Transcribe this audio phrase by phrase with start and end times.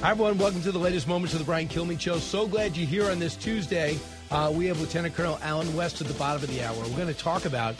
[0.00, 0.36] Hi, everyone.
[0.36, 2.18] Welcome to the latest moments of the Brian Kilmeade Show.
[2.18, 3.98] So glad you're here on this Tuesday.
[4.30, 6.76] Uh, we have Lieutenant Colonel Allen West at the bottom of the hour.
[6.76, 7.74] We're going to talk about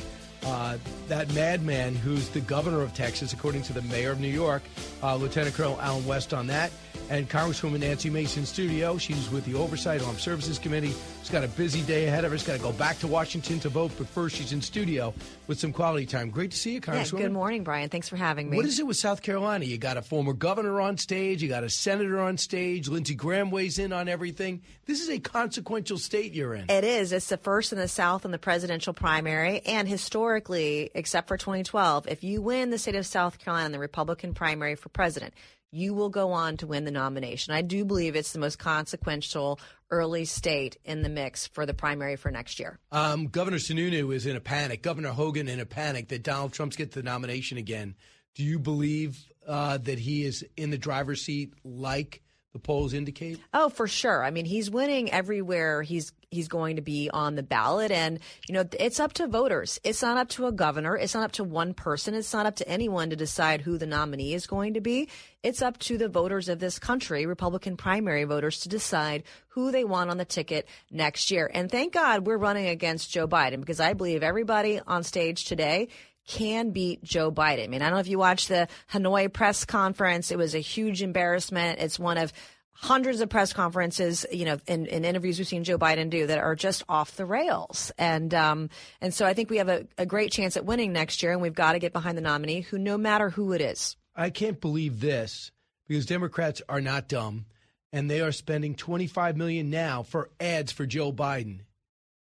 [0.45, 4.63] uh, that madman who's the governor of Texas, according to the mayor of New York.
[5.03, 6.71] Uh, Lieutenant Colonel Allen West on that
[7.11, 8.97] and Congresswoman Nancy Mace in studio.
[8.99, 10.93] She's with the Oversight Armed Services Committee.
[11.21, 12.39] She's got a busy day ahead of her.
[12.39, 15.15] She's got to go back to Washington to vote, but first she's in studio
[15.47, 16.31] with some quality time.
[16.31, 17.13] Great to see you, Congresswoman.
[17.13, 17.89] Yeah, good morning, Brian.
[17.89, 18.57] Thanks for having me.
[18.57, 19.65] What is it with South Carolina?
[19.65, 23.51] You got a former governor on stage, you got a senator on stage, Lindsey Graham
[23.51, 24.63] weighs in on everything.
[24.87, 26.71] This is a consequential state you're in.
[26.71, 27.13] It is.
[27.13, 32.09] It's the first in the South in the presidential primary, and historically, except for 2012,
[32.09, 35.35] if you win the state of South Carolina in the Republican primary for president,
[35.75, 37.53] you will go on to win the nomination.
[37.53, 39.59] I do believe it's the most consequential
[39.91, 42.79] early state in the mix for the primary for next year.
[42.93, 44.83] Um, Governor Sununu is in a panic.
[44.83, 47.97] Governor Hogan in a panic that Donald Trump's get the nomination again.
[48.35, 52.23] Do you believe uh, that he is in the driver's seat like
[52.53, 53.41] the polls indicate?
[53.53, 54.25] Oh, for sure.
[54.25, 58.19] I mean, he's winning everywhere he's he's going to be on the ballot and
[58.49, 59.81] you know, it's up to voters.
[59.85, 62.57] It's not up to a governor, it's not up to one person, it's not up
[62.57, 65.09] to anyone to decide who the nominee is going to be.
[65.43, 69.85] It's up to the voters of this country, Republican primary voters to decide who they
[69.85, 71.51] want on the ticket next year.
[71.53, 75.89] And thank God we're running against Joe Biden because I believe everybody on stage today
[76.27, 77.65] can beat Joe Biden.
[77.65, 80.31] I mean, I don't know if you watched the Hanoi press conference.
[80.31, 81.81] It was a huge embarrassment.
[81.81, 82.33] It's one of
[82.75, 86.39] hundreds of press conferences, you know, in, in, interviews we've seen Joe Biden do that
[86.39, 87.93] are just off the rails.
[87.97, 88.69] And um,
[89.01, 91.41] and so I think we have a, a great chance at winning next year, and
[91.41, 93.97] we've got to get behind the nominee, who no matter who it is.
[94.15, 95.51] I can't believe this
[95.89, 97.47] because Democrats are not dumb,
[97.93, 101.61] and they are spending 25 million now for ads for Joe Biden.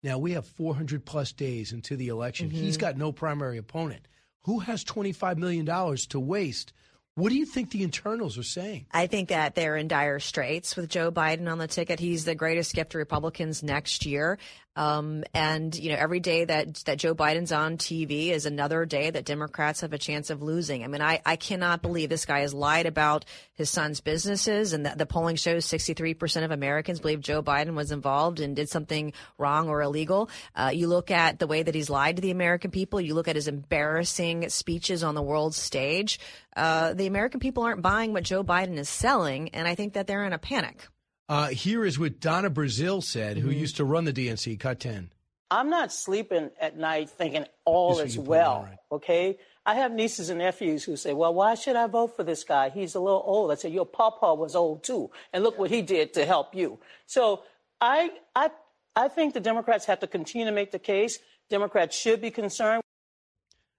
[0.04, 2.50] Now we have 400 plus days into the election.
[2.50, 2.58] Mm-hmm.
[2.58, 4.08] He's got no primary opponent.
[4.44, 6.72] Who has 25 million dollars to waste
[7.18, 8.86] what do you think the internals are saying?
[8.92, 12.00] I think that they're in dire straits with Joe Biden on the ticket.
[12.00, 14.38] He's the greatest gift to Republicans next year.
[14.78, 19.10] Um, and you know, every day that that Joe Biden's on TV is another day
[19.10, 20.84] that Democrats have a chance of losing.
[20.84, 24.86] I mean, I, I cannot believe this guy has lied about his son's businesses, and
[24.86, 29.14] the, the polling shows 63% of Americans believe Joe Biden was involved and did something
[29.40, 30.30] wrong or illegal.
[30.56, 33.02] Uh, you look at the way that he's lied to the American people.
[33.02, 36.20] You look at his embarrassing speeches on the world stage.
[36.56, 40.06] Uh, the American people aren't buying what Joe Biden is selling, and I think that
[40.06, 40.88] they're in a panic.
[41.30, 43.48] Uh, here is what Donna Brazile said, mm-hmm.
[43.48, 44.60] who used to run the DNC.
[44.60, 45.12] Cut 10.
[45.50, 48.78] I'm not sleeping at night thinking all is well, right.
[48.92, 49.38] okay?
[49.66, 52.70] I have nieces and nephews who say, well, why should I vote for this guy?
[52.70, 53.52] He's a little old.
[53.52, 56.80] I say, your papa was old too, and look what he did to help you.
[57.06, 57.44] So
[57.80, 58.50] I, I,
[58.96, 61.20] I think the Democrats have to continue to make the case.
[61.50, 62.82] Democrats should be concerned.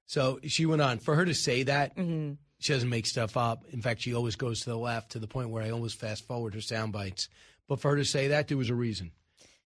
[0.06, 0.98] So she went on.
[0.98, 3.64] For her to say that, mm-hmm she doesn't make stuff up.
[3.72, 6.26] In fact, she always goes to the left to the point where I always fast
[6.26, 7.28] forward her sound bites.
[7.68, 9.12] But for her to say that, there was a reason.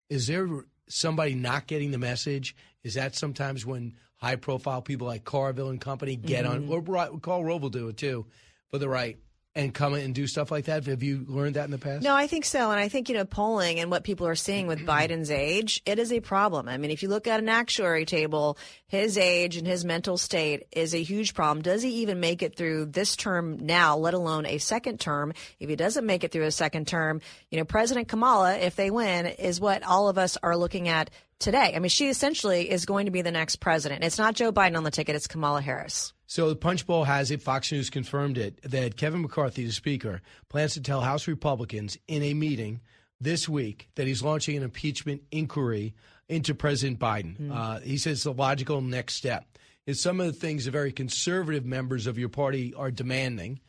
[0.10, 0.48] Is there
[0.90, 2.56] somebody not getting the message?
[2.84, 6.72] Is that sometimes when high profile people like Carville and company get mm-hmm.
[6.72, 8.26] on, or Rove will do it too,
[8.70, 9.18] for the right
[9.54, 10.86] and come and do stuff like that?
[10.86, 12.04] Have you learned that in the past?
[12.04, 12.72] No, I think so.
[12.72, 14.90] And I think, you know, polling and what people are seeing with mm-hmm.
[14.90, 16.70] Biden's age, it is a problem.
[16.70, 18.58] I mean, if you look at an actuary table,
[18.88, 21.62] his age and his mental state is a huge problem.
[21.62, 25.34] Does he even make it through this term now, let alone a second term?
[25.60, 27.20] If he doesn't make it through a second term,
[27.50, 31.10] you know, President Kamala, if they win, is what all of us are looking at
[31.40, 31.74] today.
[31.76, 34.04] I mean, she essentially is going to be the next president.
[34.04, 36.14] It's not Joe Biden on the ticket, it's Kamala Harris.
[36.32, 40.76] So the Punchbowl has it, Fox News confirmed it, that Kevin McCarthy, the Speaker, plans
[40.76, 42.80] to tell House Republicans in a meeting
[43.20, 45.94] this week that he's launching an impeachment inquiry
[46.30, 47.38] into President Biden.
[47.38, 47.54] Mm.
[47.54, 49.58] Uh, he says it's a logical next step.
[49.86, 53.60] Is some of the things the very conservative members of your party are demanding.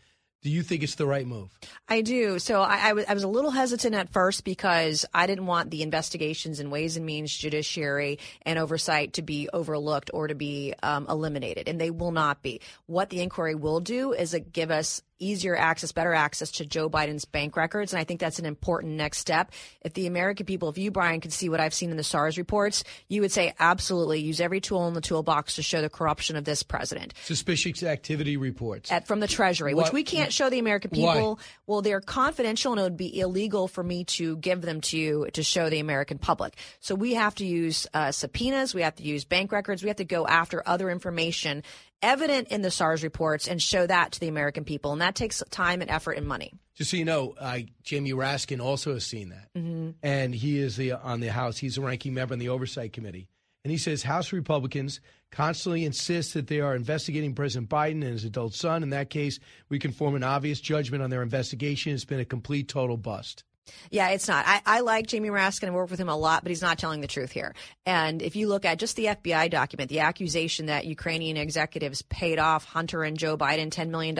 [0.43, 1.57] Do you think it's the right move?
[1.89, 2.41] I do.
[2.41, 5.71] So I, I, was, I was a little hesitant at first because I didn't want
[5.71, 10.75] the investigations in Ways and Means, Judiciary, and Oversight to be overlooked or to be
[10.83, 12.61] um, eliminated, and they will not be.
[12.87, 16.91] What the inquiry will do is it give us easier access, better access to Joe
[16.91, 17.93] Biden's bank records.
[17.93, 19.53] And I think that's an important next step.
[19.83, 22.39] If the American people, if you, Brian, could see what I've seen in the SARs
[22.39, 26.37] reports, you would say absolutely use every tool in the toolbox to show the corruption
[26.37, 27.15] of this president.
[27.23, 28.91] Suspicious activity reports.
[28.91, 31.35] At, from the Treasury, which we can't show the American people.
[31.35, 31.45] Why?
[31.67, 35.29] Well, they're confidential and it would be illegal for me to give them to you
[35.33, 36.57] to show the American public.
[36.81, 39.97] So we have to use uh, subpoenas, we have to use bank records, we have
[39.97, 41.63] to go after other information
[42.03, 44.93] evident in the SARs reports and show that to the American people.
[44.93, 46.53] And that takes time and effort and money.
[46.75, 49.49] Just so you know, uh, Jamie Raskin also has seen that.
[49.57, 49.91] Mm-hmm.
[50.03, 51.59] And he is the on the House.
[51.59, 53.29] He's a ranking member in the Oversight Committee.
[53.65, 55.01] And he says House Republicans
[55.31, 58.83] constantly insist that they are investigating President Biden and his adult son.
[58.83, 59.39] In that case,
[59.69, 61.93] we can form an obvious judgment on their investigation.
[61.93, 63.45] It's been a complete, total bust.
[63.91, 64.45] Yeah, it's not.
[64.47, 67.01] I, I like Jamie Raskin and work with him a lot, but he's not telling
[67.01, 67.55] the truth here.
[67.87, 72.39] And if you look at just the FBI document, the accusation that Ukrainian executives paid
[72.39, 74.17] off Hunter and Joe Biden $10 million,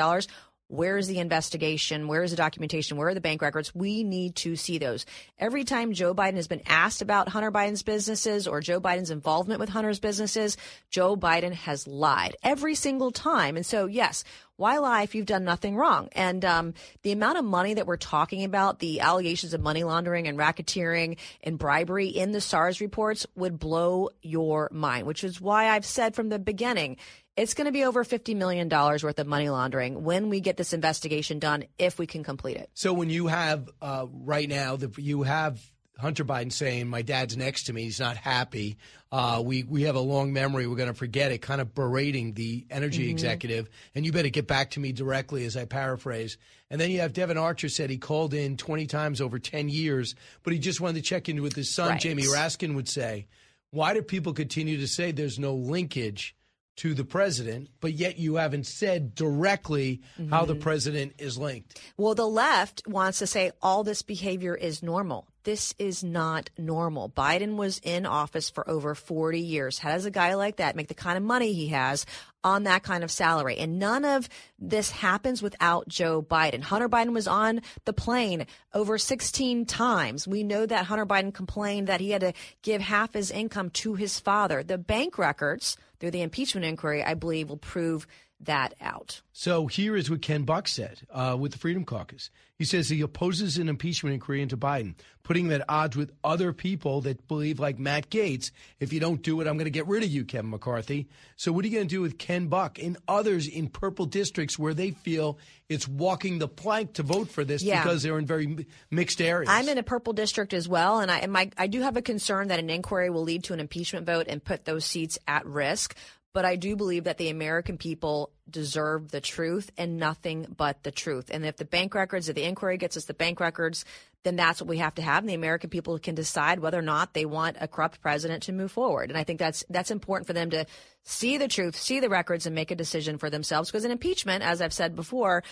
[0.73, 2.09] where is the investigation?
[2.09, 2.97] Where is the documentation?
[2.97, 3.75] Where are the bank records?
[3.75, 5.05] We need to see those.
[5.39, 9.61] Every time Joe Biden has been asked about Hunter Biden's businesses or Joe Biden's involvement
[9.61, 10.57] with Hunter's businesses,
[10.89, 13.57] Joe Biden has lied every single time.
[13.57, 14.25] And so, yes,
[14.63, 16.09] why lie if you've done nothing wrong?
[16.13, 20.29] And um, the amount of money that we're talking about, the allegations of money laundering
[20.29, 25.69] and racketeering and bribery in the SARs reports would blow your mind, which is why
[25.69, 26.97] I've said from the beginning
[27.37, 30.73] it's going to be over $50 million worth of money laundering when we get this
[30.73, 32.71] investigation done, if we can complete it.
[32.75, 35.59] So when you have uh, right now, the, you have
[36.03, 37.85] Hunter Biden saying, "My dad's next to me.
[37.85, 38.77] He's not happy.
[39.11, 40.67] Uh, we we have a long memory.
[40.67, 43.13] We're going to forget it." Kind of berating the energy mm-hmm.
[43.13, 46.37] executive, and you better get back to me directly, as I paraphrase.
[46.71, 50.15] And then you have Devon Archer said he called in twenty times over ten years,
[50.43, 51.91] but he just wanted to check in with his son.
[51.91, 52.01] Right.
[52.01, 53.29] Jamie Raskin would say,
[53.71, 56.35] "Why do people continue to say there's no linkage?"
[56.77, 60.31] To the president, but yet you haven't said directly mm-hmm.
[60.31, 60.63] how the mm-hmm.
[60.63, 61.81] president is linked.
[61.97, 65.27] Well, the left wants to say all this behavior is normal.
[65.45, 67.11] This is not normal.
[67.11, 69.79] Biden was in office for over 40 years.
[69.79, 72.07] How does a guy like that make the kind of money he has
[72.45, 73.57] on that kind of salary?
[73.59, 74.29] And none of
[74.59, 76.63] this happens without Joe Biden.
[76.63, 80.29] Hunter Biden was on the plane over 16 times.
[80.29, 82.33] We know that Hunter Biden complained that he had to
[82.63, 84.63] give half his income to his father.
[84.63, 88.09] The bank records through the impeachment inquiry, I believe, will prove
[88.45, 89.23] that out.
[89.33, 92.31] So here is what Ken Buck said uh, with the Freedom Caucus.
[92.59, 94.95] He says he opposes an impeachment inquiry into Biden,
[95.25, 99.23] putting that at odds with other people that believe, like Matt Gaetz, if you don't
[99.23, 101.09] do it, I'm going to get rid of you, Kevin McCarthy.
[101.35, 104.59] So what are you going to do with Ken Buck and others in purple districts
[104.59, 107.83] where they feel it's walking the plank to vote for this yeah.
[107.83, 109.51] because they're in very mixed areas?
[109.51, 112.49] I'm in a purple district as well, and I, my, I do have a concern
[112.49, 115.97] that an inquiry will lead to an impeachment vote and put those seats at risk.
[116.35, 120.91] But I do believe that the American people deserve the truth and nothing but the
[120.91, 121.31] truth.
[121.31, 123.85] And if the bank records, if the inquiry gets us the bank records,
[124.25, 125.23] then that's what we have to have.
[125.23, 128.53] And the American people can decide whether or not they want a corrupt president to
[128.53, 129.11] move forward.
[129.11, 130.65] And I think that's that's important for them to
[131.03, 133.71] see the truth, see the records, and make a decision for themselves.
[133.71, 135.43] Because an impeachment, as I've said before,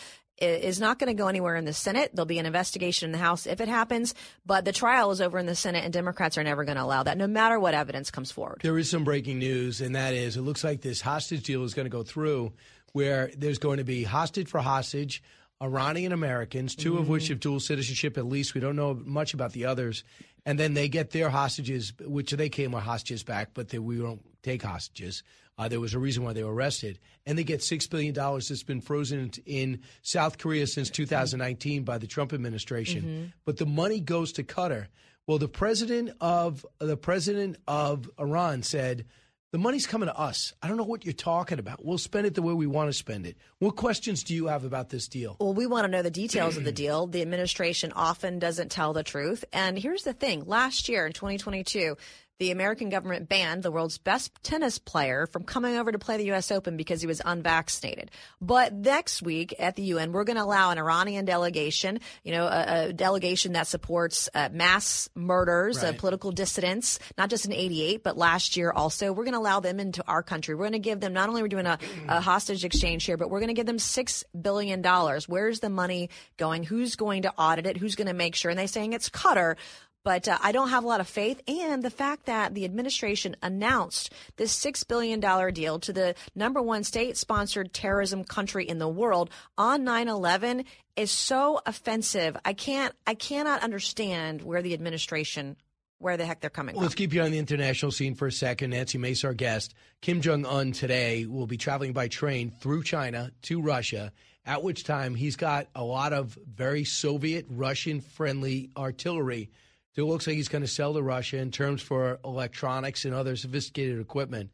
[0.41, 2.11] is not going to go anywhere in the Senate.
[2.15, 4.15] There'll be an investigation in the House if it happens,
[4.47, 7.03] but the trial is over in the Senate, and Democrats are never going to allow
[7.03, 8.61] that, no matter what evidence comes forward.
[8.63, 11.75] There is some breaking news, and that is it looks like this hostage deal is
[11.75, 12.53] going to go through
[12.93, 15.23] where there's going to be hostage for hostage.
[15.63, 17.03] Iranian Americans, 2 mm-hmm.
[17.03, 18.55] of which have dual citizenship at least.
[18.55, 20.05] We don't know much about the others.
[20.47, 23.99] And then they get their hostages, which they came with hostages back, but they, we
[23.99, 25.23] don't take hostages.
[25.61, 26.99] Uh, there was a reason why they were arrested.
[27.27, 32.07] And they get $6 billion that's been frozen in South Korea since 2019 by the
[32.07, 33.03] Trump administration.
[33.03, 33.25] Mm-hmm.
[33.45, 34.87] But the money goes to Qatar.
[35.27, 39.05] Well, the president of the president of Iran said,
[39.53, 40.55] the money's coming to us.
[40.63, 41.85] I don't know what you're talking about.
[41.85, 43.37] We'll spend it the way we want to spend it.
[43.59, 45.37] What questions do you have about this deal?
[45.41, 47.07] Well, we want to know the details of the deal.
[47.07, 49.45] The administration often doesn't tell the truth.
[49.53, 51.99] And here's the thing last year in 2022,
[52.41, 56.25] the American government banned the world's best tennis player from coming over to play the
[56.25, 56.51] U.S.
[56.51, 58.11] Open because he was unvaccinated.
[58.41, 62.47] But next week at the UN, we're going to allow an Iranian delegation, you know,
[62.47, 65.91] a, a delegation that supports uh, mass murders right.
[65.91, 69.13] of political dissidents, not just in 88, but last year also.
[69.13, 70.55] We're going to allow them into our country.
[70.55, 71.79] We're going to give them, not only we're doing a,
[72.09, 74.83] a hostage exchange here, but we're going to give them $6 billion.
[75.27, 76.63] Where's the money going?
[76.63, 77.77] Who's going to audit it?
[77.77, 78.51] Who's going to make sure?
[78.51, 79.57] And they're saying it's Qatar.
[80.03, 81.41] But uh, I don't have a lot of faith.
[81.47, 85.21] And the fact that the administration announced this $6 billion
[85.53, 90.65] deal to the number one state sponsored terrorism country in the world on 9 11
[90.97, 92.37] is so offensive.
[92.45, 95.57] I can't, I cannot understand where the administration
[95.99, 96.87] where the heck they're coming well, from.
[96.87, 98.71] Let's keep you on the international scene for a second.
[98.71, 99.75] Nancy Mace, our guest.
[100.01, 104.11] Kim Jong un today will be traveling by train through China to Russia
[104.47, 109.51] At which time he's got a lot of very Soviet, Russian friendly artillery.
[109.95, 113.15] So it looks like he's going to sell to Russia in terms for electronics and
[113.15, 114.51] other sophisticated equipment.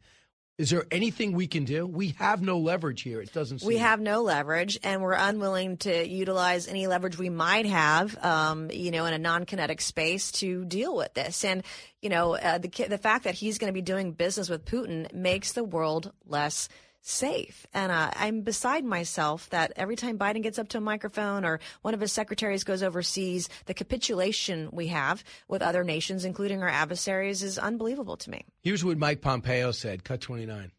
[0.57, 1.85] Is there anything we can do?
[1.85, 3.21] We have no leverage here.
[3.21, 3.59] It doesn't.
[3.59, 3.67] Seem.
[3.67, 8.71] We have no leverage, and we're unwilling to utilize any leverage we might have, um,
[8.71, 11.45] you know, in a non-kinetic space to deal with this.
[11.45, 11.63] And
[12.01, 15.13] you know, uh, the the fact that he's going to be doing business with Putin
[15.13, 16.69] makes the world less
[17.07, 17.65] safe.
[17.73, 21.59] And uh, I'm beside myself that every time Biden gets up to a microphone or
[21.81, 26.69] one of his secretaries goes overseas, the capitulation we have with other nations, including our
[26.69, 28.45] adversaries, is unbelievable to me.
[28.61, 30.71] Here's what Mike Pompeo said, cut 29.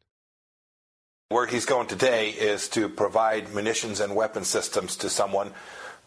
[1.31, 5.53] Where he's going today is to provide munitions and weapon systems to someone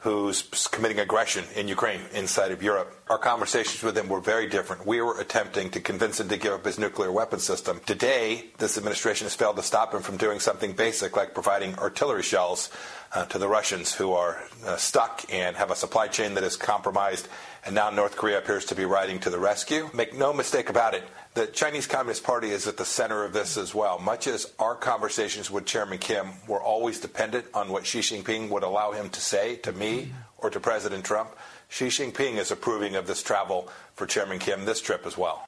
[0.01, 2.91] who's committing aggression in Ukraine inside of Europe.
[3.07, 4.85] Our conversations with him were very different.
[4.85, 7.79] We were attempting to convince him to give up his nuclear weapon system.
[7.85, 12.23] Today, this administration has failed to stop him from doing something basic like providing artillery
[12.23, 12.71] shells
[13.13, 16.57] uh, to the Russians who are uh, stuck and have a supply chain that is
[16.57, 17.27] compromised.
[17.63, 19.91] And now North Korea appears to be riding to the rescue.
[19.93, 23.57] Make no mistake about it, the Chinese Communist Party is at the center of this
[23.57, 23.99] as well.
[23.99, 28.63] Much as our conversations with Chairman Kim were always dependent on what Xi Jinping would
[28.63, 31.29] allow him to say to me or to President Trump,
[31.69, 35.45] Xi Jinping is approving of this travel for Chairman Kim this trip as well.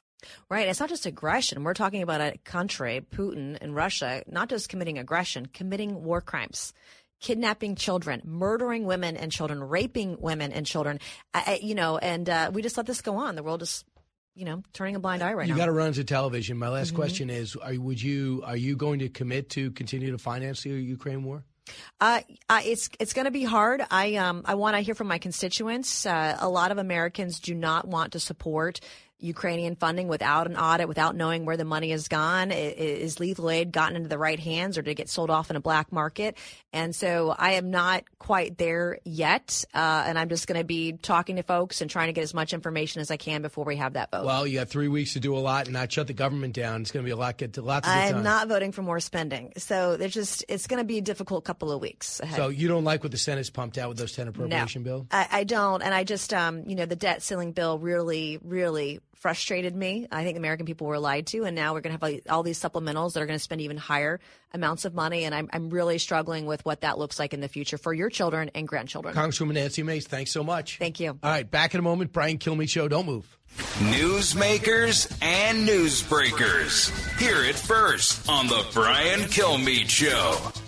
[0.48, 0.68] Right.
[0.68, 1.64] It's not just aggression.
[1.64, 6.72] We're talking about a country, Putin and Russia, not just committing aggression, committing war crimes
[7.20, 11.00] kidnapping children, murdering women and children, raping women and children.
[11.32, 13.34] I, you know, and uh, we just let this go on.
[13.34, 13.82] The world is
[14.34, 15.56] you know, turning a blind eye right you now.
[15.56, 16.58] You got to run to television.
[16.58, 16.96] My last mm-hmm.
[16.96, 20.70] question is: Are would you are you going to commit to continue to finance the
[20.70, 21.44] Ukraine war?
[22.00, 23.82] Uh, uh, it's it's going to be hard.
[23.90, 26.04] I um I want to hear from my constituents.
[26.04, 28.80] Uh, a lot of Americans do not want to support
[29.18, 32.50] Ukrainian funding without an audit, without knowing where the money has gone.
[32.50, 35.56] Is lethal aid gotten into the right hands or did it get sold off in
[35.56, 36.36] a black market?
[36.72, 39.64] And so I am not quite there yet.
[39.74, 42.34] Uh, and I'm just going to be talking to folks and trying to get as
[42.34, 44.24] much information as I can before we have that vote.
[44.24, 46.82] Well, you have three weeks to do a lot and not shut the government down.
[46.82, 49.00] It's going to be a lot, get to lots of I'm not voting for more
[49.00, 49.52] spending.
[49.56, 52.36] So there's just, it's going to be a difficult couple of weeks ahead.
[52.36, 54.94] So you don't like what the Senate's pumped out with those 10 appropriation bills no,
[54.94, 55.06] bill?
[55.10, 55.82] I, I don't.
[55.82, 60.06] And I just, um, you know, the debt ceiling bill really, really frustrated me.
[60.12, 62.60] I think American people were lied to, and now we're going to have all these
[62.60, 64.20] supplementals that are going to spend even higher
[64.52, 65.24] amounts of money.
[65.24, 68.10] And I'm, I'm really struggling with what that looks like in the future for your
[68.10, 69.14] children and grandchildren.
[69.14, 70.76] Congresswoman Nancy Mace, thanks so much.
[70.76, 71.18] Thank you.
[71.22, 72.12] All right, back in a moment.
[72.12, 72.86] Brian Kilmeade Show.
[72.86, 73.38] Don't move.
[73.78, 77.18] Newsmakers and newsbreakers.
[77.18, 80.63] Hear it first on the Brian Kilmeade Show.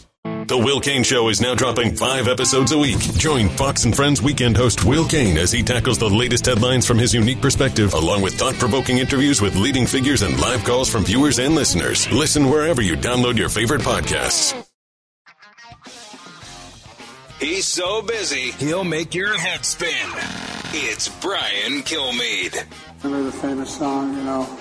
[0.46, 3.00] The Will Cain Show is now dropping five episodes a week.
[3.00, 6.98] Join Fox and Friends weekend host Will Cain as he tackles the latest headlines from
[6.98, 11.04] his unique perspective, along with thought provoking interviews with leading figures and live calls from
[11.04, 12.08] viewers and listeners.
[12.12, 14.54] Listen wherever you download your favorite podcasts.
[17.40, 20.08] He's so busy, he'll make your head spin.
[20.72, 22.64] It's Brian Kilmeade.
[23.02, 24.58] Remember the famous song, you know,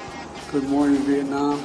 [0.51, 1.59] Good Morning Vietnam?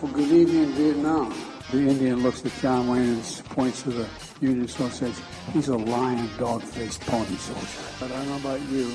[0.00, 1.45] Well, good evening, Vietnam.
[1.72, 4.08] The Indian looks at John Wayne and points to the
[4.40, 7.66] Union soldier and says, he's a lion, dog-faced pony soldier.
[7.98, 8.92] But I don't know about you,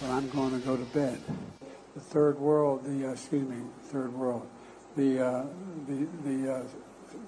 [0.00, 1.20] but I'm going to go to bed.
[1.94, 4.46] The third world, the, uh, excuse me, third world,
[4.96, 5.46] the, uh,
[5.86, 6.62] the, the, uh,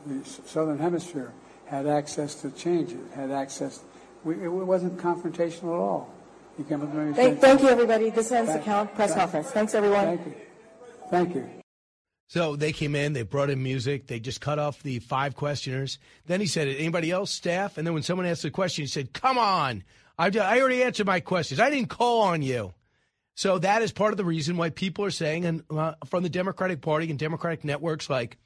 [0.06, 1.32] the southern hemisphere
[1.66, 3.82] had access to changes, had access,
[4.24, 6.10] we, it wasn't confrontational at all.
[6.58, 8.10] You came with thank, thank you, everybody.
[8.10, 8.58] This ends the
[8.94, 9.50] press conference.
[9.52, 10.04] Thanks, everyone.
[10.04, 10.34] Thank you.
[11.08, 11.61] Thank you.
[12.32, 15.98] So they came in, they brought in music, they just cut off the five questioners.
[16.24, 17.76] Then he said, anybody else, staff?
[17.76, 19.84] And then when someone asked a question, he said, come on,
[20.18, 21.60] I, I already answered my questions.
[21.60, 22.72] I didn't call on you.
[23.34, 26.30] So that is part of the reason why people are saying, and uh, from the
[26.30, 28.38] Democratic Party and Democratic networks like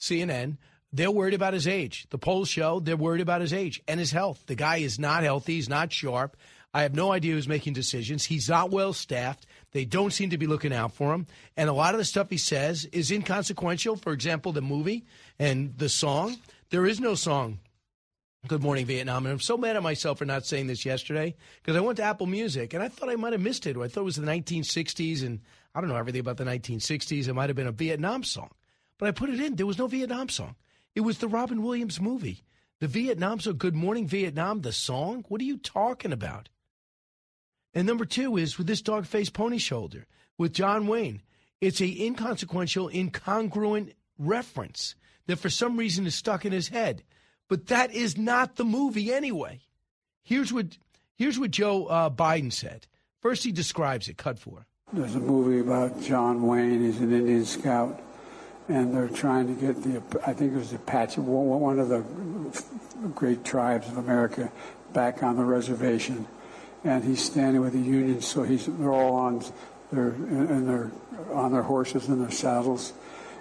[0.00, 0.56] CNN,
[0.90, 2.06] they're worried about his age.
[2.08, 4.42] The polls show they're worried about his age and his health.
[4.46, 5.56] The guy is not healthy.
[5.56, 6.38] He's not sharp.
[6.72, 8.24] I have no idea who's making decisions.
[8.24, 9.44] He's not well staffed.
[9.74, 11.26] They don't seem to be looking out for him.
[11.56, 13.96] And a lot of the stuff he says is inconsequential.
[13.96, 15.04] For example, the movie
[15.38, 16.36] and the song.
[16.70, 17.58] There is no song,
[18.46, 19.26] Good Morning Vietnam.
[19.26, 22.04] And I'm so mad at myself for not saying this yesterday because I went to
[22.04, 23.76] Apple Music and I thought I might have missed it.
[23.76, 25.40] I thought it was the 1960s and
[25.74, 27.26] I don't know everything about the 1960s.
[27.26, 28.50] It might have been a Vietnam song.
[28.98, 29.56] But I put it in.
[29.56, 30.54] There was no Vietnam song.
[30.94, 32.44] It was the Robin Williams movie.
[32.78, 35.24] The Vietnam song, Good Morning Vietnam, the song?
[35.28, 36.48] What are you talking about?
[37.74, 40.06] And number two is with this dog faced pony shoulder
[40.38, 41.22] with John Wayne.
[41.60, 44.94] It's a inconsequential, incongruent reference
[45.26, 47.02] that four some reason is stuck in his head.
[47.48, 49.60] But that is not the movie anyway.
[50.22, 50.78] Here's what
[51.16, 52.86] here's what Joe uh, Biden said.
[53.20, 54.16] First, he describes it.
[54.16, 54.66] Cut for.
[54.92, 56.80] There's a movie about John Wayne.
[56.80, 58.00] He's an Indian scout,
[58.68, 62.04] and they're trying to get the, I think it was the Apache, one of the
[63.14, 64.52] great tribes of America,
[64.92, 66.26] back on the reservation.
[66.84, 69.42] And he's standing with the Union, so he's, they're all on
[69.90, 70.90] their, and they're
[71.32, 72.92] on their horses and their saddles.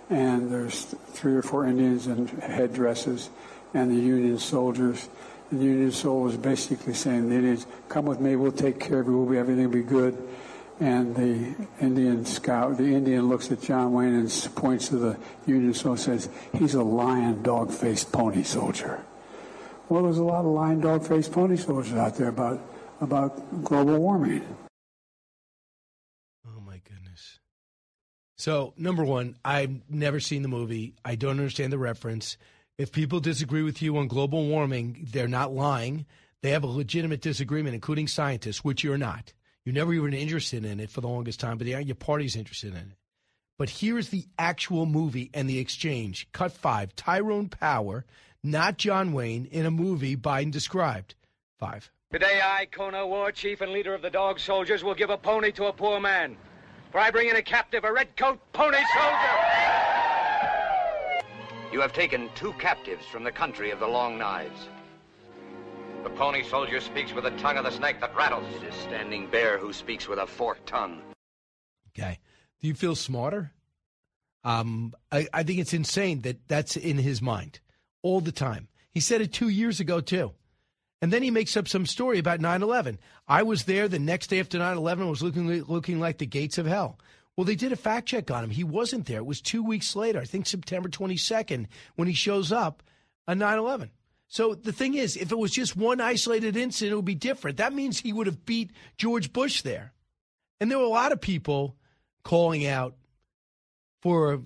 [0.09, 3.29] And there's three or four Indians in headdresses
[3.73, 5.09] and the Union soldiers.
[5.51, 9.17] The Union soldiers basically saying, the Indians, come with me, we'll take care of you,
[9.17, 10.17] we'll be, everything will be good.
[10.79, 15.73] And the Indian scout, the Indian looks at John Wayne and points to the Union
[15.73, 19.03] soldier and says, he's a lion, dog-faced pony soldier.
[19.89, 22.59] Well, there's a lot of lion, dog-faced pony soldiers out there about,
[23.03, 24.45] about global warming.
[26.47, 27.39] Oh, my goodness.
[28.37, 30.95] So, number one, I've never seen the movie.
[31.05, 32.37] I don't understand the reference.
[32.77, 36.05] If people disagree with you on global warming, they're not lying.
[36.41, 39.31] They have a legitimate disagreement, including scientists, which you're not.
[39.63, 42.79] You never even interested in it for the longest time, but your party's interested in
[42.79, 42.97] it.
[43.57, 46.27] But here's the actual movie and the exchange.
[46.33, 46.95] Cut five.
[46.95, 48.03] Tyrone Power,
[48.43, 51.15] not John Wayne, in a movie Biden described.
[51.59, 51.92] Five.
[52.13, 55.51] Today I, Kona, war chief and leader of the dog soldiers, will give a pony
[55.53, 56.37] to a poor man.
[56.91, 59.39] For I bring in a captive, a redcoat pony soldier.
[61.71, 64.69] You have taken two captives from the country of the long knives.
[66.03, 68.45] The pony soldier speaks with the tongue of the snake that rattles.
[68.57, 71.01] It is Standing Bear who speaks with a forked tongue.
[71.97, 72.19] Okay.
[72.61, 73.53] Do you feel smarter?
[74.43, 77.59] Um, I, I think it's insane that that's in his mind
[78.03, 78.67] all the time.
[78.91, 80.33] He said it two years ago, too.
[81.03, 82.97] And then he makes up some story about 9 11.
[83.27, 86.57] I was there the next day after 9 11, was looking, looking like the gates
[86.57, 86.97] of hell.
[87.35, 88.51] Well, they did a fact check on him.
[88.51, 89.17] He wasn't there.
[89.17, 91.65] It was two weeks later, I think September 22nd,
[91.97, 92.83] when he shows up
[93.27, 93.91] on 9 11.
[94.29, 97.57] So the thing is, if it was just one isolated incident, it would be different.
[97.57, 99.91] That means he would have beat George Bush there.
[100.61, 101.75] And there were a lot of people
[102.23, 102.95] calling out
[104.01, 104.41] for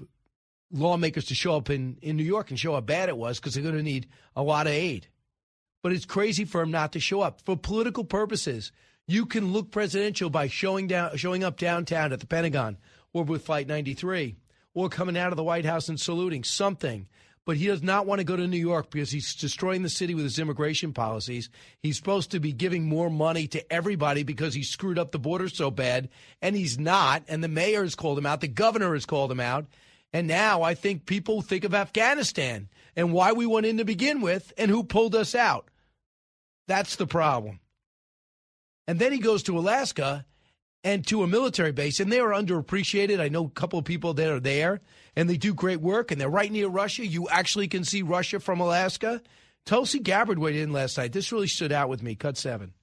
[0.71, 3.53] lawmakers to show up in, in New York and show how bad it was because
[3.53, 5.07] they're going to need a lot of aid.
[5.81, 7.41] But it's crazy for him not to show up.
[7.41, 8.71] For political purposes,
[9.07, 12.77] you can look presidential by showing down, showing up downtown at the Pentagon
[13.13, 14.35] or with Flight 93
[14.73, 17.07] or coming out of the White House and saluting something
[17.47, 20.13] but he does not want to go to New York because he's destroying the city
[20.13, 21.49] with his immigration policies.
[21.81, 25.47] He's supposed to be giving more money to everybody because he screwed up the border
[25.47, 26.09] so bad,
[26.41, 27.23] and he's not.
[27.29, 29.65] And the mayor has called him out, the governor has called him out.
[30.13, 34.21] And now I think people think of Afghanistan and why we went in to begin
[34.21, 35.69] with and who pulled us out.
[36.67, 37.59] That's the problem.
[38.87, 40.25] And then he goes to Alaska
[40.83, 43.19] and to a military base, and they are underappreciated.
[43.19, 44.79] I know a couple of people that are there,
[45.15, 47.05] and they do great work, and they're right near Russia.
[47.05, 49.21] You actually can see Russia from Alaska.
[49.65, 51.11] Tulsi Gabbard weighed in last night.
[51.11, 52.15] This really stood out with me.
[52.15, 52.73] Cut seven.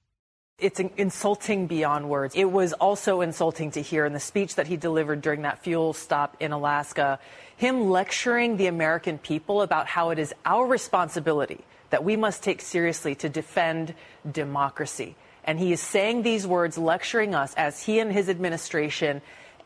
[0.57, 2.33] It's insulting beyond words.
[2.33, 5.91] It was also insulting to hear in the speech that he delivered during that fuel
[5.91, 7.19] stop in Alaska,
[7.57, 12.61] him lecturing the American people about how it is our responsibility that we must take
[12.61, 13.93] seriously to defend
[14.31, 15.17] democracy.
[15.43, 19.21] And he is saying these words, lecturing us as he and his administration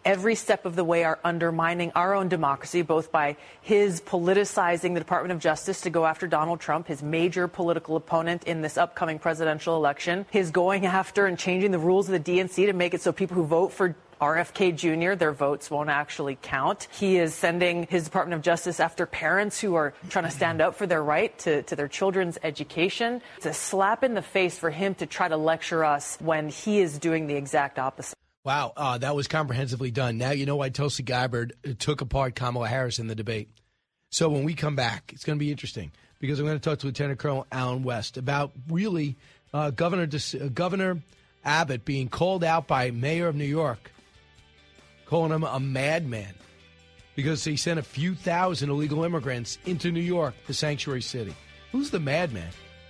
[0.06, 5.00] every step of the way are undermining our own democracy, both by his politicizing the
[5.00, 9.20] Department of Justice to go after Donald Trump, his major political opponent in this upcoming
[9.20, 13.02] presidential election, his going after and changing the rules of the DNC to make it
[13.02, 16.90] so people who vote for RFK Jr., their votes won't actually count.
[16.92, 20.76] He is sending his Department of Justice after parents who are trying to stand up
[20.76, 23.22] for their right to, to their children's education.
[23.38, 26.80] It's a slap in the face for him to try to lecture us when he
[26.80, 28.18] is doing the exact opposite.
[28.50, 30.18] Wow, uh, that was comprehensively done.
[30.18, 33.48] Now you know why Tulsi Gabbard took apart Kamala Harris in the debate.
[34.10, 36.80] So when we come back, it's going to be interesting because I'm going to talk
[36.80, 39.18] to Lieutenant Colonel Allen West about really
[39.54, 41.00] uh, Governor uh, Governor
[41.46, 43.92] Abbott being called out by Mayor of New York
[45.06, 46.34] calling him a madman
[47.16, 51.36] because he sent a few thousand illegal immigrants into New York, the sanctuary city.
[51.72, 52.50] Who's the madman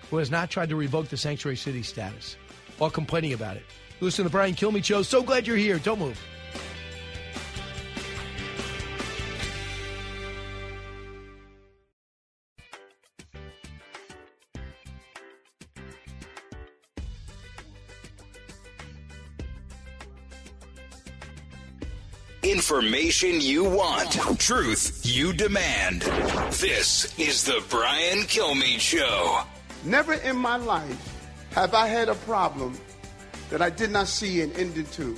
[0.09, 2.37] who has not tried to revoke the sanctuary city status
[2.77, 3.65] while complaining about it?
[4.01, 5.01] Listen to the Brian Kilmeade Show.
[5.01, 5.77] So glad you're here.
[5.79, 6.19] Don't move.
[22.41, 26.03] Information you want, truth you demand.
[26.53, 29.41] This is the Brian Kilmeade Show.
[29.83, 31.15] Never in my life
[31.51, 32.77] have I had a problem
[33.49, 35.17] that I did not see an ending to.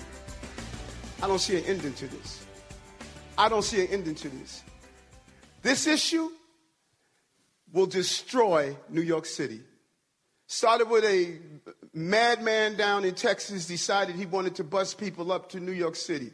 [1.22, 2.46] I don't see an ending to this.
[3.38, 4.64] I don't see an ending to this.
[5.62, 6.30] This issue
[7.72, 9.62] will destroy New York City.
[10.48, 11.40] Started with a
[11.94, 16.32] madman down in Texas decided he wanted to bus people up to New York City.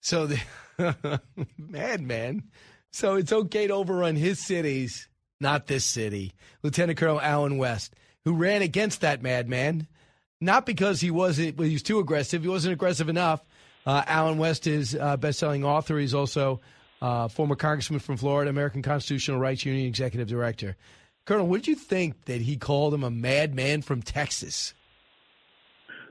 [0.00, 0.40] So the
[1.58, 2.44] madman.
[2.92, 5.08] So it's okay to overrun his cities,
[5.40, 6.32] not this city.
[6.62, 7.94] Lieutenant Colonel Allen West,
[8.24, 9.86] who ran against that madman,
[10.40, 12.42] not because he wasn't he was too aggressive.
[12.42, 13.44] He wasn't aggressive enough.
[13.86, 15.98] Uh, Allen West is a best-selling author.
[15.98, 16.60] He's also
[17.00, 20.76] uh, former congressman from Florida, American Constitutional Rights Union executive director.
[21.24, 24.74] Colonel, what did you think that he called him a madman from Texas?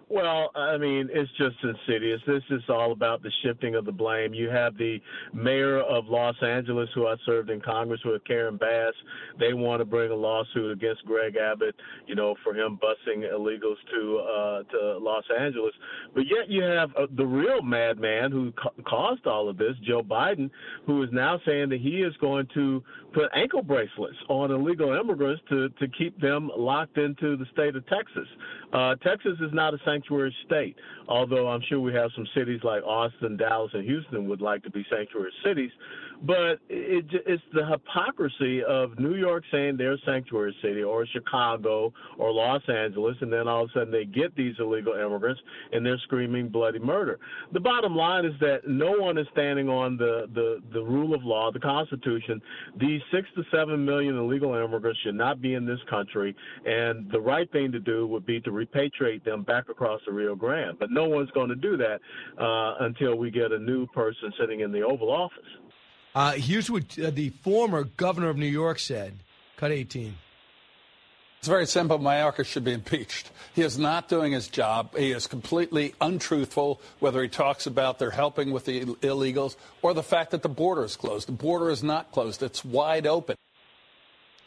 [0.09, 2.19] Well, I mean, it's just insidious.
[2.25, 4.33] This is all about the shifting of the blame.
[4.33, 4.99] You have the
[5.33, 8.93] mayor of Los Angeles, who I served in Congress with, Karen Bass.
[9.39, 11.75] They want to bring a lawsuit against Greg Abbott,
[12.07, 15.73] you know, for him busing illegals to uh, to Los Angeles.
[16.15, 20.01] But yet you have uh, the real madman who ca- caused all of this, Joe
[20.01, 20.49] Biden,
[20.87, 25.41] who is now saying that he is going to put ankle bracelets on illegal immigrants
[25.49, 28.27] to to keep them locked into the state of Texas.
[28.71, 30.75] Uh, Texas is not a sanctuary state,
[31.07, 34.71] although I'm sure we have some cities like Austin, Dallas, and Houston would like to
[34.71, 35.71] be sanctuary cities.
[36.21, 41.93] But it, it's the hypocrisy of New York saying they're a sanctuary city, or Chicago,
[42.17, 45.85] or Los Angeles, and then all of a sudden they get these illegal immigrants and
[45.85, 47.19] they're screaming bloody murder.
[47.53, 51.23] The bottom line is that no one is standing on the, the, the rule of
[51.23, 52.41] law, the Constitution.
[52.79, 57.19] These six to seven million illegal immigrants should not be in this country, and the
[57.19, 60.77] right thing to do would be to repatriate them back across the Rio Grande.
[60.79, 61.99] But no one's going to do that
[62.41, 65.37] uh, until we get a new person sitting in the Oval Office.
[66.15, 69.19] Uh, here's what uh, the former governor of New York said.
[69.57, 70.15] Cut 18.
[71.39, 71.99] It's very simple.
[71.99, 73.31] Mayorkas should be impeached.
[73.55, 74.97] He is not doing his job.
[74.97, 80.03] He is completely untruthful, whether he talks about they're helping with the illegals or the
[80.03, 81.29] fact that the border is closed.
[81.29, 83.37] The border is not closed, it's wide open.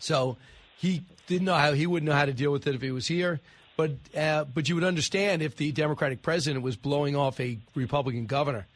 [0.01, 0.37] So
[0.77, 3.07] he didn't know how he wouldn't know how to deal with it if he was
[3.07, 3.41] here.
[3.77, 8.27] But uh, but you would understand if the Democratic president was blowing off a Republican
[8.27, 8.67] governor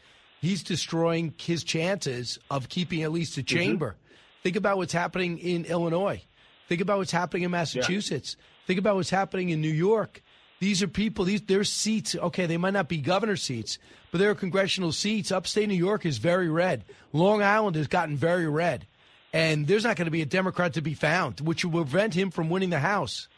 [0.46, 3.56] he's destroying his chances of keeping at least a mm-hmm.
[3.56, 3.88] chamber.
[3.90, 4.42] Mm-hmm.
[4.42, 6.22] Think about what's happening in Illinois.
[6.68, 8.36] Think about what's happening in Massachusetts.
[8.38, 8.44] Yeah.
[8.66, 10.22] Think about what's happening in New York.
[10.58, 13.78] These are people, these their seats, okay, they might not be governor seats,
[14.10, 15.30] but they're congressional seats.
[15.30, 16.84] Upstate New York is very red.
[17.12, 18.86] Long Island has gotten very red.
[19.32, 22.30] And there's not going to be a Democrat to be found, which will prevent him
[22.30, 23.28] from winning the House.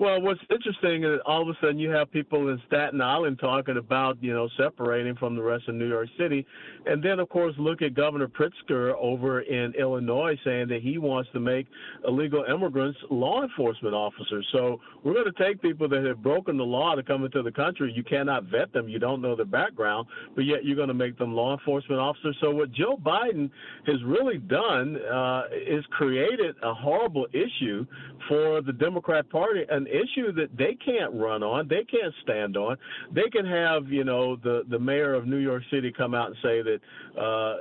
[0.00, 3.76] Well, what's interesting is all of a sudden you have people in Staten Island talking
[3.76, 6.46] about, you know, separating from the rest of New York City.
[6.86, 11.28] And then, of course, look at Governor Pritzker over in Illinois saying that he wants
[11.34, 11.66] to make
[12.08, 14.48] illegal immigrants law enforcement officers.
[14.52, 17.52] So we're going to take people that have broken the law to come into the
[17.52, 17.92] country.
[17.94, 18.88] You cannot vet them.
[18.88, 22.38] You don't know their background, but yet you're going to make them law enforcement officers.
[22.40, 23.50] So what Joe Biden
[23.86, 27.84] has really done uh, is created a horrible issue
[28.30, 32.76] for the Democrat Party, an issue that they can't run on, they can't stand on.
[33.12, 36.36] They can have, you know, the the mayor of New York City come out and
[36.42, 36.80] say that
[37.20, 37.56] uh,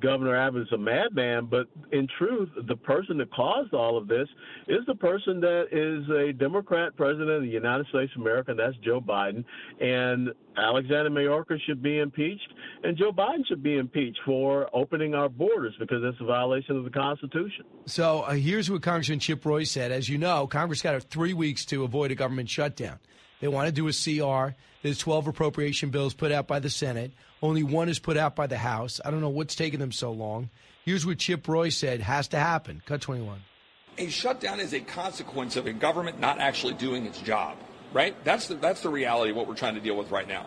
[0.00, 4.28] Governor Abbott is a madman, but in truth, the person that caused all of this
[4.66, 8.60] is the person that is a Democrat president of the United States of America, and
[8.60, 9.44] that's Joe Biden.
[9.80, 15.28] And Alexander Mayorkas should be impeached, and Joe Biden should be impeached for opening our
[15.28, 17.64] borders because that's a violation of the Constitution.
[17.86, 19.92] So uh, here's what Congressman Chip Roy said.
[19.92, 22.98] As you know, Congress got three weeks to avoid a government shutdown.
[23.40, 24.54] They want to do a CR.
[24.82, 27.12] There's 12 appropriation bills put out by the Senate.
[27.40, 29.00] Only one is put out by the House.
[29.04, 30.50] I don't know what's taking them so long.
[30.84, 32.82] Here's what Chip Roy said has to happen.
[32.84, 33.40] Cut 21.
[33.98, 37.56] A shutdown is a consequence of a government not actually doing its job
[37.92, 38.14] right?
[38.24, 40.46] That's the, that's the reality of what we're trying to deal with right now.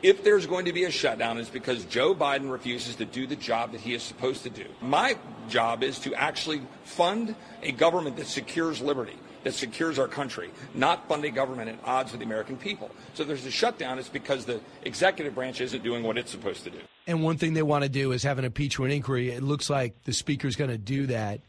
[0.00, 3.34] If there's going to be a shutdown, it's because Joe Biden refuses to do the
[3.34, 4.64] job that he is supposed to do.
[4.80, 10.50] My job is to actually fund a government that secures liberty, that secures our country,
[10.72, 12.92] not fund a government at odds with the American people.
[13.14, 16.62] So if there's a shutdown, it's because the executive branch isn't doing what it's supposed
[16.62, 16.78] to do.
[17.08, 19.30] And one thing they want to do is have an impeachment inquiry.
[19.30, 21.40] It looks like the speaker's going to do that.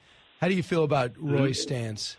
[0.42, 2.18] How do you feel about Roy's stance?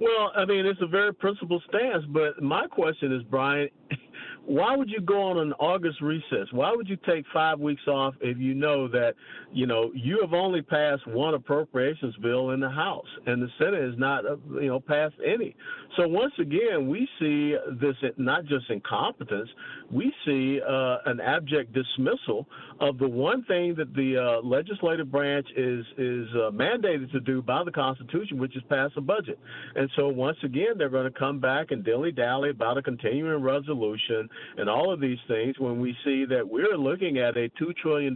[0.00, 3.68] Well, I mean, it's a very principled stance, but my question is, Brian,
[4.44, 6.48] why would you go on an August recess?
[6.50, 9.14] Why would you take five weeks off if you know that,
[9.52, 13.82] you know, you have only passed one appropriations bill in the House and the Senate
[13.82, 15.54] has not, uh, you know, passed any?
[15.96, 19.48] So once again, we see this not just incompetence,
[19.92, 22.46] we see uh, an abject dismissal
[22.80, 27.42] of the one thing that the uh, legislative branch is is uh, mandated to do
[27.42, 29.38] by the Constitution, which is pass a budget.
[29.76, 33.42] And so once again, they're going to come back and dilly dally about a continuing
[33.42, 37.76] resolution and all of these things when we see that we're looking at a $2
[37.76, 38.14] trillion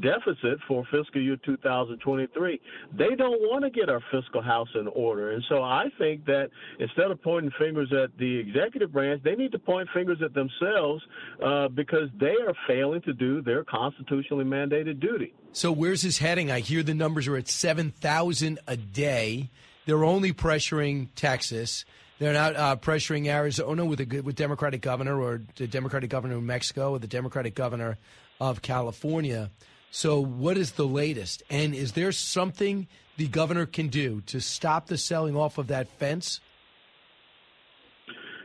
[0.00, 2.60] deficit for fiscal year 2023.
[2.96, 5.32] They don't want to get our fiscal house in order.
[5.32, 6.50] And so I think that
[6.92, 11.02] instead of pointing fingers at the executive branch, they need to point fingers at themselves
[11.44, 15.34] uh, because they are failing to do their constitutionally mandated duty.
[15.52, 16.50] So where's this heading?
[16.50, 19.50] I hear the numbers are at 7,000 a day.
[19.86, 21.84] They're only pressuring Texas.
[22.18, 26.42] They're not uh, pressuring Arizona with a with Democratic governor or the Democratic governor of
[26.44, 27.98] Mexico or the Democratic governor
[28.40, 29.50] of California.
[29.90, 31.42] So, what is the latest?
[31.50, 35.88] And is there something the governor can do to stop the selling off of that
[35.98, 36.40] fence?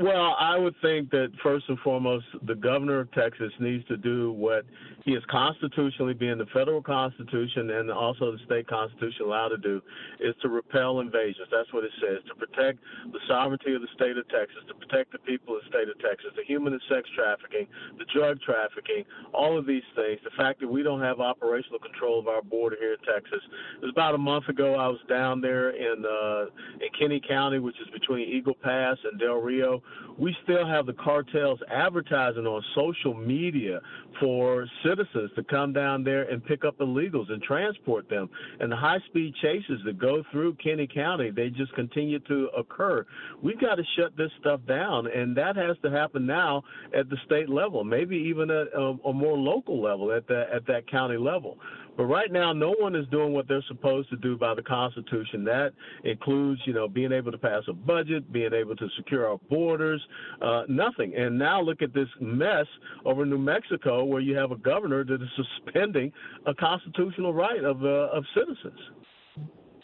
[0.00, 4.30] Well, I would think that first and foremost, the governor of Texas needs to do
[4.30, 4.64] what
[5.04, 9.82] he is constitutionally, being the federal constitution and also the state constitution allowed to do,
[10.20, 11.48] is to repel invasions.
[11.50, 12.78] That's what it says to protect
[13.10, 15.98] the sovereignty of the state of Texas, to protect the people of the state of
[15.98, 17.66] Texas, the human and sex trafficking,
[17.98, 19.02] the drug trafficking,
[19.34, 20.20] all of these things.
[20.22, 23.42] The fact that we don't have operational control of our border here in Texas.
[23.82, 24.76] It was about a month ago.
[24.76, 29.18] I was down there in uh, in Kinney County, which is between Eagle Pass and
[29.18, 29.82] Del Rio
[30.18, 33.80] we still have the cartels advertising on social media
[34.20, 38.28] for citizens to come down there and pick up illegals and transport them.
[38.58, 43.06] And the high speed chases that go through Kinney County, they just continue to occur.
[43.42, 46.64] We've got to shut this stuff down, and that has to happen now
[46.96, 50.66] at the state level, maybe even at a, a more local level, at the at
[50.66, 51.58] that county level.
[51.98, 55.42] But right now, no one is doing what they're supposed to do by the Constitution.
[55.42, 55.72] That
[56.04, 60.00] includes, you know, being able to pass a budget, being able to secure our borders,
[60.40, 61.16] uh, nothing.
[61.16, 62.66] And now look at this mess
[63.04, 65.28] over New Mexico, where you have a governor that is
[65.66, 66.12] suspending
[66.46, 68.78] a constitutional right of uh, of citizens.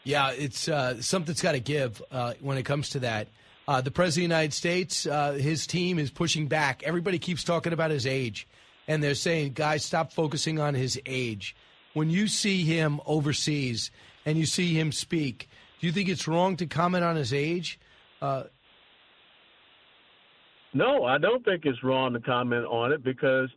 [0.05, 3.27] Yeah, it's uh, something's got to give uh, when it comes to that.
[3.66, 6.85] Uh, the president of the United States, uh, his team is pushing back.
[6.85, 8.46] Everybody keeps talking about his age,
[8.87, 11.57] and they're saying, guys, stop focusing on his age
[11.94, 13.90] when you see him overseas
[14.26, 15.48] and you see him speak,
[15.80, 17.80] do you think it's wrong to comment on his age?
[18.20, 18.44] Uh,
[20.72, 23.48] no, I don't think it's wrong to comment on it because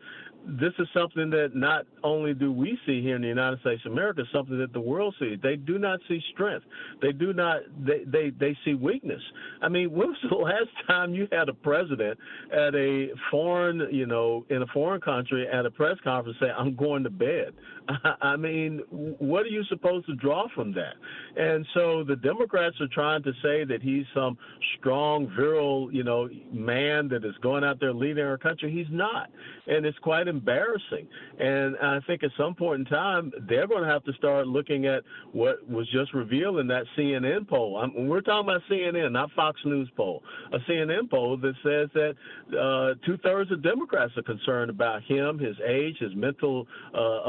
[0.48, 3.92] this is something that not only do we see here in the United States of
[3.92, 5.40] America, something that the world sees.
[5.44, 6.66] They do not see strength.
[7.02, 7.62] They do not.
[7.86, 9.22] They they they see weakness.
[9.62, 12.18] I mean, when was the last time you had a president
[12.52, 16.76] at a foreign, you know, in a foreign country at a press conference say, "I'm
[16.76, 17.54] going to bed"?
[18.22, 20.96] I mean, what are you supposed to draw from that?
[21.36, 24.38] And so the Democrats are trying to say that he's some
[24.80, 28.72] strong, virile, you know, man that is going out there leading our country.
[28.72, 29.30] He's not,
[29.68, 31.08] and it's quite embarrassing.
[31.40, 34.86] And I think at some point in time, they're going to have to start looking
[34.86, 37.78] at what was just revealed in that CNN poll.
[37.78, 40.24] I'm, we're talking about CNN, not Fox News poll.
[40.52, 42.16] A CNN poll that says that
[42.58, 47.22] uh, two thirds of Democrats are concerned about him, his age, his mental uh,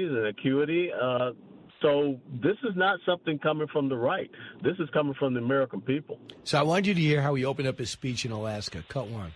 [0.00, 0.90] abilities and acuity.
[0.92, 1.32] Uh,
[1.82, 4.30] so this is not something coming from the right.
[4.62, 6.18] This is coming from the American people.
[6.44, 8.84] So I want you to hear how he opened up his speech in Alaska.
[8.88, 9.32] Cut one.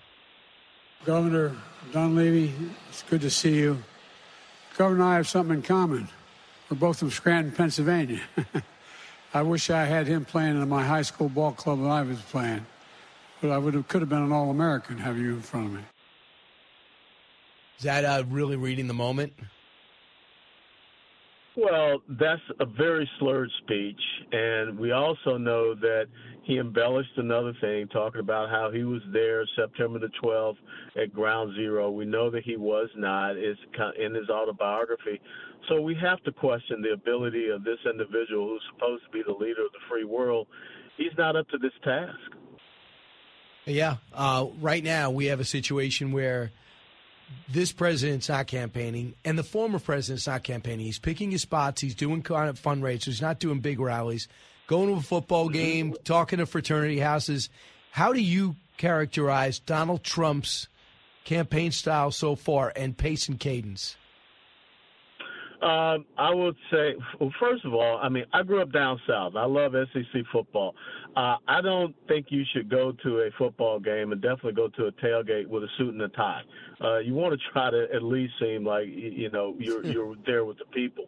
[1.05, 1.55] Governor
[1.93, 2.53] Dunleavy,
[2.89, 3.83] it's good to see you.
[4.77, 6.09] Governor and I have something in common.
[6.69, 8.21] We're both from Scranton, Pennsylvania.
[9.35, 12.21] I wish I had him playing in my high school ball club that I was
[12.23, 12.65] playing,
[13.41, 15.73] but I would have could have been an All American have you in front of
[15.73, 15.81] me.
[17.79, 19.35] Is that uh, really reading the moment?
[21.57, 24.01] Well, that's a very slurred speech,
[24.33, 26.07] and we also know that
[26.43, 30.57] he embellished another thing, talking about how he was there September the 12th
[31.01, 31.91] at Ground Zero.
[31.93, 33.37] We know that he was not.
[33.37, 33.61] It's
[33.99, 35.21] in his autobiography.
[35.69, 39.33] So we have to question the ability of this individual who's supposed to be the
[39.33, 40.49] leader of the free world.
[40.97, 42.19] He's not up to this task.
[43.65, 43.97] Yeah.
[44.13, 46.51] Uh, right now, we have a situation where
[47.49, 50.87] this president's not campaigning, and the former president's not campaigning.
[50.87, 51.81] He's picking his spots.
[51.81, 53.05] He's doing kind of fundraisers.
[53.05, 54.29] He's not doing big rallies.
[54.67, 57.51] Going to a football game, talking to fraternity houses.
[57.91, 60.69] How do you characterize Donald Trump's
[61.25, 63.97] campaign style so far and pace and cadence?
[65.63, 69.35] Um, I would say, well, first of all, I mean, I grew up down south.
[69.35, 70.75] I love SEC football.
[71.17, 74.87] Uh, I don't think you should go to a football game and definitely go to
[74.87, 76.43] a tailgate with a suit and a tie.
[76.81, 80.45] Uh, you want to try to at least seem like you know you're you're there
[80.45, 81.07] with the people.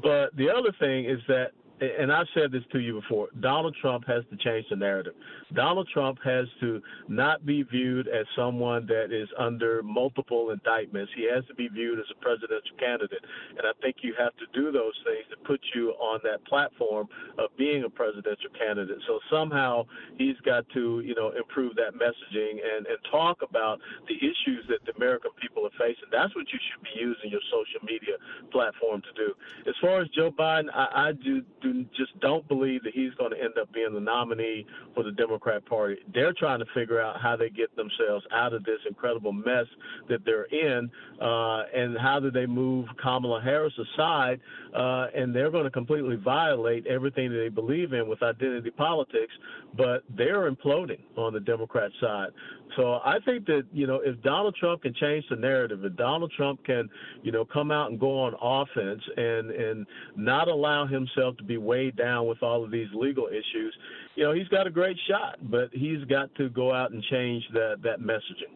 [0.00, 4.04] But the other thing is that and I've said this to you before, Donald Trump
[4.06, 5.14] has to change the narrative.
[5.54, 11.12] Donald Trump has to not be viewed as someone that is under multiple indictments.
[11.16, 13.22] He has to be viewed as a presidential candidate.
[13.56, 17.08] And I think you have to do those things to put you on that platform
[17.38, 18.98] of being a presidential candidate.
[19.06, 19.86] So somehow
[20.16, 24.84] he's got to, you know, improve that messaging and, and talk about the issues that
[24.84, 26.10] the American people are facing.
[26.10, 28.16] That's what you should be using your social media
[28.50, 29.34] platform to do.
[29.68, 33.30] As far as Joe Biden, I, I do, do just don't believe that he's going
[33.30, 35.96] to end up being the nominee for the Democrat Party.
[36.12, 39.66] They're trying to figure out how they get themselves out of this incredible mess
[40.08, 44.40] that they're in, uh, and how do they move Kamala Harris aside,
[44.74, 49.32] uh, and they're going to completely violate everything that they believe in with identity politics.
[49.76, 52.28] But they're imploding on the Democrat side.
[52.76, 56.32] So I think that you know if Donald Trump can change the narrative, if Donald
[56.36, 56.88] Trump can
[57.22, 61.56] you know come out and go on offense and and not allow himself to be
[61.56, 63.74] weighed down with all of these legal issues,
[64.14, 65.38] you know he's got a great shot.
[65.50, 68.54] But he's got to go out and change that that messaging.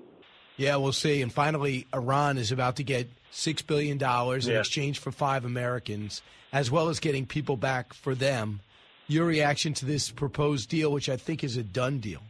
[0.57, 1.23] Yeah, we'll see.
[1.23, 4.61] And finally, Iran is about to get six billion dollars in Yeah.
[4.61, 6.21] exchange for five Americans,
[6.53, 8.61] as well as getting people back for them.
[9.09, 12.21] Your reaction to this proposed deal, which I think is a done deal?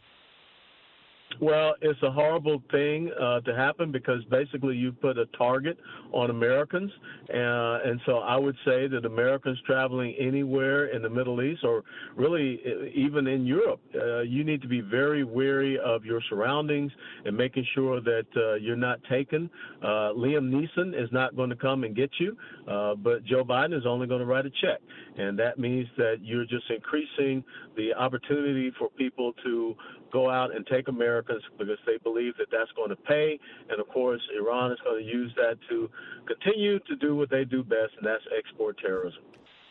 [1.40, 5.78] Well, it's a horrible thing uh, to happen because basically you put a target
[6.12, 6.90] on Americans,
[7.30, 11.82] uh, and so I would say that Americans traveling anywhere in the Middle East or
[12.16, 16.92] really uh, even in Europe, uh, you need to be very wary of your surroundings
[17.24, 19.50] and making sure that uh, you're not taken.
[19.82, 23.86] Uh, Liam Neeson is not going to come and get you, but Joe Biden is
[23.86, 24.80] only going to write a check,
[25.16, 27.42] and that means that you're just increasing
[27.76, 29.74] the opportunity for people to
[30.12, 33.38] go out and take Americans because they believe that that's going to pay.
[33.70, 35.90] And of course, Iran is going to use that to
[36.26, 39.22] continue to do what they do best, and that's export terrorism.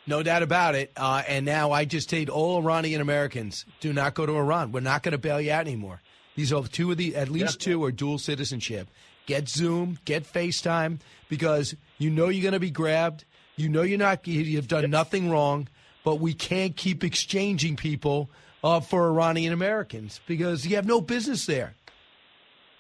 [0.08, 0.92] No doubt about it.
[0.98, 4.72] Uh, and now I just take all Iranian Americans do not go to Iran.
[4.72, 6.02] We're not going to bail you out anymore.
[6.36, 8.88] These are two of the at least two are dual citizenship.
[9.28, 11.00] Get Zoom, get FaceTime
[11.30, 13.26] because you know you're going to be grabbed.
[13.56, 14.26] You know you're not.
[14.26, 15.68] You've done nothing wrong,
[16.04, 18.30] but we can't keep exchanging people
[18.64, 21.76] uh, for Iranian Americans because you have no business there.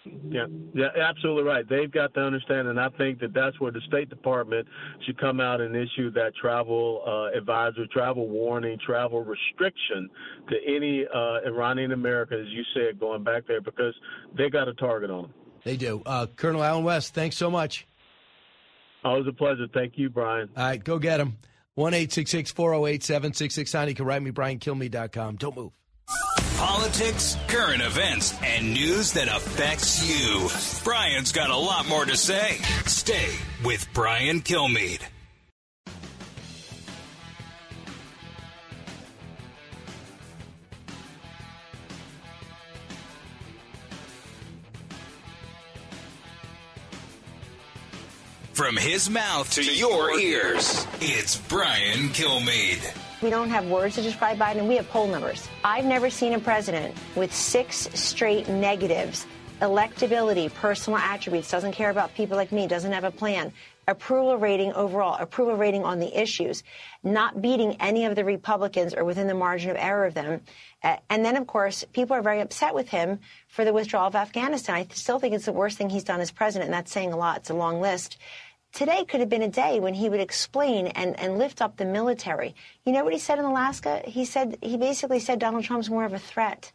[0.03, 1.67] Yeah, yeah, absolutely right.
[1.69, 4.67] They've got to understand, and I think that that's where the State Department
[5.05, 10.09] should come out and issue that travel uh, advisory, travel warning, travel restriction
[10.49, 13.93] to any uh, Iranian American, as you said, going back there because
[14.35, 15.33] they got a target on them.
[15.63, 16.01] They do.
[16.03, 17.85] Uh, Colonel Allen West, thanks so much.
[19.03, 19.67] Always a pleasure.
[19.71, 20.49] Thank you, Brian.
[20.57, 21.37] All right, go get him.
[21.75, 23.87] 1 408 7669.
[23.87, 25.37] You can write me, briankilmeade.com.
[25.37, 25.71] Don't move.
[26.57, 30.49] Politics, current events, and news that affects you.
[30.83, 32.57] Brian's got a lot more to say.
[32.85, 35.01] Stay with Brian Kilmeade.
[48.61, 52.95] From his mouth to your ears, it's Brian Kilmeade.
[53.23, 54.67] We don't have words to describe Biden.
[54.67, 55.49] We have poll numbers.
[55.63, 59.25] I've never seen a president with six straight negatives.
[59.63, 63.51] Electability, personal attributes, doesn't care about people like me, doesn't have a plan.
[63.87, 66.63] Approval rating overall, approval rating on the issues,
[67.01, 70.39] not beating any of the Republicans or within the margin of error of them.
[70.83, 74.15] Uh, and then, of course, people are very upset with him for the withdrawal of
[74.15, 74.75] Afghanistan.
[74.75, 77.17] I still think it's the worst thing he's done as president, and that's saying a
[77.17, 77.37] lot.
[77.37, 78.17] It's a long list.
[78.73, 81.85] Today could have been a day when he would explain and, and lift up the
[81.85, 82.55] military.
[82.85, 84.01] You know what he said in Alaska?
[84.05, 86.71] He said he basically said Donald Trump's more of a threat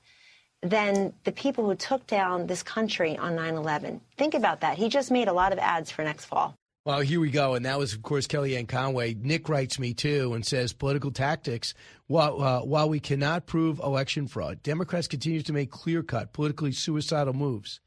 [0.62, 4.00] than the people who took down this country on 9/11.
[4.18, 4.76] Think about that.
[4.76, 6.54] He just made a lot of ads for next fall.
[6.84, 7.54] Well, here we go.
[7.54, 9.14] And that was, of course, Kellyanne Conway.
[9.14, 11.74] Nick writes me, too, and says political tactics.
[12.06, 16.70] While, uh, while we cannot prove election fraud, Democrats continue to make clear cut, politically
[16.70, 17.80] suicidal moves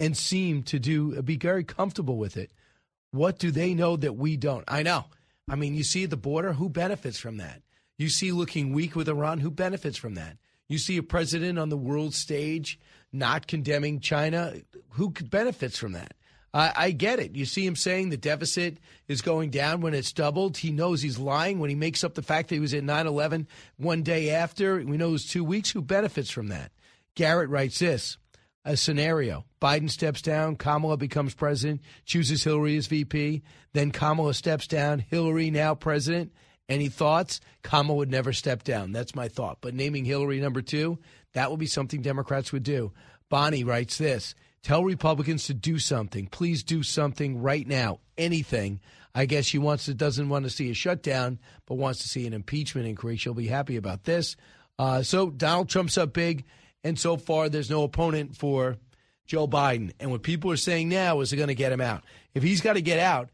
[0.00, 2.50] and seem to do be very comfortable with it.
[3.16, 4.64] What do they know that we don't?
[4.68, 5.06] I know.
[5.48, 7.62] I mean, you see the border, who benefits from that?
[7.98, 10.36] You see looking weak with Iran, who benefits from that?
[10.68, 12.78] You see a president on the world stage
[13.12, 14.54] not condemning China,
[14.90, 16.14] who benefits from that?
[16.52, 17.36] I, I get it.
[17.36, 20.58] You see him saying the deficit is going down when it's doubled.
[20.58, 23.06] He knows he's lying when he makes up the fact that he was at 9
[23.06, 24.76] 11 one day after.
[24.76, 25.70] We know it was two weeks.
[25.70, 26.72] Who benefits from that?
[27.14, 28.18] Garrett writes this
[28.66, 29.44] a scenario.
[29.62, 35.50] Biden steps down, Kamala becomes president, chooses Hillary as VP, then Kamala steps down, Hillary
[35.50, 36.32] now president.
[36.68, 37.40] Any thoughts?
[37.62, 38.90] Kamala would never step down.
[38.90, 39.58] That's my thought.
[39.60, 40.98] But naming Hillary number two,
[41.32, 42.92] that would be something Democrats would do.
[43.30, 46.26] Bonnie writes this Tell Republicans to do something.
[46.26, 48.00] Please do something right now.
[48.18, 48.80] Anything.
[49.14, 52.26] I guess she wants to, doesn't want to see a shutdown, but wants to see
[52.26, 53.16] an impeachment inquiry.
[53.16, 54.36] She'll be happy about this.
[54.78, 56.44] Uh, so Donald Trump's up big,
[56.84, 58.76] and so far there's no opponent for
[59.26, 59.92] Joe Biden.
[59.98, 62.04] And what people are saying now is they're going to get him out.
[62.34, 63.30] If he's got to get out,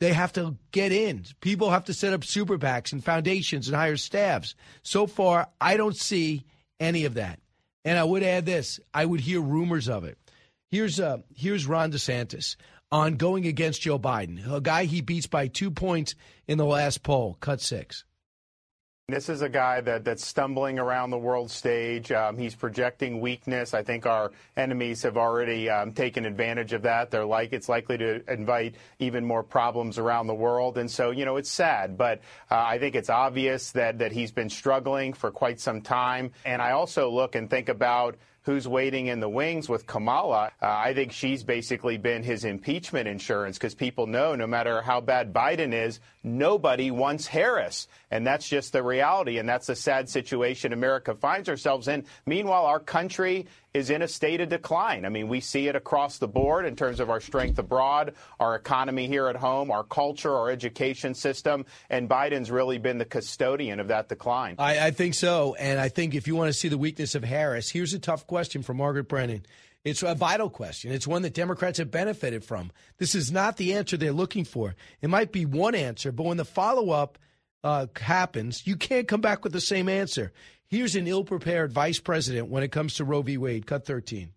[0.00, 1.24] they have to get in.
[1.40, 4.54] People have to set up super PACs and foundations and hire staffs.
[4.82, 6.44] So far, I don't see
[6.78, 7.38] any of that.
[7.84, 10.18] And I would add this: I would hear rumors of it.
[10.70, 12.56] Here's uh, here's Ron DeSantis
[12.92, 16.14] on going against Joe Biden, a guy he beats by two points
[16.48, 18.04] in the last poll, cut six.
[19.10, 22.12] This is a guy that, that's stumbling around the world stage.
[22.12, 23.74] Um, he's projecting weakness.
[23.74, 27.10] I think our enemies have already um, taken advantage of that.
[27.10, 31.24] They're like it's likely to invite even more problems around the world, and so you
[31.24, 31.98] know it's sad.
[31.98, 36.30] But uh, I think it's obvious that that he's been struggling for quite some time.
[36.44, 40.50] And I also look and think about who's waiting in the wings with Kamala.
[40.62, 45.00] Uh, I think she's basically been his impeachment insurance because people know no matter how
[45.00, 47.86] bad Biden is, nobody wants Harris.
[48.10, 49.38] And that's just the reality.
[49.38, 52.04] And that's the sad situation America finds ourselves in.
[52.26, 55.04] Meanwhile, our country is in a state of decline.
[55.04, 58.56] I mean, we see it across the board in terms of our strength abroad, our
[58.56, 61.64] economy here at home, our culture, our education system.
[61.88, 64.56] And Biden's really been the custodian of that decline.
[64.58, 65.54] I, I think so.
[65.54, 68.26] And I think if you want to see the weakness of Harris, here's a tough
[68.26, 69.46] question for Margaret Brennan.
[69.84, 70.92] It's a vital question.
[70.92, 72.70] It's one that Democrats have benefited from.
[72.98, 74.74] This is not the answer they're looking for.
[75.00, 77.18] It might be one answer, but when the follow up
[77.64, 80.32] uh, happens, you can't come back with the same answer.
[80.70, 83.36] Here's an ill prepared vice president when it comes to Roe v.
[83.36, 83.66] Wade.
[83.66, 84.30] Cut 13.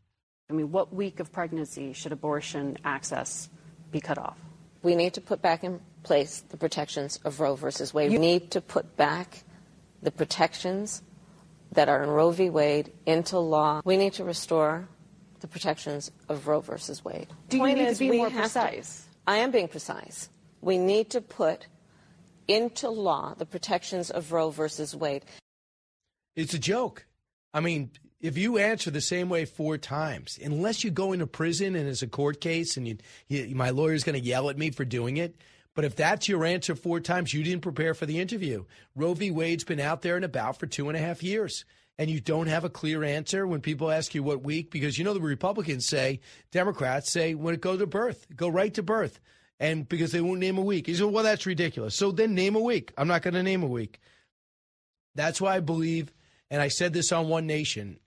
[0.49, 3.51] I mean, what week of pregnancy should abortion access
[3.91, 4.39] be cut off?
[4.81, 8.09] We need to put back in place the protections of Roe versus Wade.
[8.09, 9.43] We need to put back
[10.01, 11.03] the protections
[11.73, 12.49] that are in Roe v.
[12.49, 13.83] Wade into law.
[13.85, 14.87] We need to restore
[15.41, 17.27] the protections of Roe versus Wade.
[17.49, 19.01] Do you need to be more precise?
[19.01, 20.29] To, I am being precise.
[20.61, 21.67] We need to put
[22.47, 25.25] into law the protections of Roe versus Wade.
[26.35, 27.05] It's a joke.
[27.53, 31.75] I mean, if you answer the same way four times, unless you go into prison
[31.75, 34.71] and it's a court case and you, you, my lawyer's going to yell at me
[34.71, 35.35] for doing it.
[35.75, 38.65] But if that's your answer four times, you didn't prepare for the interview.
[38.95, 39.31] Roe v.
[39.31, 41.65] Wade's been out there and about for two and a half years.
[41.97, 45.03] And you don't have a clear answer when people ask you what week, because you
[45.03, 46.21] know the Republicans say,
[46.51, 49.19] Democrats say, when it goes to birth, go right to birth
[49.59, 50.87] and because they won't name a week.
[50.87, 51.95] He said, well, that's ridiculous.
[51.95, 52.93] So then name a week.
[52.97, 53.99] I'm not going to name a week.
[55.15, 56.11] That's why I believe,
[56.49, 57.99] and I said this on One Nation,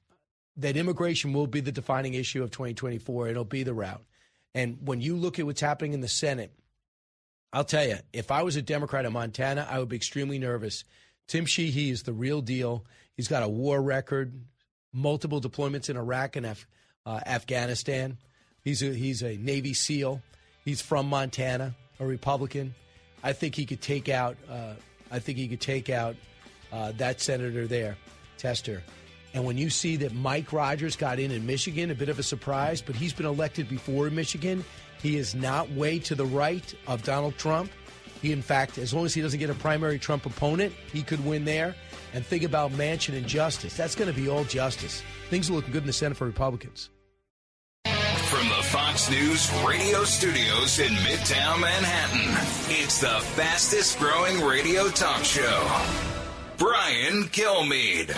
[0.56, 3.28] that immigration will be the defining issue of 2024.
[3.28, 4.02] It'll be the route.
[4.54, 6.52] And when you look at what's happening in the Senate,
[7.52, 10.84] I'll tell you, if I was a Democrat in Montana, I would be extremely nervous.
[11.26, 12.84] Tim Sheehy is the real deal.
[13.16, 14.32] He's got a war record,
[14.92, 16.66] multiple deployments in Iraq and Af-
[17.04, 18.18] uh, Afghanistan.
[18.62, 20.22] He's a, he's a Navy SEAL.
[20.64, 22.74] He's from Montana, a Republican.
[23.22, 24.36] I think he could take out.
[24.48, 24.74] Uh,
[25.10, 26.16] I think he could take out
[26.72, 27.96] uh, that senator there,
[28.38, 28.82] Tester.
[29.34, 32.22] And when you see that Mike Rogers got in in Michigan, a bit of a
[32.22, 34.64] surprise, but he's been elected before in Michigan.
[35.02, 37.70] He is not way to the right of Donald Trump.
[38.22, 41.24] He, in fact, as long as he doesn't get a primary Trump opponent, he could
[41.24, 41.74] win there.
[42.14, 43.76] And think about Manchin and justice.
[43.76, 45.02] That's going to be all justice.
[45.28, 46.88] Things are looking good in the Senate for Republicans.
[47.84, 55.22] From the Fox News radio studios in Midtown Manhattan, it's the fastest growing radio talk
[55.22, 56.15] show.
[56.58, 58.12] Brian Kilmeade.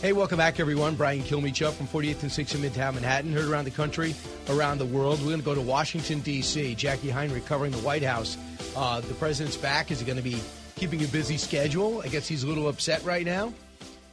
[0.00, 0.94] Hey, welcome back, everyone.
[0.94, 3.32] Brian Kilmeade from 48th and 6th in Midtown Manhattan.
[3.32, 4.14] Heard around the country,
[4.48, 5.18] around the world.
[5.20, 6.76] We're going to go to Washington, D.C.
[6.76, 8.38] Jacqui Heinrich covering the White House
[8.76, 9.90] uh, the president's back.
[9.90, 10.40] Is he going to be
[10.76, 12.00] keeping a busy schedule?
[12.02, 13.52] I guess he's a little upset right now.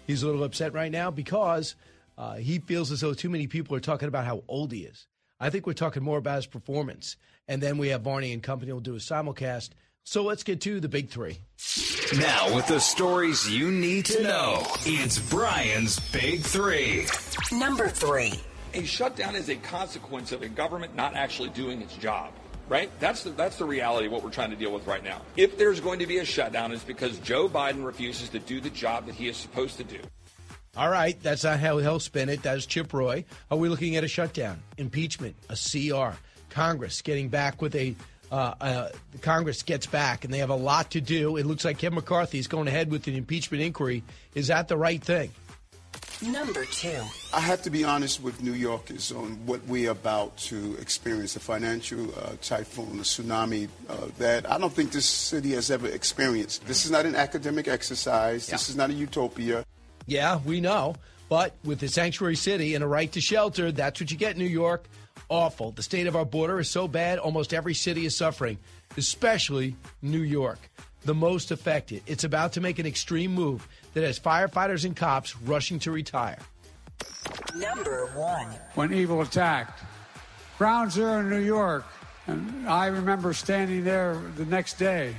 [0.08, 1.76] He's a little upset right now because
[2.18, 5.08] uh, he feels as though too many people are talking about how old he is.
[5.40, 7.18] I think we're talking more about his performance.
[7.48, 9.72] And then we have Varney and company will do a simulcast.
[10.06, 11.40] So let's get to the big three.
[12.18, 17.08] Now, with the stories you need to know, it's Brian's Big Three.
[17.52, 18.34] Number three.
[18.74, 22.34] A shutdown is a consequence of a government not actually doing its job
[22.70, 22.90] right?
[23.00, 25.22] That's the, that's the reality of what we're trying to deal with right now.
[25.36, 28.70] If there's going to be a shutdown, it's because Joe Biden refuses to do the
[28.70, 30.00] job that he is supposed to do.
[30.76, 32.42] All right, that's not how he'll spin it.
[32.42, 33.26] That's Chip Roy.
[33.52, 36.18] Are we looking at a shutdown, impeachment, a CR,
[36.50, 37.96] Congress getting back with a
[38.32, 38.90] uh, uh,
[39.22, 41.38] Congress gets back and they have a lot to do.
[41.38, 44.02] It looks like Kevin McCarthy is going ahead with an impeachment inquiry.
[44.34, 45.30] Is that the right thing?
[46.24, 47.00] Number two.
[47.32, 51.40] I have to be honest with New Yorkers on what we're about to experience a
[51.40, 56.66] financial uh, typhoon, a tsunami uh, that I don't think this city has ever experienced.
[56.66, 59.66] This is not an academic exercise, this is not a utopia.
[60.06, 60.96] Yeah, we know.
[61.30, 64.40] But with the sanctuary city and a right to shelter, that's what you get in
[64.40, 64.86] New York.
[65.30, 65.72] Awful.
[65.72, 68.58] The state of our border is so bad, almost every city is suffering,
[68.98, 70.60] especially New York,
[71.06, 72.04] the most affected.
[72.06, 76.40] It's about to make an extreme move that has firefighters and cops rushing to retire.
[77.56, 78.48] Number one.
[78.76, 79.82] when evil attacked.
[80.58, 81.86] Ground Zero in New York.
[82.28, 85.16] And I remember standing there the next day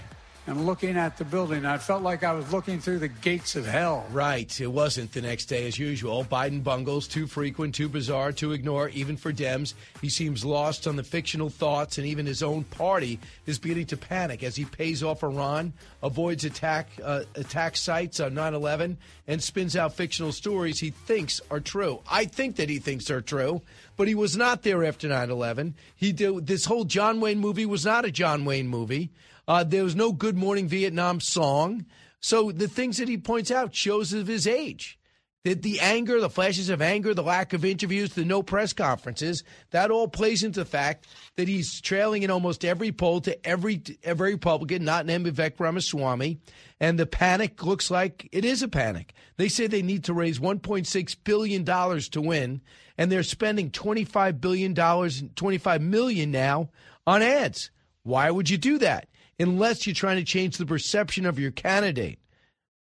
[0.46, 1.64] and looking at the building.
[1.64, 4.06] I felt like I was looking through the gates of hell.
[4.12, 4.60] Right.
[4.60, 6.24] It wasn't the next day as usual.
[6.24, 9.74] Biden bungles, too frequent, too bizarre, to ignore, even for Dems.
[10.02, 13.96] He seems lost on the fictional thoughts, and even his own party is beginning to
[13.96, 15.72] panic as he pays off Iran,
[16.02, 21.40] avoids attack, uh, attack sites on 9 11, and spins out fictional stories he thinks
[21.50, 22.00] are true.
[22.10, 23.62] I think that he thinks they're true,
[23.96, 25.74] but he was not there after 9 11.
[25.96, 29.10] He did, this whole John Wayne movie was not a John Wayne movie.
[29.46, 31.86] Uh, there was no Good Morning Vietnam song.
[32.20, 34.98] So the things that he points out shows of his age.
[35.44, 39.44] That the anger, the flashes of anger, the lack of interviews, the no press conferences,
[39.72, 43.82] that all plays into the fact that he's trailing in almost every poll to every
[44.02, 46.38] every Republican, not named Vivek Ramaswamy.
[46.80, 49.12] And the panic looks like it is a panic.
[49.36, 52.62] They say they need to raise $1.6 billion to win,
[52.96, 56.70] and they're spending $25 billion, 25 million now
[57.06, 57.70] on ads.
[58.02, 59.08] Why would you do that?
[59.38, 62.18] Unless you're trying to change the perception of your candidate.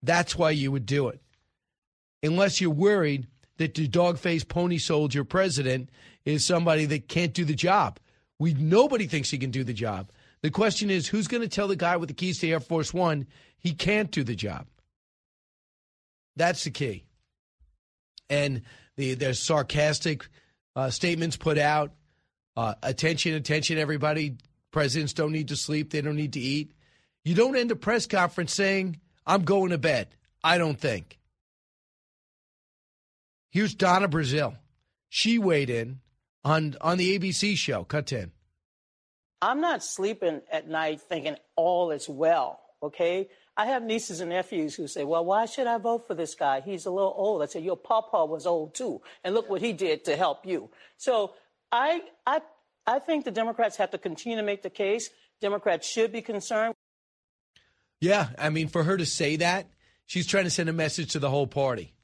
[0.03, 1.22] That's why you would do it
[2.22, 3.26] unless you're worried
[3.59, 5.90] that the dog faced pony soldier president
[6.24, 7.98] is somebody that can't do the job.
[8.38, 10.11] We nobody thinks he can do the job.
[10.42, 12.94] The question is who's going to tell the guy with the keys to Air Force
[12.94, 13.26] One
[13.59, 14.66] he can't do the job?
[16.34, 17.05] That's the key.
[18.28, 18.62] And
[18.96, 20.26] the, there's sarcastic
[20.74, 21.92] uh, statements put out.
[22.57, 24.36] Uh, attention, attention, everybody.
[24.73, 25.91] Presidents don't need to sleep.
[25.91, 26.73] They don't need to eat.
[27.25, 30.09] You don't end a press conference saying, I'm going to bed.
[30.43, 31.18] I don't think.
[33.51, 34.57] Here's Donna Brazile.
[35.09, 36.01] She weighed in
[36.43, 37.85] on on the ABC show.
[37.85, 38.33] Cut 10.
[39.43, 43.29] I'm not sleeping at night thinking all is well, okay?
[43.57, 46.61] I have nieces and nephews who say, well, why should I vote for this guy?
[46.61, 47.43] He's a little old.
[47.43, 49.03] I say, your papa was old too.
[49.25, 50.70] And look what he did to help you.
[50.97, 51.35] So
[51.70, 52.41] I, I,
[52.87, 55.11] I think the Democrats have to continue to make the case.
[55.41, 56.74] Democrats should be concerned.
[58.01, 59.70] Yeah, I mean, for her to say that,
[60.07, 61.95] she's trying to send a message to the whole party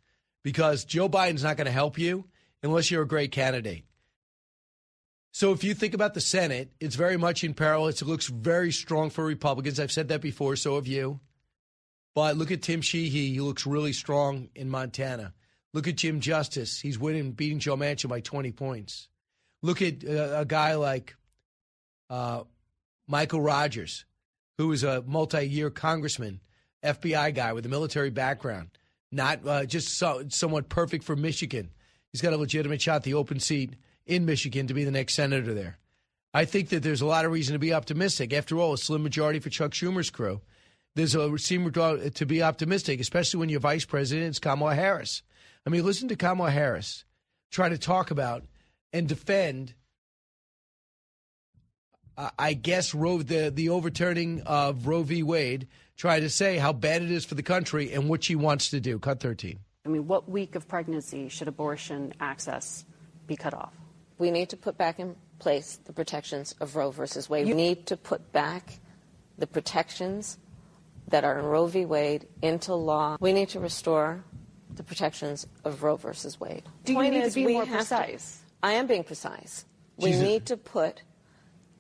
[0.44, 2.24] because Joe Biden's not going to help you
[2.62, 3.84] unless you're a great candidate.
[5.32, 7.88] So if you think about the Senate, it's very much in peril.
[7.88, 9.78] It looks very strong for Republicans.
[9.78, 11.20] I've said that before, so have you.
[12.14, 13.30] But look at Tim Sheehy.
[13.30, 15.34] He looks really strong in Montana.
[15.72, 16.80] Look at Jim Justice.
[16.80, 19.08] He's winning, beating Joe Manchin by 20 points.
[19.62, 21.16] Look at uh, a guy like
[22.10, 22.44] uh,
[23.06, 24.04] Michael Rogers,
[24.56, 26.40] who is a multi year congressman,
[26.84, 28.70] FBI guy with a military background
[29.10, 31.70] not uh, just so, somewhat perfect for Michigan.
[32.12, 33.74] He's got a legitimate shot, the open seat
[34.06, 35.78] in Michigan, to be the next senator there.
[36.34, 38.32] I think that there's a lot of reason to be optimistic.
[38.32, 40.40] After all, a slim majority for Chuck Schumer's crew.
[40.94, 45.22] There's a seem to be optimistic, especially when your vice president is Kamala Harris.
[45.66, 47.04] I mean, listen to Kamala Harris
[47.50, 48.44] try to talk about
[48.92, 49.74] and defend.
[52.36, 55.22] I guess Roe, the the overturning of Roe v.
[55.22, 58.70] Wade try to say how bad it is for the country and what she wants
[58.70, 58.98] to do.
[58.98, 59.58] Cut 13.
[59.86, 62.84] I mean, what week of pregnancy should abortion access
[63.26, 63.72] be cut off?
[64.18, 67.46] We need to put back in place the protections of Roe versus Wade.
[67.46, 68.80] We need to put back
[69.38, 70.38] the protections
[71.08, 71.84] that are in Roe v.
[71.84, 73.16] Wade into law.
[73.20, 74.24] We need to restore
[74.74, 76.64] the protections of Roe versus Wade.
[76.84, 78.42] Do you Point need to be more have precise?
[78.62, 79.64] I am being precise.
[79.96, 81.02] We a- need to put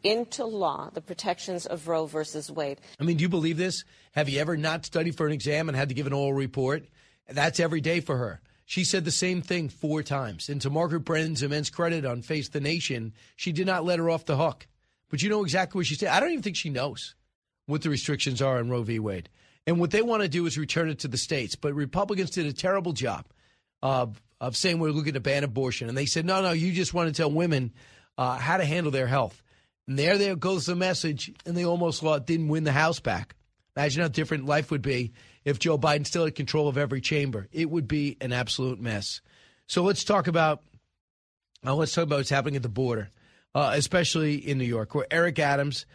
[0.02, 2.80] into law the protections of Roe versus Wade.
[3.00, 3.84] I mean, do you believe this?
[4.12, 6.84] Have you ever not studied for an exam and had to give an oral report?
[7.28, 8.40] That's every day for her.
[8.64, 10.48] She said the same thing four times.
[10.48, 14.10] And to Margaret Brennan's immense credit on Face the Nation, she did not let her
[14.10, 14.66] off the hook.
[15.10, 16.10] But you know exactly what she said.
[16.10, 17.14] I don't even think she knows
[17.66, 18.98] what the restrictions are on Roe v.
[18.98, 19.30] Wade.
[19.66, 21.54] And what they want to do is return it to the states.
[21.56, 23.26] But Republicans did a terrible job
[23.82, 25.88] of, of saying we're looking to ban abortion.
[25.88, 27.72] And they said, no, no, you just want to tell women
[28.16, 29.42] uh, how to handle their health.
[29.86, 33.34] And there, there goes the message, and they almost lost, didn't win the House back.
[33.76, 35.12] Imagine how different life would be
[35.44, 37.48] if Joe Biden still had control of every chamber.
[37.52, 39.20] It would be an absolute mess.
[39.66, 40.62] So let's talk about
[41.64, 43.08] uh, let's talk about what's happening at the border,
[43.54, 45.86] uh, especially in New York, where Eric Adams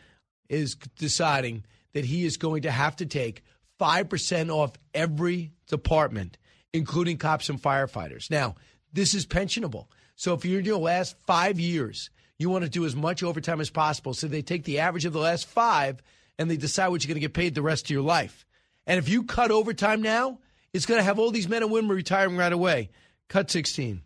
[0.50, 3.44] is deciding that he is going to have to take
[3.80, 6.38] five percent off every department
[6.74, 8.30] including cops and firefighters.
[8.30, 8.55] Now,
[8.91, 9.88] this is pensionable.
[10.15, 13.61] So if you're in your last five years, you want to do as much overtime
[13.61, 14.13] as possible.
[14.13, 16.01] So they take the average of the last five
[16.38, 18.45] and they decide what you're going to get paid the rest of your life.
[18.86, 20.39] And if you cut overtime now,
[20.74, 22.89] it's going to have all these men and women retiring right away.
[23.30, 24.01] Cut 16.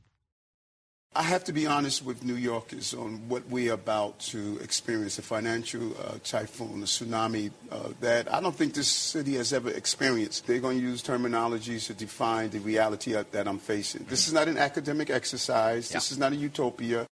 [1.18, 5.24] I have to be honest with New Yorkers on what we're about to experience a
[5.24, 10.46] financial uh, typhoon, a tsunami uh, that I don't think this city has ever experienced.
[10.46, 14.06] They're going to use terminologies to define the reality that I'm facing.
[14.08, 15.98] This is not an academic exercise, yeah.
[15.98, 17.08] this is not a utopia.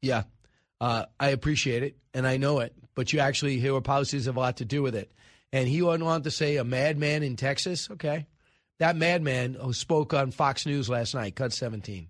[0.00, 0.22] Yeah,
[0.80, 4.40] uh, I appreciate it and I know it, but you actually, your policies have a
[4.40, 5.10] lot to do with it.
[5.52, 7.90] And he went on to say, a madman in Texas?
[7.90, 8.26] Okay.
[8.78, 12.08] That madman who spoke on Fox News last night, cut 17.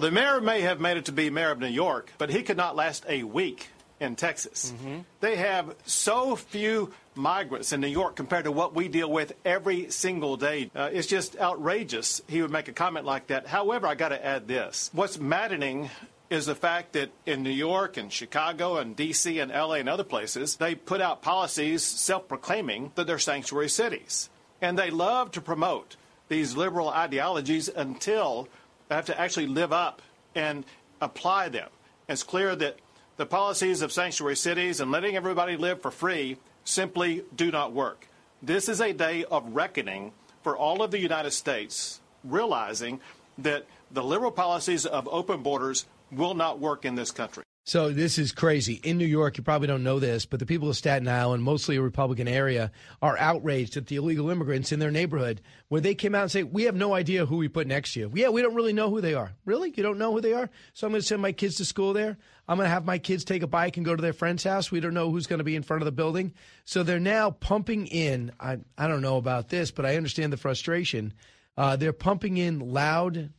[0.00, 2.42] Well, the mayor may have made it to be mayor of New York, but he
[2.42, 3.68] could not last a week
[4.00, 4.72] in Texas.
[4.72, 5.00] Mm-hmm.
[5.20, 9.90] They have so few migrants in New York compared to what we deal with every
[9.90, 10.70] single day.
[10.74, 12.22] Uh, it's just outrageous.
[12.28, 13.46] He would make a comment like that.
[13.46, 14.88] However, I got to add this.
[14.94, 15.90] What's maddening
[16.30, 19.38] is the fact that in New York and Chicago and D.C.
[19.38, 19.80] and L.A.
[19.80, 24.30] and other places, they put out policies self proclaiming that they're sanctuary cities.
[24.62, 25.96] And they love to promote
[26.28, 28.48] these liberal ideologies until
[28.96, 30.02] have to actually live up
[30.34, 30.64] and
[31.00, 31.68] apply them.
[32.08, 32.76] It's clear that
[33.16, 38.06] the policies of sanctuary cities and letting everybody live for free simply do not work.
[38.42, 40.12] This is a day of reckoning
[40.42, 43.00] for all of the United States, realizing
[43.38, 47.44] that the liberal policies of open borders will not work in this country.
[47.64, 48.80] So this is crazy.
[48.82, 51.76] In New York, you probably don't know this, but the people of Staten Island, mostly
[51.76, 56.14] a Republican area, are outraged at the illegal immigrants in their neighborhood where they came
[56.14, 58.12] out and say, "We have no idea who we put next to you.
[58.14, 59.34] Yeah, we don't really know who they are.
[59.44, 60.48] Really, you don't know who they are?
[60.72, 62.16] So I'm going to send my kids to school there.
[62.48, 64.72] I'm going to have my kids take a bike and go to their friend's house.
[64.72, 66.32] We don't know who's going to be in front of the building.
[66.64, 68.32] So they're now pumping in.
[68.40, 71.12] I I don't know about this, but I understand the frustration.
[71.58, 73.30] Uh, they're pumping in loud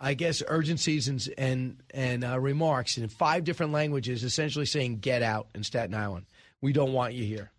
[0.00, 5.22] I guess, urgencies and and, and uh, remarks in five different languages, essentially saying "Get
[5.22, 6.26] out" in Staten Island.
[6.60, 7.50] We don't want you here.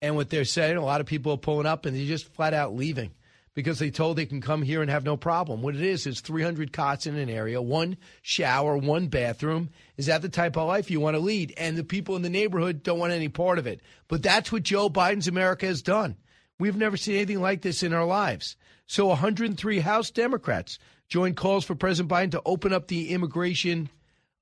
[0.00, 2.54] And what they're saying, a lot of people are pulling up and they're just flat
[2.54, 3.10] out leaving
[3.54, 5.62] because they told they can come here and have no problem.
[5.62, 9.70] What it is is 300 cots in an area, one shower, one bathroom.
[9.96, 11.54] Is that the type of life you want to lead?
[11.56, 13.80] And the people in the neighborhood don't want any part of it.
[14.06, 16.16] But that's what Joe Biden's America has done.
[16.60, 18.56] We've never seen anything like this in our lives.
[18.86, 20.78] So 103 House Democrats
[21.08, 23.88] joined calls for President Biden to open up the immigration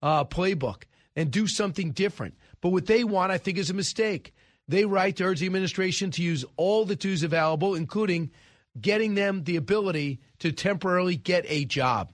[0.02, 0.82] uh, playbook
[1.14, 2.34] and do something different.
[2.60, 4.34] But what they want, I think, is a mistake.
[4.68, 8.30] They write to urge the administration to use all the tools available, including
[8.80, 12.12] getting them the ability to temporarily get a job.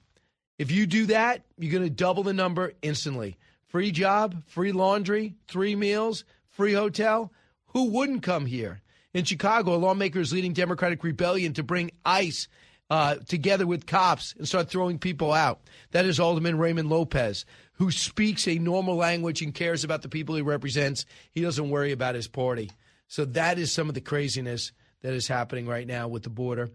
[0.58, 3.36] If you do that, you're going to double the number instantly.
[3.66, 7.32] Free job, free laundry, three meals, free hotel.
[7.68, 8.82] Who wouldn't come here?
[9.14, 12.48] In Chicago, a lawmaker is leading Democratic rebellion to bring ICE
[12.92, 15.62] uh, together with cops and start throwing people out.
[15.92, 20.34] That is Alderman Raymond Lopez, who speaks a normal language and cares about the people
[20.34, 21.06] he represents.
[21.30, 22.70] He doesn't worry about his party.
[23.08, 26.68] So that is some of the craziness that is happening right now with the border.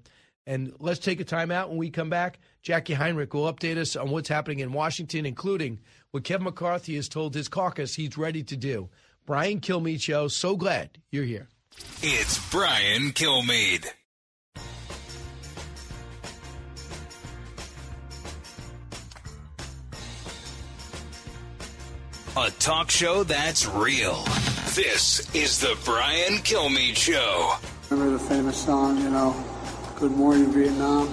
[0.47, 2.39] And let's take a time out when we come back.
[2.63, 5.77] Jacqui Heinrich will update us on what's happening in Washington, including
[6.09, 8.89] what Kevin McCarthy has told his caucus he's ready to do.
[9.27, 11.47] Brian Kilmeade Show, so glad you're here.
[12.01, 13.85] It's Brian Kilmeade.
[22.37, 24.23] A talk show that's real.
[24.75, 27.55] This is the Brian Kilmeade Show.
[27.89, 29.35] Remember the famous song, you know,
[29.95, 31.07] Good Morning Vietnam?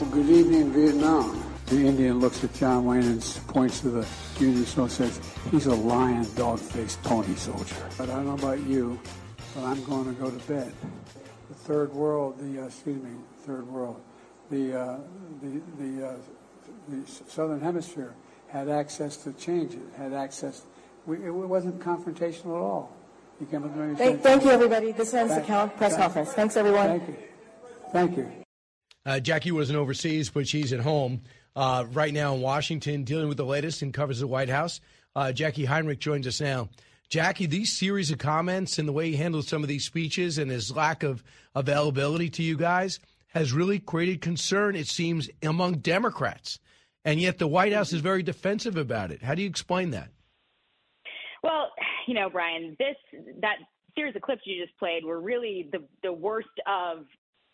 [0.00, 1.42] Well, good evening Vietnam.
[1.66, 4.06] The Indian looks at John Wayne and points to the
[4.38, 5.20] Union soldier and says,
[5.50, 7.74] he's a lion, dog-faced pony soldier.
[7.98, 8.98] But I don't know about you,
[9.56, 10.72] but I'm going to go to bed.
[11.48, 13.10] The third world, the, uh, excuse me,
[13.44, 14.00] third world,
[14.52, 14.98] the, uh,
[15.42, 16.16] the, the, uh,
[16.88, 18.14] the southern hemisphere
[18.48, 20.62] had access to change it, had access.
[21.06, 22.92] We, it wasn't confrontational at all.
[23.40, 24.90] You came thank, thank you, everybody.
[24.90, 26.32] This ends the count press thank, conference.
[26.32, 26.98] Thanks, everyone.
[26.98, 27.16] Thank you.
[27.92, 28.30] Thank you.
[29.06, 31.22] Uh, Jacqui wasn't overseas, but she's at home
[31.54, 34.80] uh, right now in Washington dealing with the latest and covers the White House.
[35.14, 36.68] Uh, Jacqui Heinrich joins us now.
[37.10, 40.50] Jacqui, these series of comments and the way he handled some of these speeches and
[40.50, 41.22] his lack of
[41.54, 46.58] availability to you guys has really created concern, it seems, among Democrats
[47.08, 49.22] and yet the White House is very defensive about it.
[49.22, 50.10] How do you explain that?
[51.42, 51.70] Well,
[52.06, 52.96] you know, Brian, this
[53.40, 53.56] that
[53.96, 57.06] series of clips you just played were really the the worst of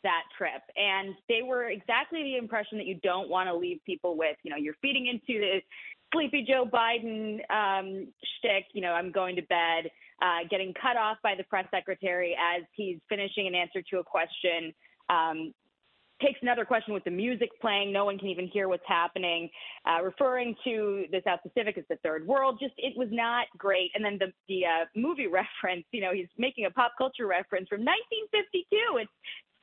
[0.03, 4.17] that trip, and they were exactly the impression that you don't want to leave people
[4.17, 4.37] with.
[4.43, 5.61] You know, you're feeding into the
[6.13, 9.91] sleepy Joe Biden um, shtick, you know, I'm going to bed,
[10.21, 14.05] uh, getting cut off by the press secretary as he's finishing an answer to a
[14.05, 14.75] question.
[15.09, 15.55] Um,
[16.23, 17.93] takes another question with the music playing.
[17.93, 19.49] No one can even hear what's happening.
[19.87, 23.91] Uh, referring to the South Pacific as the third world, just it was not great.
[23.95, 27.69] And then the the uh, movie reference, you know, he's making a pop culture reference
[27.69, 28.99] from 1952.
[28.99, 29.11] It's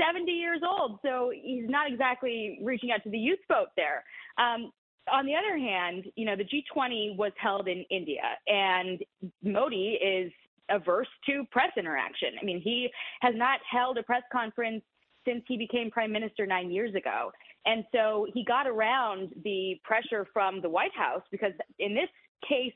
[0.02, 4.04] 70 years old, so he's not exactly reaching out to the youth vote there.
[4.38, 4.72] Um,
[5.12, 9.00] on the other hand, you know, the G20 was held in India, and
[9.44, 10.32] Modi is
[10.70, 12.30] averse to press interaction.
[12.42, 12.90] I mean, he
[13.22, 14.84] has not held a press conference
[15.26, 17.32] since he became prime minister nine years ago.
[17.66, 22.10] And so he got around the pressure from the White House because in this
[22.48, 22.74] case,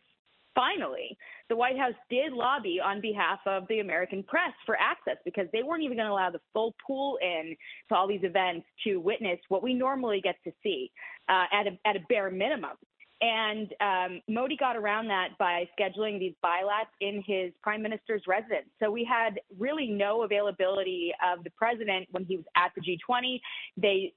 [0.54, 1.18] finally,
[1.50, 5.64] the White House did lobby on behalf of the American press for access because they
[5.64, 7.56] weren't even going to allow the full pool in
[7.90, 10.92] to all these events to witness what we normally get to see
[11.30, 12.78] uh, at, a, at a bare minimum.
[13.26, 18.68] And um, Modi got around that by scheduling these bilats in his prime minister's residence.
[18.80, 23.40] So we had really no availability of the president when he was at the G20.
[23.78, 24.14] They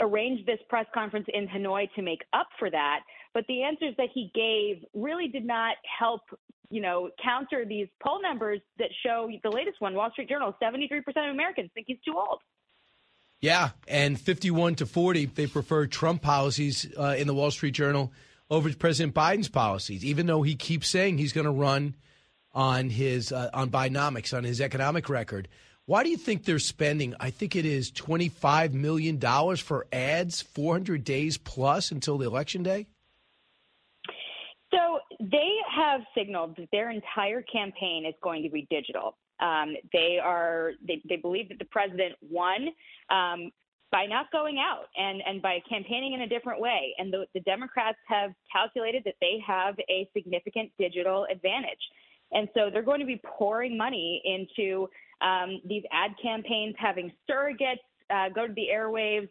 [0.00, 3.00] arranged this press conference in Hanoi to make up for that.
[3.34, 6.22] But the answers that he gave really did not help,
[6.70, 11.00] you know, counter these poll numbers that show the latest one, Wall Street Journal, 73%
[11.08, 12.40] of Americans think he's too old.
[13.42, 18.10] Yeah, and 51 to 40, they prefer Trump policies uh, in the Wall Street Journal
[18.50, 21.94] over President Biden's policies, even though he keeps saying he's going to run
[22.52, 25.48] on his uh, on Bidenomics on his economic record.
[25.84, 27.14] Why do you think they're spending?
[27.20, 32.18] I think it is twenty five million dollars for ads, four hundred days plus until
[32.18, 32.86] the election day.
[34.72, 39.16] So they have signaled that their entire campaign is going to be digital.
[39.38, 42.68] Um, they are they, they believe that the president won
[43.10, 43.50] um,
[43.92, 46.94] by not going out and, and by campaigning in a different way.
[46.98, 51.78] And the, the Democrats have calculated that they have a significant digital advantage.
[52.32, 54.88] And so they're going to be pouring money into
[55.20, 57.78] um, these ad campaigns, having surrogates
[58.10, 59.28] uh, go to the airwaves,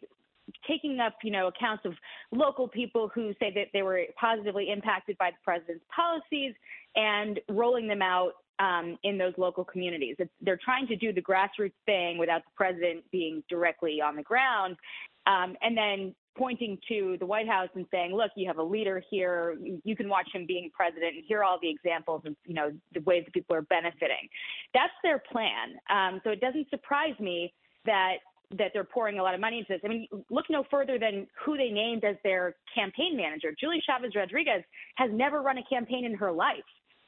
[0.66, 1.92] taking up, you know, accounts of
[2.32, 6.54] local people who say that they were positively impacted by the president's policies
[6.94, 10.16] and rolling them out um, in those local communities.
[10.18, 14.22] It's, they're trying to do the grassroots thing without the president being directly on the
[14.22, 14.76] ground,
[15.26, 19.02] um, and then pointing to the White House and saying, "Look, you have a leader
[19.10, 19.56] here.
[19.84, 22.72] You, can watch him being president, and here are all the examples of you know
[22.94, 24.28] the ways that people are benefiting."
[24.74, 25.78] That's their plan.
[25.90, 27.52] Um, so it doesn't surprise me
[27.84, 28.16] that
[28.58, 29.80] that they're pouring a lot of money into this.
[29.84, 33.52] I mean, look no further than who they named as their campaign manager.
[33.58, 34.62] Julie Chavez Rodriguez
[34.96, 36.62] has never run a campaign in her life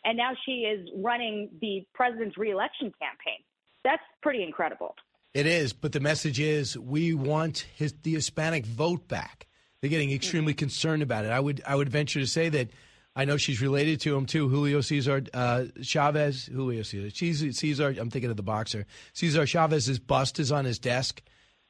[0.05, 3.43] and now she is running the president's reelection campaign.
[3.85, 4.95] That's pretty incredible.
[5.35, 9.47] It is, but the message is we want his, the Hispanic vote back.
[9.81, 10.59] They're getting extremely mm-hmm.
[10.59, 11.31] concerned about it.
[11.31, 12.71] I would I would venture to say that
[13.15, 16.47] I know she's related to him too, Julio Cesar uh, Chavez.
[16.47, 17.53] Julio Cesar.
[17.53, 17.89] Cesar.
[17.99, 18.87] I'm thinking of the boxer.
[19.13, 21.23] Cesar Chavez's bust is on his desk,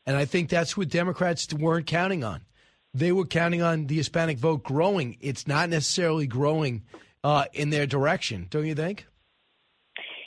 [0.07, 2.43] and I think that's what Democrats weren't counting on.
[2.95, 5.19] They were counting on the Hispanic vote growing.
[5.21, 6.85] It's not necessarily growing
[7.25, 9.07] uh, in their direction, don't you think?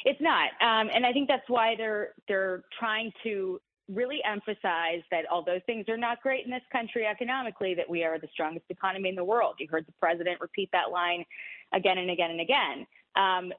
[0.03, 5.25] It's not, um, and I think that's why they're they're trying to really emphasize that
[5.31, 9.09] although things are not great in this country economically, that we are the strongest economy
[9.09, 9.55] in the world.
[9.59, 11.23] You heard the president repeat that line
[11.73, 12.87] again and again and again.
[13.15, 13.53] Um,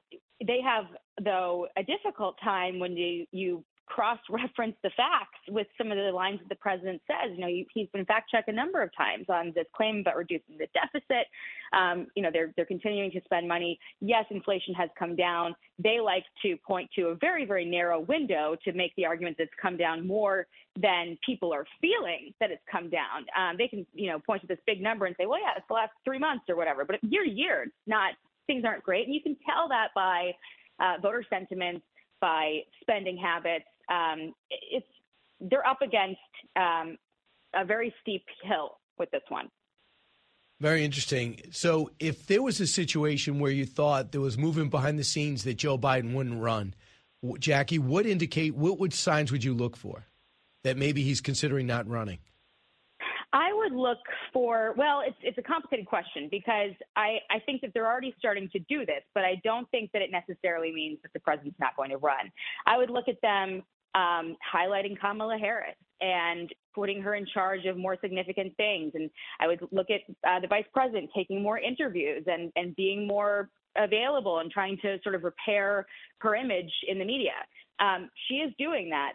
[0.45, 0.85] they have,
[1.23, 6.39] though, a difficult time when you you cross-reference the facts with some of the lines
[6.39, 7.31] that the president says.
[7.35, 10.67] You know, he's been fact-checked a number of times on this claim about reducing the
[10.73, 11.27] deficit.
[11.73, 13.79] Um, you know, they're they're continuing to spend money.
[13.99, 15.55] Yes, inflation has come down.
[15.79, 19.43] They like to point to a very very narrow window to make the argument that
[19.43, 20.47] it's come down more
[20.79, 23.25] than people are feeling that it's come down.
[23.37, 25.67] Um, they can you know point to this big number and say, well, yeah, it's
[25.67, 26.85] the last three months or whatever.
[26.85, 28.13] But year to year, it's not
[28.47, 30.31] things aren't great, and you can tell that by
[30.79, 31.83] uh, voter sentiment
[32.23, 34.85] by spending habits um, it's
[35.39, 36.19] they're up against
[36.55, 36.97] um,
[37.53, 39.49] a very steep hill with this one.
[40.59, 41.41] Very interesting.
[41.51, 45.43] So, if there was a situation where you thought there was movement behind the scenes
[45.43, 46.73] that Joe Biden wouldn't run,
[47.23, 50.05] Jacqui, what indicate what, what signs would you look for
[50.63, 52.19] that maybe he's considering not running?
[53.33, 53.97] I would look
[54.31, 58.47] for well, it's it's a complicated question because I I think that they're already starting
[58.49, 61.75] to do this, but I don't think that it necessarily means that the president's not
[61.75, 62.31] going to run.
[62.67, 63.63] I would look at them
[63.95, 68.91] um, highlighting Kamala Harris and putting her in charge of more significant things.
[68.95, 73.07] And I would look at uh, the vice president taking more interviews and, and being
[73.07, 75.85] more available and trying to sort of repair
[76.19, 77.31] her image in the media.
[77.79, 79.13] Um, she is doing that.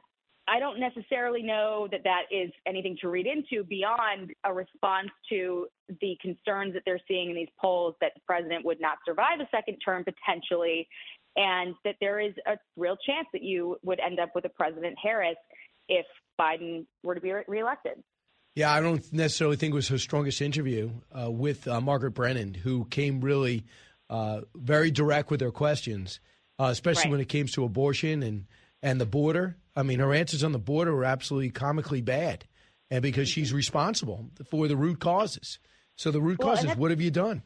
[0.49, 5.67] I don't necessarily know that that is anything to read into beyond a response to
[6.01, 9.49] the concerns that they're seeing in these polls that the president would not survive a
[9.51, 10.89] second term potentially,
[11.39, 14.97] and that there is a real chance that you would end up with a President
[15.03, 15.37] Harris
[15.89, 16.05] if
[16.39, 17.95] Biden were to be re- reelected.
[18.55, 22.55] Yeah, I don't necessarily think it was her strongest interview uh, with uh, Margaret Brennan,
[22.55, 23.65] who came really
[24.11, 26.19] uh, very direct with her questions,
[26.59, 27.11] uh, especially Right.
[27.13, 28.47] when it came to abortion and,
[28.83, 29.57] and the border.
[29.77, 32.47] I mean, her answers on the border were absolutely comically bad,
[32.91, 35.61] and because she's responsible for the root causes.
[35.95, 37.43] So the root Well, causes, what have you done?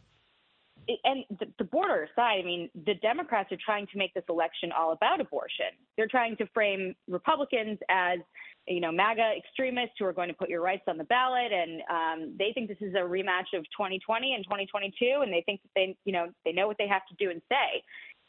[1.05, 1.25] And
[1.59, 5.21] the, border aside, I mean, the Democrats are trying to make this election all about
[5.21, 5.67] abortion.
[5.97, 8.19] They're trying to frame Republicans as,
[8.67, 11.83] you know, MAGA extremists who are going to put your rights on the ballot, and
[11.91, 15.71] um, they think this is a rematch of 2020 and 2022, and they think that
[15.75, 17.83] they, you know, they know what they have to do and say.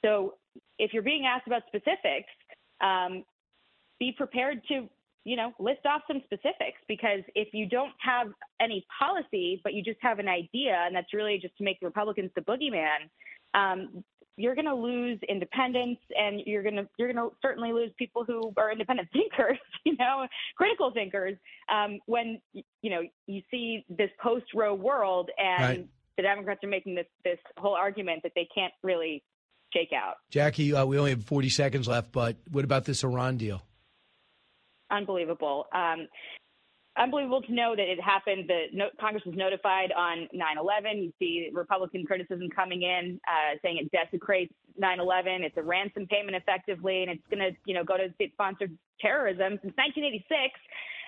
[0.03, 0.35] So,
[0.77, 2.29] if you're being asked about specifics,
[2.81, 3.23] um,
[3.99, 4.89] be prepared to
[5.25, 8.27] you know, list off some specifics because if you don't have
[8.61, 11.85] any policy, but you just have an idea, and that's really just to make the
[11.85, 13.09] Republicans the boogeyman,
[13.53, 14.03] um,
[14.35, 18.23] you're going to lose independence, and you're going to you're going to certainly lose people
[18.25, 21.35] who are independent thinkers, you know, critical thinkers.
[21.71, 25.87] Um, when you know you see this post Roe world, and Right.
[26.17, 29.23] the Democrats are making this this whole argument that they can't really
[29.73, 30.15] shake out.
[30.31, 33.61] Jacqui, uh, we only have 40 seconds left, but what about this Iran deal?
[34.93, 35.65] Unbelievable.
[35.73, 36.07] Um,
[36.97, 38.47] unbelievable to know that it happened.
[38.47, 41.03] The no, Congress was notified on 9/11.
[41.03, 45.43] You see Republican criticism coming in, uh, saying it desecrates 9/11.
[45.43, 49.59] It's a ransom payment, effectively, and it's going to, you know, go to state-sponsored terrorism
[49.61, 50.59] since 1986.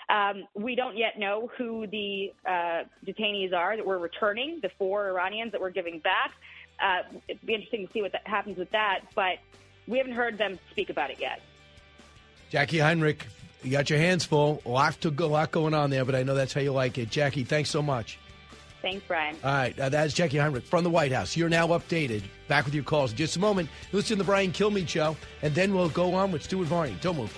[0.08, 5.10] Um, we don't yet know who the uh, detainees are that we're returning, the four
[5.10, 6.32] Iranians that we're giving back.
[6.80, 9.38] Uh, it'd be interesting to see what happens with that, but
[9.88, 11.42] we haven't heard them speak about it yet.
[12.52, 13.26] Jacqui Heinrich,
[13.64, 14.62] you got your hands full.
[14.66, 16.72] A lot, to go, a lot going on there, but I know that's how you
[16.72, 17.10] like it.
[17.10, 18.20] Jacqui, thanks so much.
[18.82, 19.36] Thanks, Brian.
[19.44, 21.36] All right, uh, that's Jacqui Heinrich from the White House.
[21.36, 22.24] You're now updated.
[22.48, 23.68] Back with your calls in just a moment.
[23.92, 26.96] Listen to the Brian Kilmeade Show, and then we'll go on with Stuart Varney.
[27.02, 27.36] Don't move.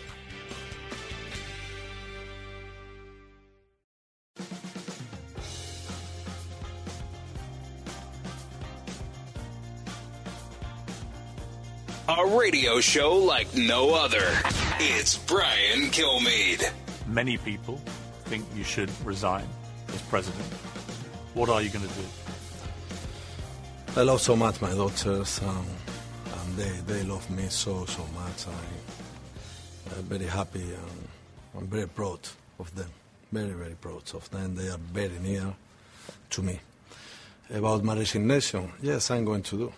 [12.09, 14.23] A radio show like no other.
[14.79, 16.71] It's Brian Kilmeade.
[17.05, 17.81] Many people
[18.25, 19.45] think you should resign
[19.89, 20.45] as president.
[21.33, 22.05] What are you going to do?
[23.97, 25.65] I love so much my daughters, um,
[26.31, 28.47] and they, they love me so, so much.
[28.47, 31.07] I, I'm very happy and
[31.57, 32.21] I'm very proud
[32.57, 32.89] of them.
[33.33, 34.55] Very, very proud of them.
[34.55, 35.53] They are very near
[36.29, 36.61] to me.
[37.53, 39.73] About my resignation, yes, I'm going to do.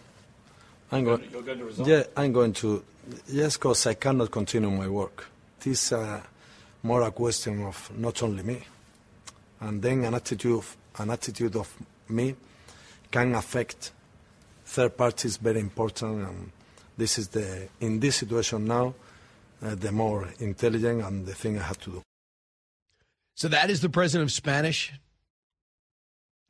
[0.91, 1.85] I'm going, going- you're going to resign?
[1.87, 2.83] Yeah, I'm going to.
[3.27, 5.27] Yes, because I cannot continue my work.
[5.59, 6.21] This is uh,
[6.83, 8.61] more a question of not only me,
[9.61, 11.73] and then an attitude, of, an attitude of
[12.07, 12.35] me
[13.11, 13.91] can affect
[14.65, 15.37] third parties.
[15.37, 16.51] Very important, and
[16.97, 18.93] this is the in this situation now,
[19.63, 22.01] uh, the more intelligent and the thing I have to do.
[23.35, 24.93] So that is the president of Spanish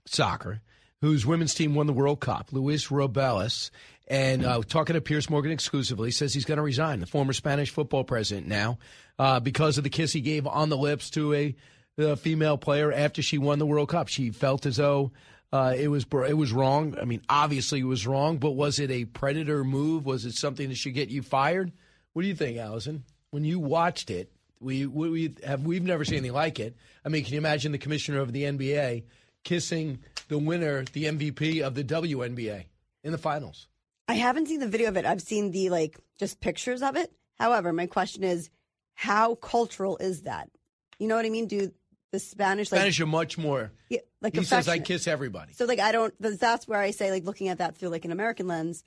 [0.05, 0.61] soccer,
[1.01, 3.69] whose women's team won the World Cup, Luis Rubiales.
[4.09, 7.69] And uh, talking to Piers Morgan exclusively, says he's going to resign, the former Spanish
[7.69, 8.79] football president now,
[9.19, 11.55] uh, because of the kiss he gave on the lips to a,
[11.99, 14.07] a female player after she won the World Cup.
[14.07, 15.11] She felt as though
[15.53, 16.95] uh, it was it was wrong.
[16.99, 20.05] I mean, obviously it was wrong, but was it a predator move?
[20.05, 21.71] Was it something that should get you fired?
[22.13, 23.03] What do you think, Allison?
[23.29, 26.75] When you watched it, we we have we've never seen anything like it.
[27.05, 29.03] I mean, can you imagine the commissioner of the NBA
[29.43, 32.65] kissing the winner, the MVP of the WNBA
[33.03, 33.68] in the finals?
[34.09, 35.05] I haven't seen the video of it.
[35.05, 37.11] I've seen the like just pictures of it.
[37.37, 38.49] However, my question is,
[38.95, 40.49] how cultural is that?
[40.97, 41.45] You know what I mean?
[41.45, 41.71] Do
[42.11, 43.71] the Spanish like Spanish are much more.
[43.87, 46.11] yeah, like he says, "I kiss everybody." So like I don't.
[46.19, 48.83] That's where I say like looking at that through like an American lens.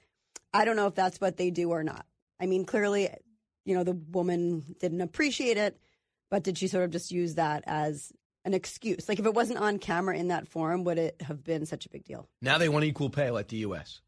[0.53, 2.05] I don't know if that's what they do or not.
[2.41, 3.09] I mean, clearly,
[3.65, 5.79] you know, the woman didn't appreciate it,
[6.33, 8.13] but did she sort of just use that as
[8.45, 9.09] an excuse?
[9.09, 11.89] Like if it wasn't on camera in that forum, would it have been such a
[11.89, 12.29] big deal?
[12.43, 14.01] Now they want equal pay like the U.S.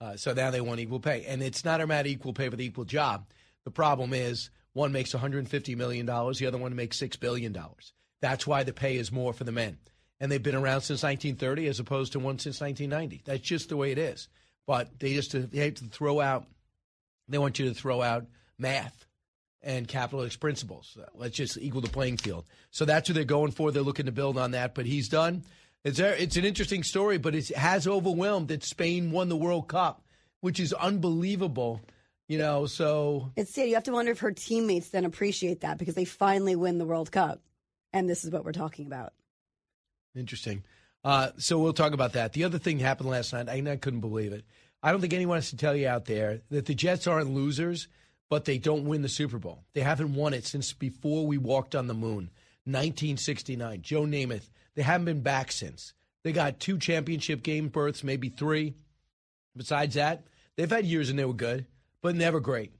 [0.00, 2.48] Uh, so now they want equal pay, and it's not a matter of equal pay
[2.48, 3.26] for the equal job.
[3.64, 7.92] The problem is one makes 150 million dollars, the other one makes six billion dollars.
[8.20, 9.78] That's why the pay is more for the men,
[10.18, 13.22] and they've been around since 1930 as opposed to one since 1990.
[13.24, 14.28] That's just the way it is.
[14.66, 16.46] But they just they have to throw out.
[17.28, 18.26] They want you to throw out
[18.58, 19.04] math
[19.62, 20.96] and capitalist principles.
[21.14, 22.44] Let's just equal the playing field.
[22.70, 23.70] So that's what they're going for.
[23.70, 24.74] They're looking to build on that.
[24.74, 25.44] But he's done.
[25.84, 29.68] It's a, it's an interesting story, but it has overwhelmed that Spain won the World
[29.68, 30.02] Cup,
[30.40, 31.80] which is unbelievable.
[32.28, 33.56] You know, so It's.
[33.56, 36.84] You have to wonder if her teammates then appreciate that because they finally win the
[36.84, 37.40] World Cup.
[37.92, 39.14] And this is what we're talking about.
[40.14, 40.62] Interesting.
[41.02, 42.32] Uh, so we'll talk about that.
[42.34, 43.48] The other thing happened last night.
[43.48, 44.44] I, I couldn't believe it.
[44.82, 47.88] I don't think anyone has to tell you out there that the Jets aren't losers,
[48.28, 49.64] but they don't win the Super Bowl.
[49.72, 52.30] They haven't won it since before we walked on the moon,
[52.64, 53.82] 1969.
[53.82, 54.50] Joe Namath.
[54.74, 55.94] They haven't been back since.
[56.22, 58.74] They got two championship game berths, maybe three.
[59.56, 60.24] Besides that,
[60.56, 61.66] they've had years and they were good,
[62.02, 62.72] but never great.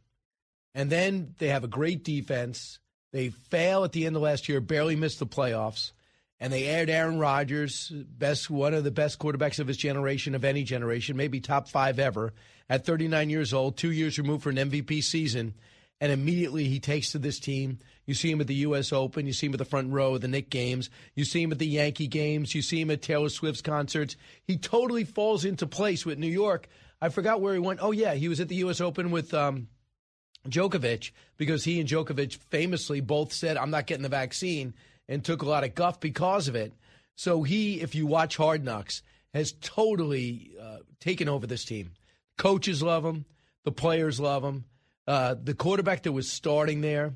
[0.74, 2.78] And then they have a great defense.
[3.12, 5.92] They fail at the end of last year, barely missed the playoffs
[6.40, 10.44] and they aired Aaron Rodgers, best one of the best quarterbacks of his generation, of
[10.44, 12.32] any generation, maybe top five ever,
[12.68, 15.54] at 39 years old, two years removed for an MVP season,
[16.00, 17.78] and immediately he takes to this team.
[18.06, 18.92] You see him at the U.S.
[18.92, 21.52] Open, you see him at the front row of the Knick games, you see him
[21.52, 24.16] at the Yankee games, you see him at Taylor Swift's concerts.
[24.42, 26.68] He totally falls into place with New York.
[27.00, 27.80] I forgot where he went.
[27.82, 28.80] Oh yeah, he was at the U.S.
[28.80, 29.34] Open with.
[29.34, 29.68] Um,
[30.48, 34.74] Djokovic, because he and Djokovic famously both said, I'm not getting the vaccine
[35.08, 36.72] and took a lot of guff because of it.
[37.16, 39.02] So he, if you watch Hard Knocks,
[39.34, 41.92] has totally uh, taken over this team.
[42.38, 43.26] Coaches love him.
[43.64, 44.64] The players love him.
[45.10, 47.12] Uh, the quarterback that was starting there,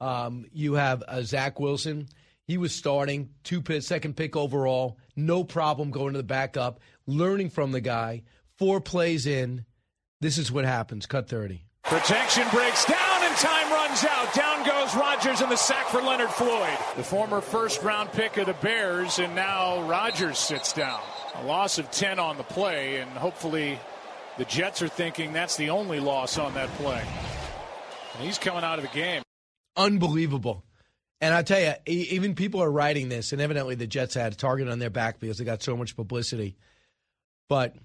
[0.00, 2.06] um, you have uh, Zach Wilson.
[2.44, 6.78] He was starting two pick, second pick overall, no problem going to the backup,
[7.08, 8.22] learning from the guy.
[8.56, 9.64] Four plays in,
[10.20, 11.06] this is what happens.
[11.06, 11.64] Cut thirty.
[11.82, 14.32] Protection breaks down and time runs out.
[14.32, 18.46] Down goes Rodgers in the sack for Leonard Floyd, the former first round pick of
[18.46, 21.00] the Bears, and now Rodgers sits down.
[21.34, 23.80] A loss of 10 on the play, and hopefully
[24.38, 27.02] the Jets are thinking that's the only loss on that play.
[28.14, 29.22] And he's coming out of the game.
[29.76, 30.64] Unbelievable.
[31.20, 34.36] And I tell you, even people are writing this, and evidently the Jets had a
[34.36, 36.56] target on their back because they got so much publicity.
[37.48, 37.76] But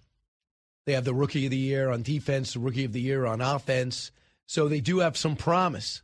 [0.85, 3.41] they have the rookie of the year on defense, the rookie of the year on
[3.41, 4.11] offense.
[4.47, 6.01] So they do have some promise.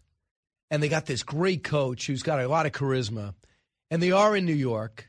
[0.69, 3.33] And they got this great coach who's got a lot of charisma.
[3.89, 5.07] And they are in New York.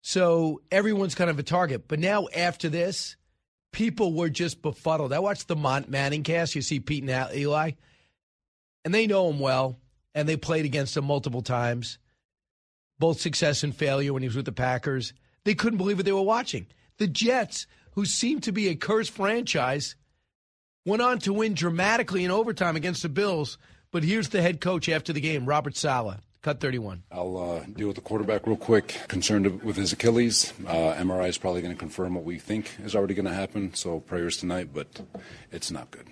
[0.00, 1.88] So everyone's kind of a target.
[1.88, 3.16] But now after this,
[3.74, 5.12] people were just befuddled.
[5.12, 6.54] I watched the Mont Manning cast.
[6.54, 7.72] You see Pete and Eli.
[8.84, 9.78] And they know him well.
[10.14, 11.98] And they played against him multiple times.
[12.98, 15.12] Both success and failure when he was with the Packers.
[15.44, 16.68] They couldn't believe what they were watching.
[16.96, 19.94] The Jets who seemed to be a cursed franchise,
[20.84, 23.56] went on to win dramatically in overtime against the Bills.
[23.90, 26.18] But here's the head coach after the game, Robert Saleh.
[26.44, 27.04] Cut 31.
[27.10, 29.00] I'll uh, deal with the quarterback real quick.
[29.08, 30.52] Concerned with his Achilles.
[30.66, 33.72] Uh, MRI is probably going to confirm what we think is already going to happen.
[33.72, 35.00] So prayers tonight, but
[35.50, 36.06] it's not good.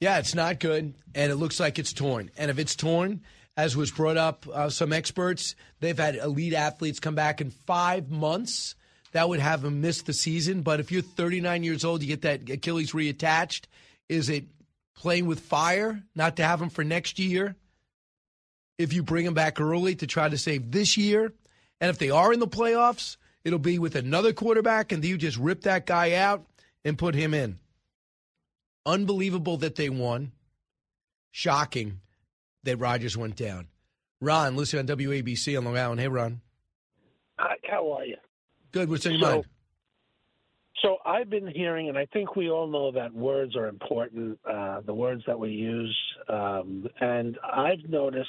[0.00, 0.94] Yeah, it's not good.
[1.14, 2.30] And it looks like it's torn.
[2.38, 3.20] And if it's torn,
[3.54, 8.10] as was brought up, uh, some experts, they've had elite athletes come back in five
[8.10, 8.76] months
[9.12, 10.62] that would have him miss the season.
[10.62, 13.66] But if you're 39 years old, you get that Achilles reattached.
[14.08, 14.46] Is it
[14.96, 17.56] playing with fire not to have him for next year?
[18.78, 21.32] If you bring him back early to try to save this year,
[21.80, 25.36] and if they are in the playoffs, it'll be with another quarterback, and you just
[25.36, 26.44] rip that guy out
[26.84, 27.58] and put him in.
[28.86, 30.32] Unbelievable that they won.
[31.30, 32.00] Shocking
[32.64, 33.68] that Rodgers went down.
[34.20, 36.00] Ron, listen on WABC on Long Island.
[36.00, 36.40] Hey, Ron.
[37.38, 38.16] Hi, how are you?
[38.72, 38.88] Good.
[38.88, 39.44] What's in your so, mind?
[40.84, 44.82] So I've been hearing, and I think we all know that words are important, uh,
[44.82, 45.96] the words that we use.
[46.28, 48.28] Um, and I've noticed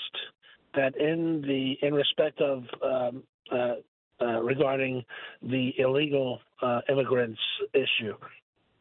[0.73, 3.73] that in the in respect of um, uh,
[4.21, 5.03] uh, regarding
[5.41, 7.41] the illegal uh, immigrants
[7.73, 8.15] issue,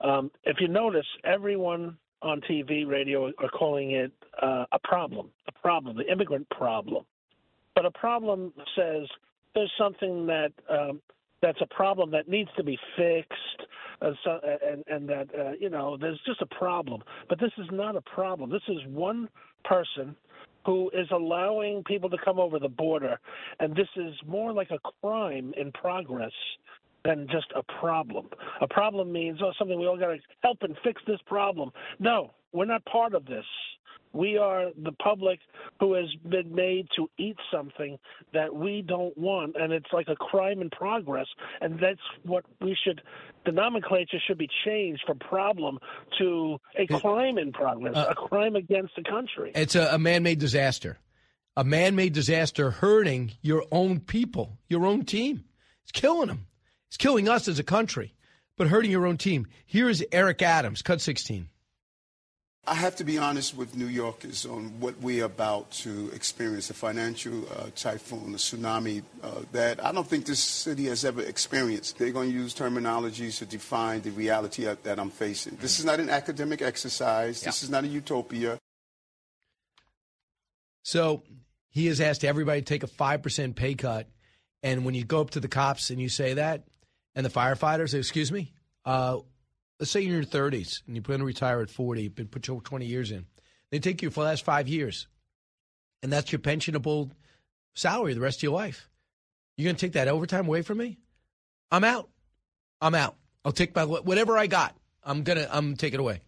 [0.02, 5.52] um, if you notice, everyone on TV, radio are calling it uh, a problem, a
[5.60, 7.04] problem, the immigrant problem.
[7.74, 9.08] But a problem says
[9.56, 11.00] there's something that um,
[11.44, 13.68] that's a problem that needs to be fixed,
[14.00, 17.02] and, so, and, and that uh, you know there's just a problem.
[17.28, 18.50] But this is not a problem.
[18.50, 19.28] This is one
[19.64, 20.16] person
[20.64, 23.20] who is allowing people to come over the border,
[23.60, 26.32] and this is more like a crime in progress
[27.04, 28.28] than just a problem.
[28.62, 31.70] A problem means oh something we all got to help and fix this problem.
[31.98, 33.44] No, we're not part of this.
[34.14, 35.40] We are the public
[35.80, 37.98] who has been made to eat something
[38.32, 41.26] that we don't want, and it's like a crime in progress.
[41.60, 43.02] And that's what we should.
[43.44, 45.78] The nomenclature should be changed from problem
[46.18, 49.50] to a crime in progress, Uh, a crime against the country.
[49.54, 50.98] It's a, a man-made disaster.
[51.56, 55.44] A man-made disaster hurting your own people, your own team.
[55.82, 56.46] It's killing them.
[56.88, 58.14] It's killing us as a country,
[58.56, 59.46] but hurting your own team.
[59.66, 61.48] Here is Eric Adams, cut 16.
[62.66, 66.74] I have to be honest with New Yorkers on what we're about to experience a
[66.74, 71.98] financial uh, typhoon, a tsunami uh, that I don't think this city has ever experienced.
[71.98, 75.56] They're going to use terminologies to define the reality that I'm facing.
[75.60, 78.58] This is not an academic exercise, this is not a utopia.
[80.82, 81.22] So
[81.68, 84.08] he has asked everybody to take a 5% pay cut.
[84.62, 86.64] And when you go up to the cops and you say that,
[87.14, 88.52] and the firefighters excuse me,
[88.86, 89.18] uh,
[89.78, 92.42] let's say you're in your 30s and you're going to retire at 40, been put
[92.42, 93.26] 20 years in.
[93.70, 95.08] They take you for the last five years,
[96.02, 97.10] and that's your pensionable
[97.74, 98.88] salary the rest of your life.
[99.56, 100.98] You're going to take that overtime away from me?
[101.70, 102.08] I'm out.
[102.80, 103.16] I'm out.
[103.44, 104.76] I'll take my whatever I got.
[105.02, 106.22] I'm gonna I'm take it away.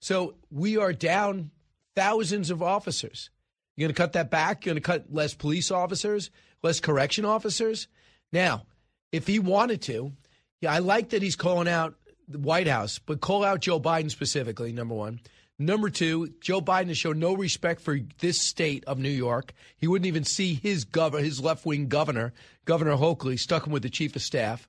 [0.00, 1.50] So we are down
[1.94, 3.30] thousands of officers.
[3.76, 4.64] You're gonna cut that back.
[4.64, 6.30] You're gonna cut less police officers,
[6.62, 7.88] less correction officers.
[8.32, 8.64] Now,
[9.12, 10.12] if he wanted to,
[10.60, 11.94] yeah, I like that he's calling out
[12.28, 15.20] the White House, but call out Joe Biden specifically, number one.
[15.58, 19.54] Number two, Joe Biden has shown no respect for this state of New York.
[19.78, 22.34] He wouldn't even see his governor, his left wing governor,
[22.66, 24.68] Governor Hochuli, stuck him with the chief of staff.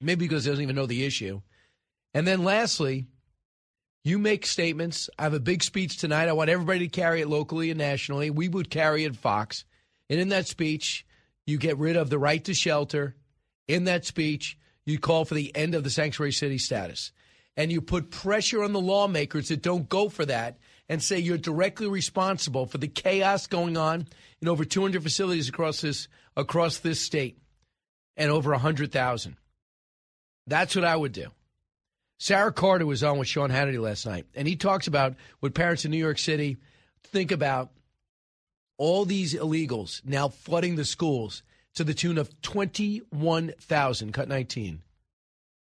[0.00, 1.40] Maybe because he doesn't even know the issue.
[2.12, 3.06] And then lastly,
[4.04, 5.08] you make statements.
[5.18, 6.28] I have a big speech tonight.
[6.28, 8.30] I want everybody to carry it locally and nationally.
[8.30, 9.64] We would carry it Fox.
[10.10, 11.06] And in that speech,
[11.46, 13.16] you get rid of the right to shelter.
[13.66, 14.58] In that speech,
[14.90, 17.12] you call for the end of the sanctuary city status.
[17.56, 20.58] And you put pressure on the lawmakers that don't go for that
[20.88, 24.06] and say you're directly responsible for the chaos going on
[24.40, 27.38] in over 200 facilities across this across this state
[28.16, 29.36] and over 100,000.
[30.46, 31.28] That's what I would do.
[32.18, 35.84] Sarah Carter was on with Sean Hannity last night, and he talks about what parents
[35.84, 36.56] in New York City
[37.04, 37.70] think about
[38.76, 41.42] all these illegals now flooding the schools
[41.78, 44.12] to the tune of 21,000.
[44.12, 44.82] Cut 19.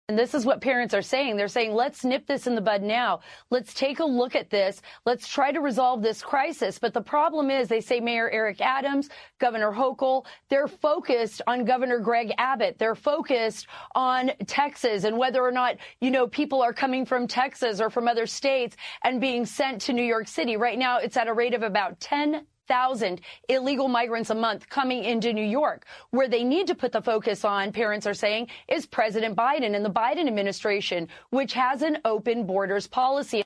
[0.07, 1.35] And this is what parents are saying.
[1.35, 3.21] They're saying, let's nip this in the bud now.
[3.49, 4.83] Let's take a look at this.
[5.03, 6.77] Let's try to resolve this crisis.
[6.77, 11.97] But the problem is, they say Mayor Eric Adams, Governor Hochul, they're focused on Governor
[11.97, 12.77] Greg Abbott.
[12.77, 17.81] They're focused on Texas and whether or not, you know, people are coming from Texas
[17.81, 20.55] or from other states and being sent to New York City.
[20.55, 25.03] Right now, it's at a rate of about 10 thousand illegal migrants a month coming
[25.03, 25.85] into New York.
[26.11, 29.83] Where they need to put the focus on, parents are saying, is President Biden and
[29.83, 33.43] the Biden administration, which has an open borders policy.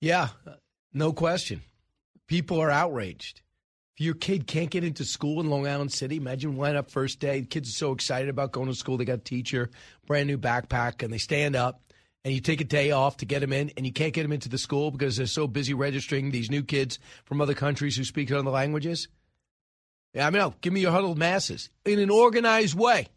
[0.00, 0.28] Yeah,
[0.92, 1.62] no question.
[2.26, 3.40] People are outraged.
[3.96, 7.20] If your kid can't get into school in Long Island City, imagine line up first
[7.20, 7.42] day.
[7.42, 8.96] Kids are so excited about going to school.
[8.96, 9.70] They got a teacher,
[10.06, 11.80] brand new backpack, and they stand up
[12.24, 14.32] and you take a day off to get them in, and you can't get them
[14.32, 18.04] into the school because they're so busy registering these new kids from other countries who
[18.04, 19.08] speak other languages?
[20.14, 23.08] Yeah, I mean, no, give me your huddled masses in an organized way,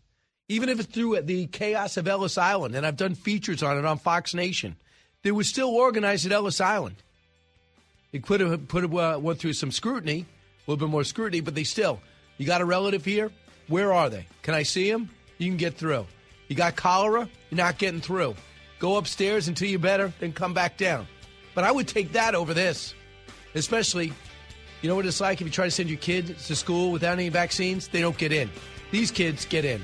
[0.49, 2.75] even if it's through the chaos of Ellis Island.
[2.75, 4.75] And I've done features on it on Fox Nation.
[5.21, 6.95] They were still organized at Ellis Island.
[8.11, 11.55] They could have put uh, went through some scrutiny, a little bit more scrutiny, but
[11.55, 12.01] they still.
[12.37, 13.31] You got a relative here?
[13.67, 14.25] Where are they?
[14.41, 15.09] Can I see them?
[15.37, 16.07] You can get through.
[16.47, 17.27] You got cholera?
[17.49, 18.35] You're not getting through.
[18.79, 21.07] Go upstairs until you're better, then come back down.
[21.55, 22.93] But I would take that over this,
[23.55, 24.13] especially,
[24.81, 27.13] you know what it's like if you try to send your kids to school without
[27.13, 27.87] any vaccines?
[27.87, 28.49] They don't get in.
[28.91, 29.81] These kids get in.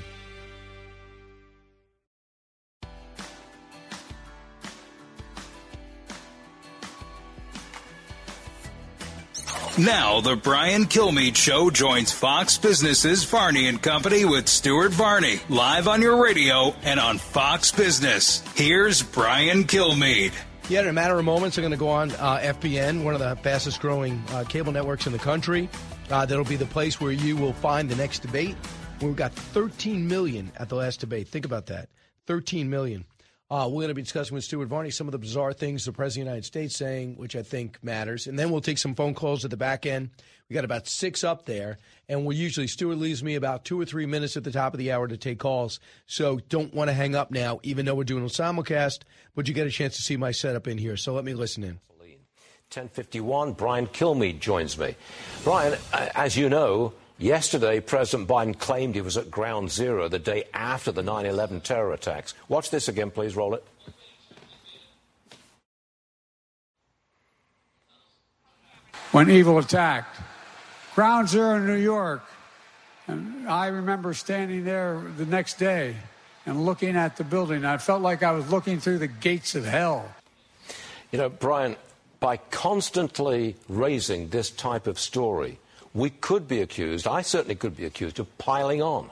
[9.76, 15.88] Now, the Brian Kilmeade Show joins Fox Business's Varney and Company with Stuart Varney, live
[15.88, 18.40] on your radio and on Fox Business.
[18.54, 20.32] Here's Brian Kilmeade.
[20.68, 23.20] Yeah, in a matter of moments, I'm going to go on uh, FBN, one of
[23.20, 25.68] the fastest growing uh, cable networks in the country.
[26.08, 28.54] Uh, that'll be the place where you will find the next debate.
[29.02, 31.26] We've got 13 million at the last debate.
[31.26, 31.88] Think about that
[32.28, 33.06] 13 million.
[33.50, 35.92] Uh, we're going to be discussing with Stuart Varney some of the bizarre things the
[35.92, 38.26] President of the United States saying, which I think matters.
[38.26, 40.10] And then we'll take some phone calls at the back end.
[40.48, 41.78] We got about six up there,
[42.08, 44.78] and we usually Stuart leaves me about two or three minutes at the top of
[44.78, 45.78] the hour to take calls.
[46.06, 49.00] So don't want to hang up now, even though we're doing a simulcast.
[49.34, 50.96] But you get a chance to see my setup in here.
[50.96, 51.80] So let me listen in.
[52.74, 54.96] 1051, Brian Kilmeade joins me.
[55.44, 56.92] Brian, as you know,
[57.24, 61.62] Yesterday, President Biden claimed he was at ground zero the day after the 9 11
[61.62, 62.34] terror attacks.
[62.50, 63.34] Watch this again, please.
[63.34, 63.64] Roll it.
[69.12, 70.20] When evil attacked,
[70.94, 72.22] ground zero in New York.
[73.06, 75.96] And I remember standing there the next day
[76.44, 77.64] and looking at the building.
[77.64, 80.14] I felt like I was looking through the gates of hell.
[81.10, 81.76] You know, Brian,
[82.20, 85.58] by constantly raising this type of story,
[85.94, 89.10] we could be accused, I certainly could be accused, of piling on.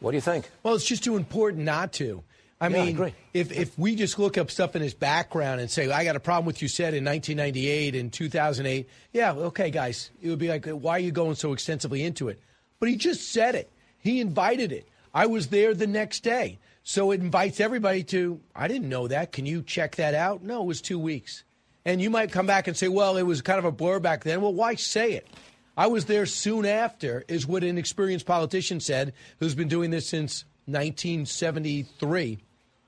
[0.00, 0.50] What do you think?
[0.62, 2.22] Well, it's just too important not to.
[2.60, 3.14] I Yeah, mean, agree.
[3.34, 6.20] if if we just look up stuff in his background and say, I got a
[6.20, 10.66] problem with you said in 1998 and 2008, yeah, okay, guys, it would be like,
[10.66, 12.40] why are you going so extensively into it?
[12.80, 13.70] But he just said it.
[13.98, 14.88] He invited it.
[15.14, 16.58] I was there the next day.
[16.84, 19.30] So it invites everybody to, I didn't know that.
[19.30, 20.42] Can you check that out?
[20.42, 21.44] No, it was two weeks.
[21.84, 24.24] And you might come back and say, well, it was kind of a blur back
[24.24, 24.40] then.
[24.40, 25.28] Well, why say it?
[25.76, 30.06] I was there soon after, is what an experienced politician said who's been doing this
[30.06, 32.38] since 1973,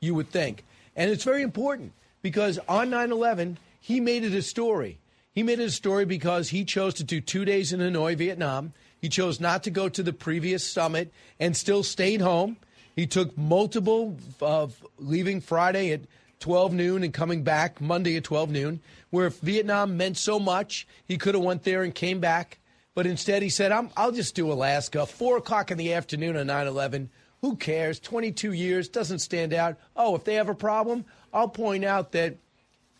[0.00, 0.64] you would think.
[0.94, 4.98] And it's very important because on 9 11, he made it a story.
[5.32, 8.72] He made it a story because he chose to do two days in Hanoi, Vietnam.
[9.00, 12.56] He chose not to go to the previous summit and still stayed home.
[12.94, 16.02] He took multiple of leaving Friday at
[16.40, 18.80] 12 noon and coming back Monday at 12 noon,
[19.10, 22.58] where if Vietnam meant so much, he could have went there and came back.
[22.94, 25.06] But instead, he said, I'm, I'll just do Alaska.
[25.06, 27.10] Four o'clock in the afternoon on 9 11.
[27.40, 28.00] Who cares?
[28.00, 29.76] 22 years doesn't stand out.
[29.96, 32.36] Oh, if they have a problem, I'll point out that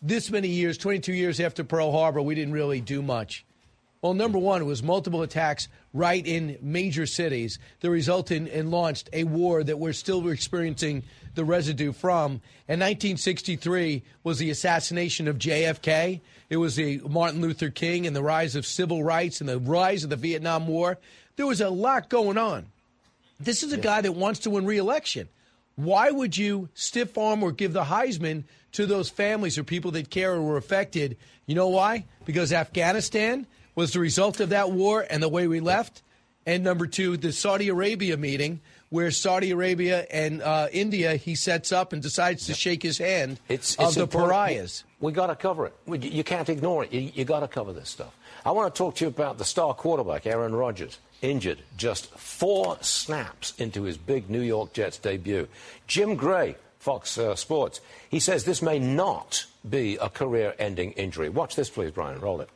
[0.01, 3.45] this many years, 22 years after Pearl Harbor, we didn't really do much.
[4.01, 9.09] Well, number one, it was multiple attacks right in major cities that resulted and launched
[9.13, 11.03] a war that we're still experiencing
[11.35, 12.41] the residue from.
[12.67, 16.21] And 1963 was the assassination of JFK.
[16.49, 20.03] It was the Martin Luther King and the rise of civil rights and the rise
[20.03, 20.97] of the Vietnam War.
[21.35, 22.65] There was a lot going on.
[23.39, 25.27] This is a guy that wants to win re-election.
[25.75, 30.09] Why would you stiff arm or give the Heisman to those families or people that
[30.09, 31.17] care or were affected?
[31.45, 32.05] You know why?
[32.25, 33.45] Because Afghanistan
[33.75, 36.01] was the result of that war and the way we left.
[36.45, 41.71] And number two, the Saudi Arabia meeting, where Saudi Arabia and uh, India, he sets
[41.71, 44.31] up and decides to shake his hand It's, of it's the important.
[44.31, 44.83] pariahs.
[44.99, 45.73] We got to cover it.
[45.85, 46.93] We, you can't ignore it.
[46.93, 48.15] You, you got to cover this stuff.
[48.45, 52.77] I want to talk to you about the star quarterback, Aaron Rodgers, injured just four
[52.81, 55.47] snaps into his big New York Jets debut.
[55.87, 61.29] Jim Gray, Fox uh, Sports, he says this may not be a career-ending injury.
[61.29, 62.19] Watch this, please, Brian.
[62.19, 62.49] Roll it.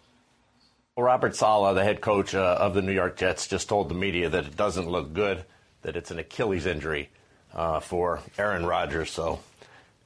[0.96, 4.30] Robert Saleh, the head coach uh, of the New York Jets, just told the media
[4.30, 5.46] that it doesn't look good,
[5.82, 7.10] that it's an Achilles injury
[7.54, 9.12] uh, for Aaron Rodgers.
[9.12, 9.40] So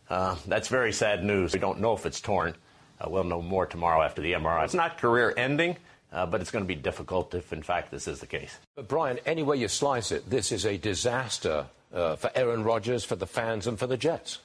[0.09, 1.53] uh, that's very sad news.
[1.53, 2.55] We don't know if it's torn.
[2.99, 4.63] Uh, we'll know more tomorrow after the MRI.
[4.65, 5.77] It's not career ending,
[6.11, 8.57] uh, but it's going to be difficult if, in fact, this is the case.
[8.75, 13.03] But Brian, any way you slice it, this is a disaster uh, for Aaron Rodgers,
[13.03, 14.39] for the fans, and for the Jets.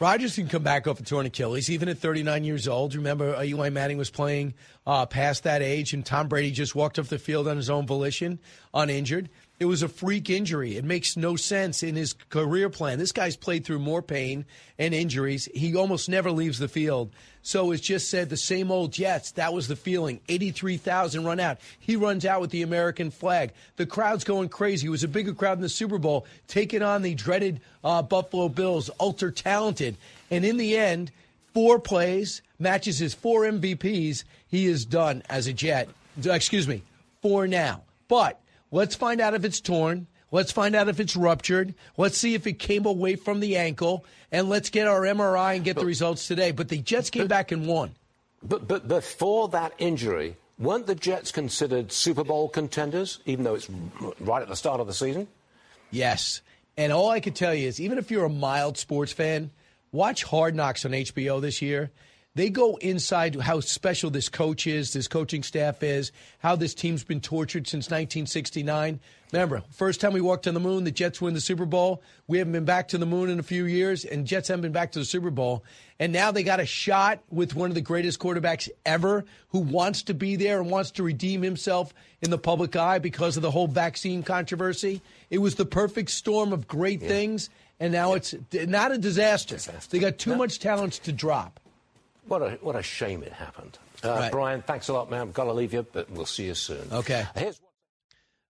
[0.00, 2.94] Rodgers can come back off a torn Achilles, even at 39 years old.
[2.94, 4.54] Remember, uh, Eli Manning was playing
[4.86, 7.84] uh, past that age, and Tom Brady just walked off the field on his own
[7.84, 8.38] volition,
[8.72, 9.28] uninjured.
[9.60, 10.76] It was a freak injury.
[10.76, 12.98] It makes no sense in his career plan.
[12.98, 14.44] This guy's played through more pain
[14.78, 15.48] and injuries.
[15.52, 17.10] He almost never leaves the field.
[17.42, 19.32] So it's just said the same old Jets.
[19.32, 20.20] That was the feeling.
[20.28, 21.58] 83,000 run out.
[21.80, 23.52] He runs out with the American flag.
[23.76, 24.86] The crowd's going crazy.
[24.86, 28.48] It was a bigger crowd in the Super Bowl, taking on the dreaded uh, Buffalo
[28.48, 29.96] Bills, ultra talented.
[30.30, 31.10] And in the end,
[31.52, 34.22] four plays, matches his four MVPs.
[34.46, 35.88] He is done as a Jet.
[36.24, 36.82] Excuse me,
[37.22, 37.82] four now.
[38.06, 40.06] But let's find out if it's torn.
[40.30, 41.74] Let's find out if it's ruptured.
[41.96, 44.04] Let's see if it came away from the ankle.
[44.30, 46.50] And let's get our MRI and get the results today.
[46.50, 47.94] But the Jets came back and won.
[48.42, 53.68] But, but before that injury, weren't the Jets considered Super Bowl contenders, even though it's
[54.20, 55.28] right at the start of the season?
[55.90, 56.42] Yes.
[56.76, 59.50] And all I can tell you is, even if you're a mild sports fan,
[59.92, 61.90] watch Hard Knocks on HBO this year.
[62.38, 67.02] They go inside how special this coach is, this coaching staff is, how this team's
[67.02, 69.00] been tortured since 1969.
[69.32, 72.00] Remember, first time we walked on the moon, the Jets win the Super Bowl.
[72.28, 74.70] We haven't been back to the moon in a few years, and Jets haven't been
[74.70, 75.64] back to the Super Bowl.
[75.98, 80.04] And now they got a shot with one of the greatest quarterbacks ever who wants
[80.04, 81.92] to be there and wants to redeem himself
[82.22, 85.02] in the public eye because of the whole vaccine controversy.
[85.28, 87.50] It was the perfect storm of great things,
[87.80, 89.56] and now it's not a disaster.
[89.90, 91.58] They got too much talent to drop.
[92.28, 93.78] What a, what a shame it happened.
[94.04, 94.32] Uh, Right.
[94.32, 95.22] Brian, thanks a lot, man.
[95.22, 96.86] I've got to leave you, but we'll see you soon.
[96.92, 97.24] Okay.
[97.36, 97.60] Here's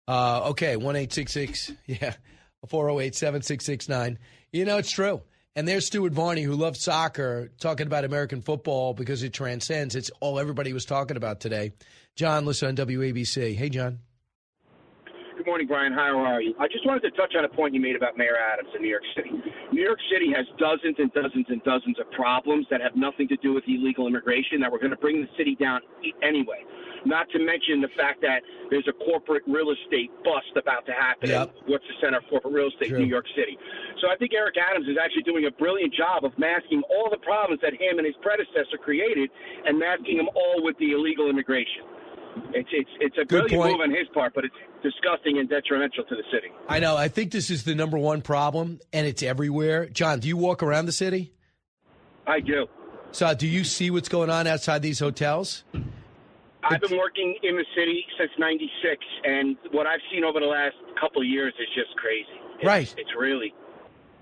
[0.08, 2.14] Uh, okay, one eight six six, yeah,
[2.68, 4.18] four zero eight seven six six nine.
[4.52, 5.22] You know it's true.
[5.54, 9.94] And there's Stuart Varney, who loves soccer, talking about American football because it transcends.
[9.94, 11.72] It's all everybody was talking about today.
[12.14, 13.56] John, listen on WABC.
[13.56, 14.00] Hey, John.
[15.46, 15.92] Good morning, Brian.
[15.94, 16.58] Hi, How are you?
[16.58, 18.90] I just wanted to touch on a point you made about Mayor Adams in New
[18.90, 19.30] York City.
[19.70, 23.36] New York City has dozens and dozens and dozens of problems that have nothing to
[23.38, 25.86] do with illegal immigration that we're going to bring the city down
[26.18, 26.66] anyway.
[27.06, 28.42] Not to mention the fact that
[28.74, 31.30] there's a corporate real estate bust about to happen.
[31.30, 31.54] Yep.
[31.70, 32.98] What's the center of corporate real estate True.
[32.98, 33.54] in New York City?
[34.02, 37.22] So I think Eric Adams is actually doing a brilliant job of masking all the
[37.22, 39.30] problems that him and his predecessor created
[39.62, 41.86] and masking them all with the illegal immigration.
[42.52, 46.04] It's it's it's a Good brilliant move on his part, but it's disgusting and detrimental
[46.04, 46.52] to the city.
[46.68, 46.96] I know.
[46.96, 49.86] I think this is the number one problem, and it's everywhere.
[49.86, 51.32] John, do you walk around the city?
[52.26, 52.66] I do.
[53.12, 55.64] So, do you see what's going on outside these hotels?
[56.62, 60.74] I've been working in the city since '96, and what I've seen over the last
[61.00, 62.26] couple of years is just crazy.
[62.56, 62.94] It's, Right.
[62.98, 63.54] It's really.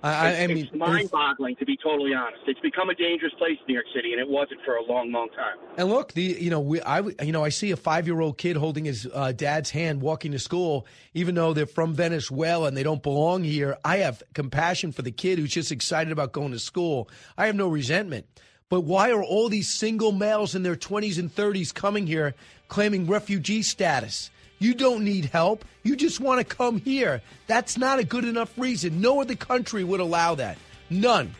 [0.04, 2.42] I, I, mean, it's mind-boggling to be totally honest.
[2.46, 5.30] It's become a dangerous place, New York City, and it wasn't for a long, long
[5.30, 5.56] time.
[5.78, 8.36] And look, the you know we I you know I see a five year old
[8.36, 12.76] kid holding his uh, dad's hand walking to school, even though they're from Venezuela and
[12.76, 13.78] they don't belong here.
[13.82, 17.08] I have compassion for the kid who's just excited about going to school.
[17.38, 18.26] I have no resentment.
[18.68, 22.34] But why are all these single males in their twenties and thirties coming here
[22.68, 24.30] claiming refugee status?
[24.64, 25.62] You don't need help.
[25.82, 27.20] You just want to come here.
[27.46, 28.98] That's not a good enough reason.
[28.98, 30.56] No other country would allow that.
[30.88, 31.34] None.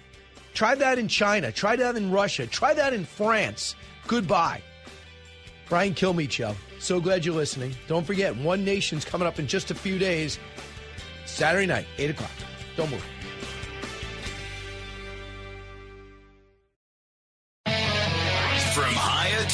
[0.53, 1.51] Try that in China.
[1.51, 2.47] Try that in Russia.
[2.47, 3.77] Try that in France.
[4.07, 4.61] Goodbye.
[5.71, 6.55] Brian Kilmeade Show.
[6.81, 7.75] So glad you're listening.
[7.89, 10.39] Don't forget, One Nation's coming up in just a few days.
[11.25, 12.31] Saturday night, 8 o'clock.
[12.77, 13.14] Don't move.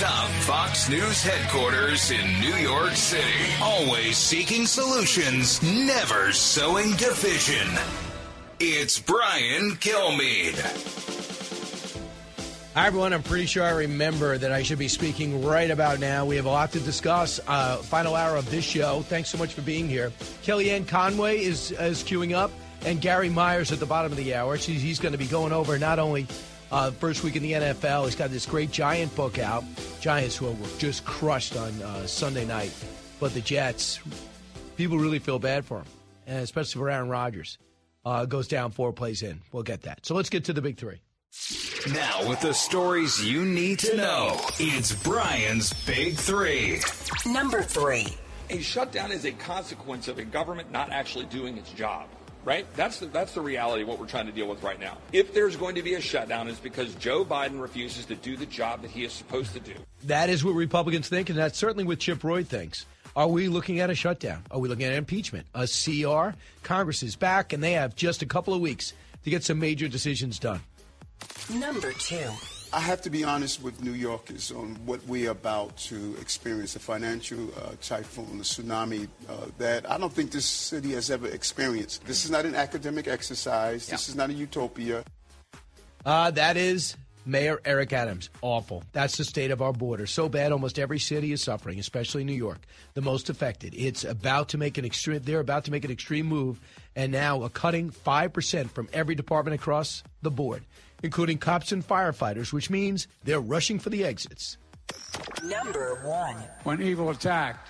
[0.00, 3.22] Atop Fox News headquarters in New York City,
[3.60, 7.68] always seeking solutions, never sowing division.
[8.58, 10.56] It's Brian Kilmeade.
[12.72, 13.12] Hi, everyone.
[13.12, 16.24] I'm pretty sure I remember that I should be speaking right about now.
[16.24, 17.38] We have a lot to discuss.
[17.46, 19.02] Uh, final hour of this show.
[19.02, 20.12] Thanks so much for being here.
[20.44, 22.50] Kellyanne Conway is, is queuing up,
[22.86, 24.56] and Gary Myers at the bottom of the hour.
[24.56, 26.26] She's, he's going to be going over not only
[26.70, 29.64] uh, first week in the NFL, he's got this great Giant book out.
[30.00, 32.72] Giants who were just crushed on uh, Sunday night,
[33.18, 34.00] but the Jets,
[34.76, 35.86] people really feel bad for them,
[36.26, 37.58] and especially for Aaron Rodgers.
[38.04, 39.40] Uh, goes down four plays in.
[39.52, 40.06] We'll get that.
[40.06, 41.02] So let's get to the big three.
[41.92, 46.80] Now, with the stories you need to know, it's Brian's Big Three.
[47.24, 48.06] Number three.
[48.50, 52.08] A shutdown is a consequence of a government not actually doing its job.
[52.44, 52.66] Right?
[52.74, 54.96] That's the, that's the reality of what we're trying to deal with right now.
[55.12, 58.46] If there's going to be a shutdown, it's because Joe Biden refuses to do the
[58.46, 59.74] job that he is supposed to do.
[60.04, 62.86] That is what Republicans think, and that's certainly what Chip Roy thinks.
[63.14, 64.44] Are we looking at a shutdown?
[64.50, 65.46] Are we looking at impeachment?
[65.54, 66.36] A CR?
[66.62, 68.92] Congress is back, and they have just a couple of weeks
[69.24, 70.60] to get some major decisions done.
[71.52, 72.30] Number two.
[72.72, 76.78] I have to be honest with New Yorkers on what we're about to experience a
[76.78, 82.04] financial uh, typhoon, a tsunami uh, that I don't think this city has ever experienced.
[82.04, 85.02] This is not an academic exercise, this is not a utopia.
[86.06, 88.30] Uh, that is Mayor Eric Adams.
[88.40, 88.84] Awful.
[88.92, 90.06] That's the state of our border.
[90.06, 92.60] So bad, almost every city is suffering, especially New York,
[92.94, 93.74] the most affected.
[93.76, 95.20] It's about to make an extreme.
[95.22, 96.60] They're about to make an extreme move,
[96.94, 100.64] and now a cutting five percent from every department across the board,
[101.02, 104.56] including cops and firefighters, which means they're rushing for the exits.
[105.44, 106.36] Number one.
[106.64, 107.68] when evil attacked.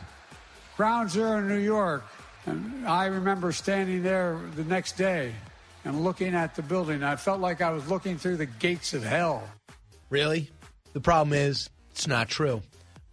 [0.77, 2.05] Ground Zero in New York.
[2.47, 5.32] And I remember standing there the next day
[5.85, 7.02] and looking at the building.
[7.02, 9.48] I felt like I was looking through the gates of hell.
[10.09, 10.51] Really?
[10.93, 12.62] The problem is, it's not true.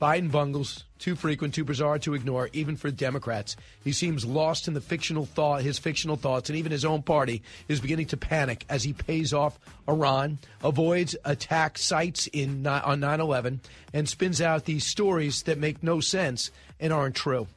[0.02, 3.56] Biden bungles, too frequent, too bizarre to ignore, even for Democrats.
[3.84, 7.42] He seems lost in the fictional thought, his fictional thoughts, and even his own party
[7.68, 13.60] is beginning to panic as he pays off Iran, avoids attack sites in on 9/11,
[13.94, 17.48] and spins out these stories that make no sense and aren't true.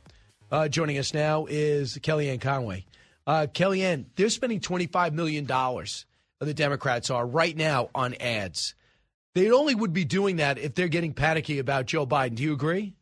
[0.50, 2.84] Uh, joining us now is Kellyanne Conway.
[3.26, 8.74] Uh, Kellyanne, they're spending $25 million, the Democrats are, right now on ads.
[9.34, 12.34] They only would be doing that if they're getting panicky about Joe Biden.
[12.34, 12.94] Do you agree?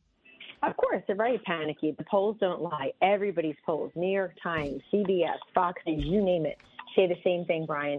[1.09, 1.93] They're very panicky.
[1.97, 2.93] The polls don't lie.
[3.01, 6.59] Everybody's polls, New York Times, CBS, Fox News, you name it,
[6.95, 7.99] say the same thing, Brian,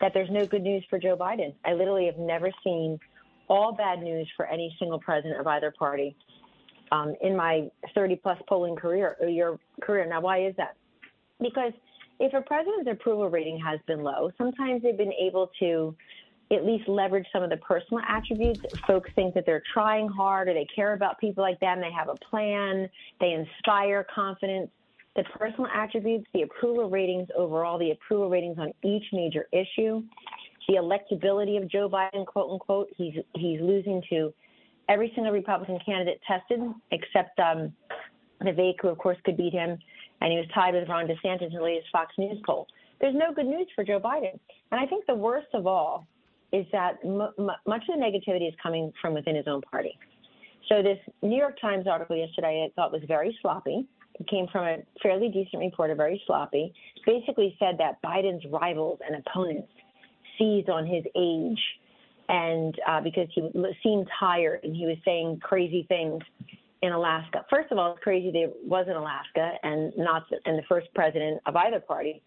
[0.00, 1.54] that there's no good news for Joe Biden.
[1.64, 3.00] I literally have never seen
[3.48, 6.14] all bad news for any single president of either party
[6.92, 10.06] um, in my 30 plus polling career or your career.
[10.06, 10.76] Now, why is that?
[11.40, 11.72] Because
[12.18, 15.96] if a president's approval rating has been low, sometimes they've been able to
[16.52, 18.60] at least leverage some of the personal attributes.
[18.86, 21.80] Folks think that they're trying hard or they care about people like them.
[21.80, 22.88] They have a plan.
[23.20, 24.70] They inspire confidence.
[25.16, 30.02] The personal attributes, the approval ratings overall, the approval ratings on each major issue,
[30.68, 34.32] the electability of Joe Biden, quote unquote, he's he's losing to
[34.88, 36.60] every single Republican candidate tested
[36.92, 37.72] except um,
[38.42, 39.78] Vivek, who of course could beat him,
[40.20, 42.68] and he was tied with Ron DeSantis in the latest Fox News poll.
[43.00, 44.38] There's no good news for Joe Biden,
[44.70, 46.06] and I think the worst of all
[46.52, 49.96] is that m- m- much of the negativity is coming from within his own party.
[50.68, 53.86] So this New York Times article yesterday I thought was very sloppy.
[54.18, 56.72] It came from a fairly decent reporter, very sloppy.
[57.06, 59.68] Basically said that Biden's rivals and opponents
[60.38, 61.60] seized on his age,
[62.28, 63.42] and uh, because he
[63.82, 66.22] seemed tired and he was saying crazy things,
[66.82, 67.44] in Alaska.
[67.50, 70.88] First of all, it's crazy that it was in Alaska and not and the first
[70.94, 72.22] president of either party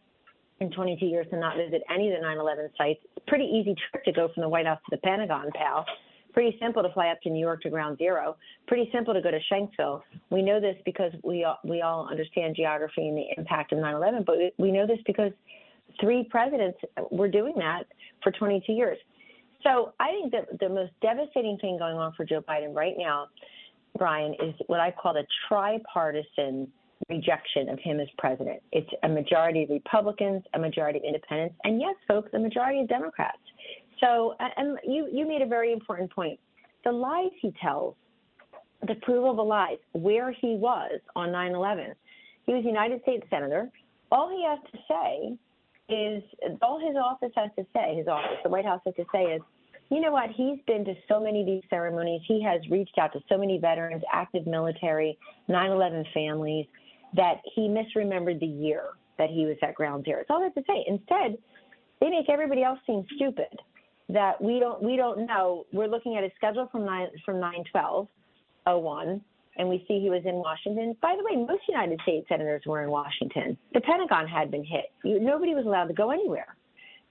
[0.64, 3.00] in 22 years to not visit any of the 9/11 sites.
[3.16, 5.86] It's pretty easy trip to go from the White House to the Pentagon, pal.
[6.34, 8.36] Pretty simple to fly up to New York to Ground Zero.
[8.68, 10.02] Pretty simple to go to Shanksville.
[10.32, 14.26] We know this because we all, we all understand geography and the impact of 9/11,
[14.26, 15.32] but we, we know this because
[16.02, 16.80] three presidents
[17.12, 17.84] were doing that
[18.24, 18.98] for 22 years.
[19.64, 23.28] So I think that the most devastating thing going on for Joe Biden right now,
[23.98, 26.68] Brian, is what I call the tripartisan
[27.10, 28.62] rejection of him as president.
[28.72, 32.88] It's a majority of Republicans, a majority of independents, and yes, folks, a majority of
[32.88, 33.40] Democrats.
[34.00, 36.40] So, and you, you made a very important point.
[36.84, 37.96] The lies he tells,
[38.86, 41.94] the provable lies, where he was on 9 11.
[42.46, 43.70] He was United States Senator.
[44.12, 45.38] All he has to say
[45.94, 46.24] is,
[46.62, 49.42] all his office has to say, his office, the White House has to say is,
[49.90, 50.30] you know what?
[50.32, 52.22] He's been to so many of these ceremonies.
[52.28, 55.18] He has reached out to so many veterans, active military,
[55.48, 56.66] 9 11 families,
[57.16, 58.84] that he misremembered the year
[59.18, 60.22] that he was at ground zero.
[60.22, 60.84] It's all have to say.
[60.88, 61.38] Instead,
[62.02, 63.60] they make everybody else seem stupid.
[64.10, 65.66] That we don't we don't know.
[65.72, 68.08] We're looking at his schedule from nine from nine twelve
[68.68, 69.22] oh one,
[69.58, 70.96] and we see he was in Washington.
[71.02, 73.58] By the way, most United States senators were in Washington.
[73.74, 74.92] The Pentagon had been hit.
[75.04, 76.56] You, nobody was allowed to go anywhere.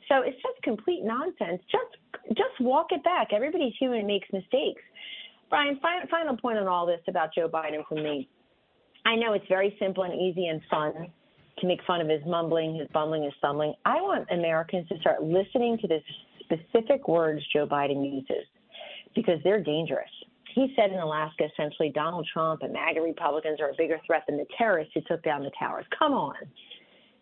[0.08, 1.62] So it's just complete nonsense.
[1.70, 3.28] Just just walk it back.
[3.32, 4.82] Everybody's human makes mistakes.
[5.48, 8.28] Brian, final, final point on all this about Joe Biden from me.
[9.04, 11.08] I know it's very simple and easy and fun
[11.58, 13.74] to make fun of his mumbling, his bumbling, his stumbling.
[13.84, 15.98] I want Americans to start listening to the
[16.40, 18.46] specific words Joe Biden uses
[19.14, 20.10] because they're dangerous.
[20.54, 24.36] He said in Alaska essentially Donald Trump and MAGA Republicans are a bigger threat than
[24.36, 25.86] the terrorists who took down the towers.
[25.98, 26.34] Come on.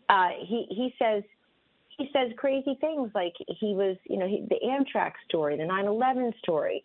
[0.08, 1.22] Uh, he he says
[1.96, 6.36] he says crazy things like he was, you know, he, the Amtrak story, the 9/11
[6.38, 6.82] story.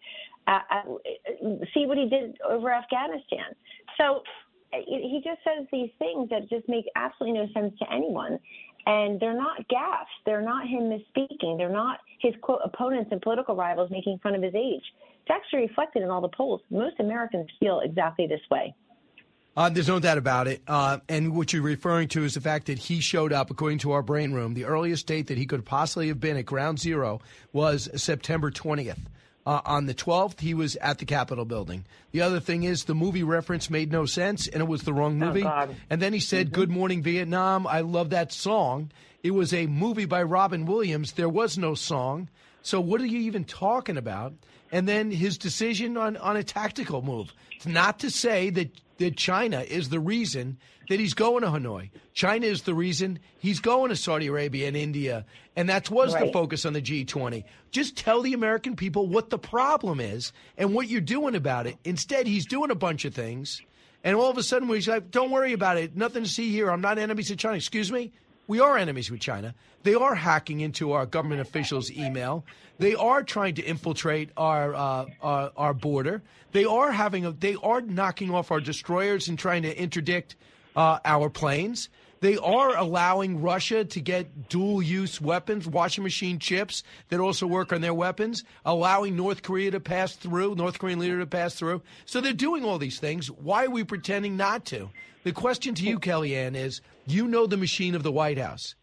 [0.48, 0.82] Uh, uh,
[1.74, 3.56] see what he did over Afghanistan.
[3.98, 4.22] So
[4.86, 8.40] he just says these things that just make absolutely no sense to anyone.
[8.88, 10.06] And they're not gaffes.
[10.26, 11.58] They're not him misspeaking.
[11.58, 14.84] They're not his quote opponents and political rivals making fun of his age.
[15.22, 16.62] It's actually reflected in all the polls.
[16.70, 18.76] Most Americans feel exactly this way.
[19.58, 20.62] Uh, there's no doubt about it.
[20.68, 23.92] Uh, and what you're referring to is the fact that he showed up, according to
[23.94, 27.22] our brain room, the earliest date that he could possibly have been at ground zero
[27.54, 29.00] was September 20th.
[29.46, 31.86] Uh, on the 12th, he was at the Capitol building.
[32.12, 35.22] The other thing is the movie reference made no sense and it was the wrong
[35.22, 35.44] Oh, movie.
[35.44, 35.76] God.
[35.90, 36.56] and then he said, Mm-hmm.
[36.56, 37.68] Good Morning Vietnam.
[37.68, 38.92] I love that song.
[39.22, 41.12] It was a movie by Robin Williams.
[41.14, 42.30] There was no song.
[42.64, 44.34] So what are you even talking about?
[44.76, 47.34] And then his decision on, on a tactical move.
[47.56, 50.58] It's not to say that, that China is the reason
[50.90, 51.92] that he's going to Hanoi.
[52.14, 55.26] China is the reason he's going to Saudi Arabia and India.
[55.56, 57.46] And that was the focus on the G20.
[57.72, 61.78] Just tell the American people what the problem is and what you're doing about it.
[61.86, 63.62] Instead, he's doing a bunch of things.
[64.04, 65.96] And all of a sudden, we're like, don't worry about it.
[65.96, 66.70] Nothing to see here.
[66.70, 67.56] I'm not enemies of China.
[67.56, 68.12] Excuse me?
[68.48, 69.56] We are enemies with China.
[69.84, 72.46] They are hacking into our government officials' email.
[72.78, 76.22] They are trying to infiltrate our uh, our, our border.
[76.52, 80.36] They are having a, they are knocking off our destroyers and trying to interdict
[80.76, 81.90] uh, our planes.
[82.22, 87.74] They are allowing Russia to get dual use weapons, washing machine chips that also work
[87.74, 91.82] on their weapons, allowing North Korea to pass through, North Korean leader to pass through.
[92.06, 93.30] So they're doing all these things.
[93.30, 94.90] Why are we pretending not to?
[95.26, 98.76] The question to you, Kellyanne, is you know the machine of the White House.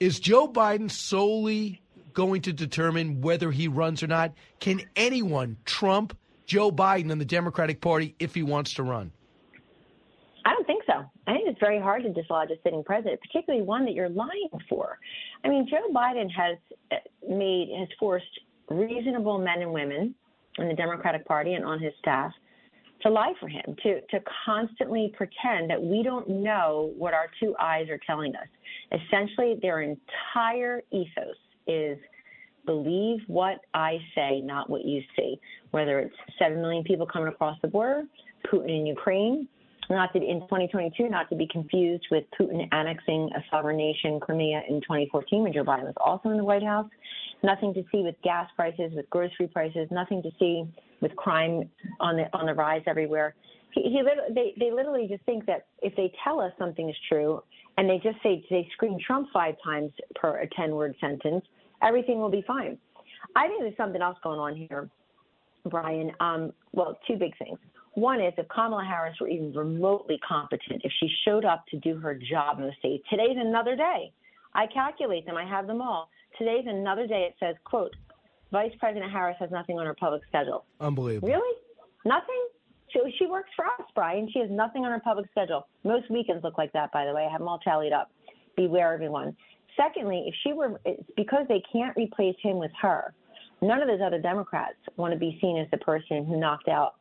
[0.00, 1.80] Is Joe Biden solely
[2.14, 4.32] going to determine whether he runs or not?
[4.58, 9.12] Can anyone trump Joe Biden and the Democratic Party if he wants to run?
[10.44, 11.04] I don't think so.
[11.28, 14.50] I think it's very hard to dislodge a sitting president, particularly one that you're lying
[14.68, 14.98] for.
[15.44, 16.58] I mean, Joe Biden has
[16.90, 16.96] uh,
[17.28, 20.16] made has forced reasonable men and women
[20.58, 22.32] in the Democratic Party and on his staff
[23.02, 27.54] to lie for him, to to constantly pretend that we don't know what our two
[27.60, 28.46] eyes are telling us.
[28.92, 31.98] Essentially, their entire ethos is
[32.64, 35.40] believe what I say, not what you see.
[35.72, 38.04] Whether it's seven million people coming across the border,
[38.46, 39.48] Putin in Ukraine,
[39.90, 44.62] not to in 2022, not to be confused with Putin annexing a sovereign nation, Crimea,
[44.68, 46.88] in 2014 when Joe Biden was also in the White House.
[47.42, 49.88] Nothing to see with gas prices, with grocery prices.
[49.90, 50.64] Nothing to see
[51.00, 51.68] with crime
[52.00, 53.34] on the on the rise everywhere.
[53.72, 54.02] He, he
[54.34, 57.42] they they literally just think that if they tell us something is true,
[57.76, 61.44] and they just say they scream Trump five times per a 10 word sentence,
[61.82, 62.78] everything will be fine.
[63.34, 64.88] I think there's something else going on here,
[65.68, 66.12] Brian.
[66.20, 67.58] Um, well, two big things.
[67.94, 71.98] One is if Kamala Harris were even remotely competent, if she showed up to do
[71.98, 74.12] her job in the state, today's another day.
[74.54, 76.08] I calculate them, I have them all.
[76.38, 77.28] Today's another day.
[77.28, 77.94] It says, quote,
[78.50, 80.64] Vice President Harris has nothing on her public schedule.
[80.80, 81.28] Unbelievable.
[81.28, 81.58] Really?
[82.04, 82.48] Nothing?
[82.92, 84.28] So she works for us, Brian.
[84.32, 85.66] She has nothing on her public schedule.
[85.84, 87.26] Most weekends look like that, by the way.
[87.26, 88.10] I have them all tallied up.
[88.56, 89.36] Beware, everyone.
[89.76, 93.14] Secondly, if she were, it's because they can't replace him with her.
[93.62, 96.96] None of those other Democrats want to be seen as the person who knocked out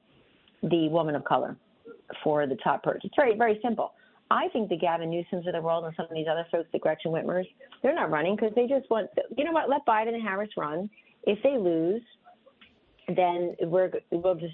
[0.63, 1.55] the woman of color
[2.23, 3.01] for the top perch.
[3.03, 3.93] It's very, very simple.
[4.29, 6.79] I think the Gavin Newsoms of the world and some of these other folks, the
[6.79, 7.45] Gretchen Whitmers,
[7.83, 10.89] they're not running because they just want, you know what, let Biden and Harris run.
[11.23, 12.01] If they lose,
[13.07, 14.53] then we're, we'll just,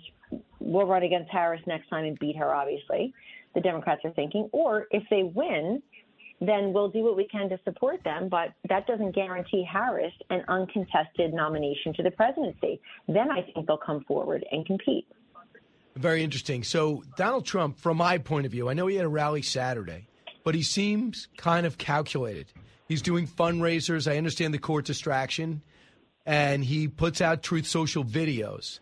[0.59, 3.13] we'll run against Harris next time and beat her, obviously.
[3.53, 4.49] The Democrats are thinking.
[4.51, 5.81] Or if they win,
[6.41, 10.43] then we'll do what we can to support them, but that doesn't guarantee Harris an
[10.47, 12.79] uncontested nomination to the presidency.
[13.07, 15.07] Then I think they'll come forward and compete.
[15.97, 16.63] Very interesting.
[16.63, 20.07] So, Donald Trump, from my point of view, I know he had a rally Saturday,
[20.43, 22.47] but he seems kind of calculated.
[22.87, 24.09] He's doing fundraisers.
[24.09, 25.61] I understand the court distraction,
[26.25, 28.79] and he puts out Truth Social videos.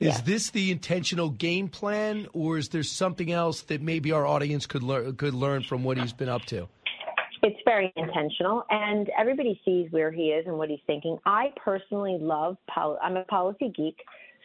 [0.00, 4.66] Is this the intentional game plan, or is there something else that maybe our audience
[4.66, 6.68] could learn could learn from what he's been up to?
[7.44, 11.18] It's very intentional, and everybody sees where he is and what he's thinking.
[11.24, 13.96] I personally love, pol- I'm a policy geek,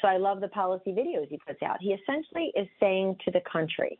[0.01, 1.77] so I love the policy videos he puts out.
[1.79, 3.97] He essentially is saying to the country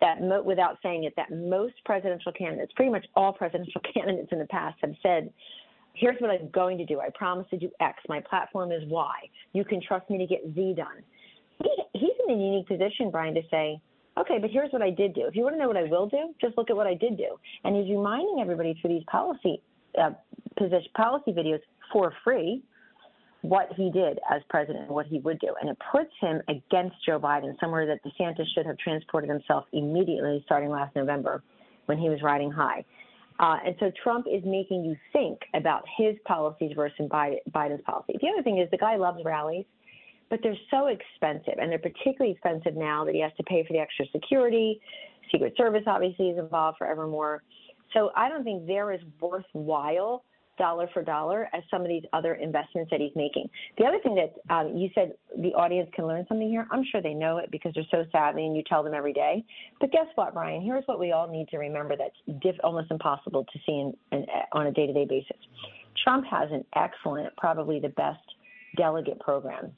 [0.00, 4.38] that, mo- without saying it, that most presidential candidates, pretty much all presidential candidates in
[4.38, 5.32] the past, have said,
[5.94, 7.00] here's what I'm going to do.
[7.00, 7.98] I promise to do X.
[8.08, 9.14] My platform is Y.
[9.52, 11.02] You can trust me to get Z done.
[11.62, 13.80] He, he's in a unique position, Brian, to say,
[14.18, 15.26] okay, but here's what I did do.
[15.26, 17.16] If you want to know what I will do, just look at what I did
[17.16, 17.36] do.
[17.64, 19.60] And he's reminding everybody through these policy
[20.00, 20.10] uh,
[20.56, 21.60] position, policy videos
[21.92, 22.62] for free
[23.42, 25.54] what he did as president and what he would do.
[25.60, 30.42] And it puts him against Joe Biden, somewhere that DeSantis should have transported himself immediately
[30.44, 31.42] starting last November
[31.86, 32.84] when he was riding high.
[33.40, 38.14] Uh, and so Trump is making you think about his policies versus Biden's policy.
[38.20, 39.64] The other thing is the guy loves rallies,
[40.28, 43.72] but they're so expensive, and they're particularly expensive now that he has to pay for
[43.72, 44.80] the extra security.
[45.30, 47.44] Secret Service obviously is involved forevermore.
[47.94, 50.24] So I don't think they're as worthwhile
[50.58, 53.48] dollar for dollar as some of these other investments that he's making.
[53.78, 57.00] The other thing that um, you said the audience can learn something here, I'm sure
[57.00, 59.44] they know it because they're so savvy and you tell them every day.
[59.80, 60.62] But guess what, Brian?
[60.62, 64.26] Here's what we all need to remember that's diff- almost impossible to see in, in,
[64.52, 65.36] on a day to day basis.
[66.02, 68.22] Trump has an excellent, probably the best
[68.76, 69.72] delegate program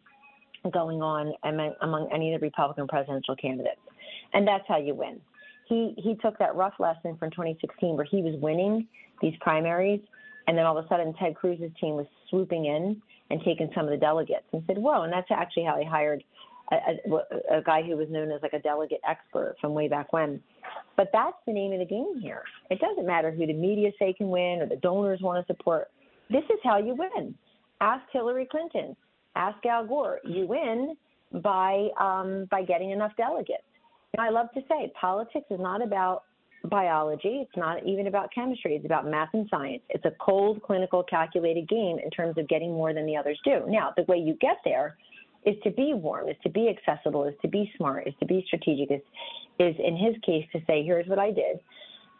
[0.73, 3.81] going on among, among any of the Republican presidential candidates.
[4.35, 5.20] And that's how you win.
[5.69, 8.86] He, he took that rough lesson from 2016 where he was winning
[9.23, 10.01] these primaries
[10.51, 13.01] and then all of a sudden, Ted Cruz's team was swooping in
[13.31, 15.02] and taking some of the delegates and said, whoa.
[15.02, 16.24] And that's actually how he hired
[16.72, 20.12] a, a, a guy who was known as like a delegate expert from way back
[20.12, 20.43] when.
[20.97, 22.43] But that's the name of the game here.
[22.68, 25.93] It doesn't matter who the media say can win or the donors want to support.
[26.31, 27.32] This is how you win.
[27.81, 28.97] Ask Hillary Clinton.
[29.36, 30.18] Ask Al Gore.
[30.24, 30.97] You win
[31.44, 33.62] by um, by getting enough delegates.
[34.14, 36.24] And I love to say politics is not about
[36.69, 37.41] biology.
[37.43, 38.77] It's not even about chemistry.
[38.77, 39.82] It's about math and science.
[39.89, 43.65] It's a cold, clinical, calculated game in terms of getting more than the others do.
[43.66, 44.97] Now, the way you get there
[45.47, 48.45] is to be warm, is to be accessible, is to be smart, is to be
[48.47, 49.01] strategic, is,
[49.59, 51.61] is in his case to say, here's what I did,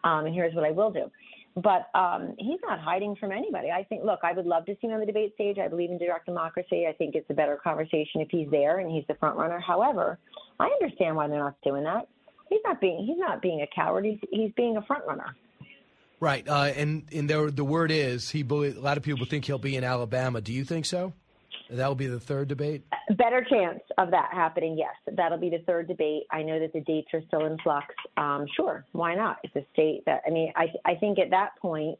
[0.03, 1.11] um, and here's what I will do.
[1.55, 3.69] But um, he's not hiding from anybody.
[3.69, 5.57] I think, look, I would love to see him on the debate stage.
[5.59, 6.87] I believe in direct democracy.
[6.87, 9.59] I think it's a better conversation if he's there and he's the front runner.
[9.59, 10.17] However,
[10.59, 12.07] I understand why they're not doing that
[12.51, 14.05] he's not being he's not being a coward.
[14.05, 15.35] He's he's being a front runner.
[16.19, 18.41] Right, uh, and and there, the word is he.
[18.41, 20.39] A lot of people think he'll be in Alabama.
[20.39, 21.13] Do you think so?
[21.71, 22.83] That will be the third debate.
[23.17, 24.77] Better chance of that happening.
[24.77, 26.23] Yes, that'll be the third debate.
[26.29, 27.87] I know that the dates are still in flux.
[28.17, 29.37] Um, sure, why not?
[29.43, 31.97] It's a state that I mean, I I think at that point,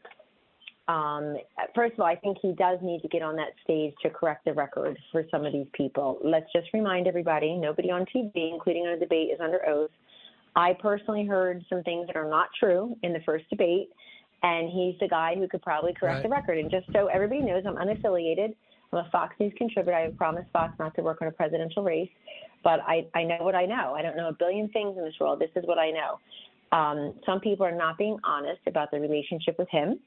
[0.87, 1.37] um,
[1.73, 4.45] first of all, I think he does need to get on that stage to correct
[4.45, 6.19] the record for some of these people.
[6.23, 9.89] Let's just remind everybody: nobody on TV, including on a debate, is under oath.
[10.55, 13.89] I personally heard some things that are not true in the first debate,
[14.43, 16.23] and he's the guy who could probably correct right.
[16.23, 16.57] the record.
[16.57, 18.53] And just so everybody knows, I'm unaffiliated.
[18.91, 19.95] I'm a Fox News contributor.
[19.95, 22.09] I have promised Fox not to work on a presidential race,
[22.63, 23.93] but I, I know what I know.
[23.95, 25.39] I don't know a billion things in this world.
[25.39, 26.19] This is what I know.
[26.77, 29.99] Um, some people are not being honest about the relationship with him,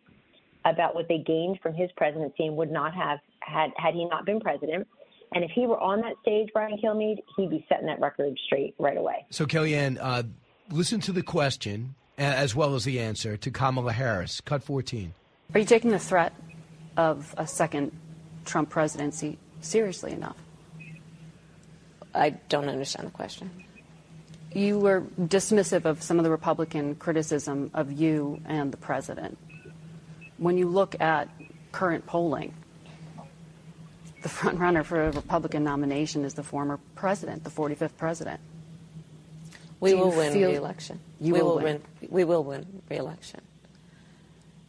[0.65, 4.25] about what they gained from his presidency and would not have had had he not
[4.25, 4.87] been president.
[5.35, 8.75] And if he were on that stage, Brian Kilmeade, he'd be setting that record straight
[8.79, 9.27] right away.
[9.31, 10.23] So, Kellyanne, uh,
[10.71, 14.41] listen to the question as well as the answer to Kamala Harris.
[14.41, 15.13] Cut 14.
[15.53, 16.33] Are you taking the threat
[16.97, 17.91] of a second
[18.45, 20.37] Trump presidency seriously enough?
[22.15, 23.51] I don't understand the question.
[24.53, 29.37] You were dismissive of some of the Republican criticism of you and the president.
[30.39, 31.29] When you look at
[31.73, 32.55] current polling,
[34.25, 38.41] the front runner for a Republican nomination is the former president, the 45th president.
[39.81, 40.99] We will win feel- re-election.
[41.21, 41.83] You we will will win.
[42.01, 42.09] win.
[42.11, 43.41] We will win re-election.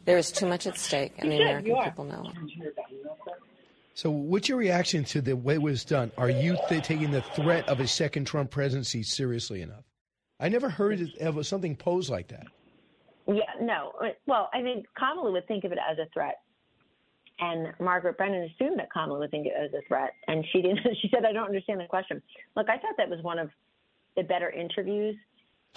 [0.03, 2.73] There is too much at stake, and the American people know it.
[3.93, 6.11] So, what's your reaction to the way it was done?
[6.17, 9.85] Are you th- taking the threat of a second Trump presidency seriously enough?
[10.37, 12.45] I never heard of something posed like that.
[13.25, 13.93] Yeah, no.
[14.27, 16.39] Well, I mean, Kamala would think of it as a threat.
[17.39, 20.13] And Margaret Brennan assumed that Kamala was think it as a threat.
[20.27, 22.21] And she didn't she said, I don't understand the question.
[22.55, 23.49] Look, I thought that was one of
[24.15, 25.15] the better interviews.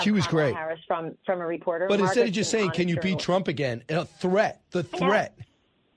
[0.00, 0.54] She was Kamala great.
[0.54, 1.86] Harris from from a reporter.
[1.88, 5.36] But instead of just saying, "Can you beat Trump again?" A threat, the threat.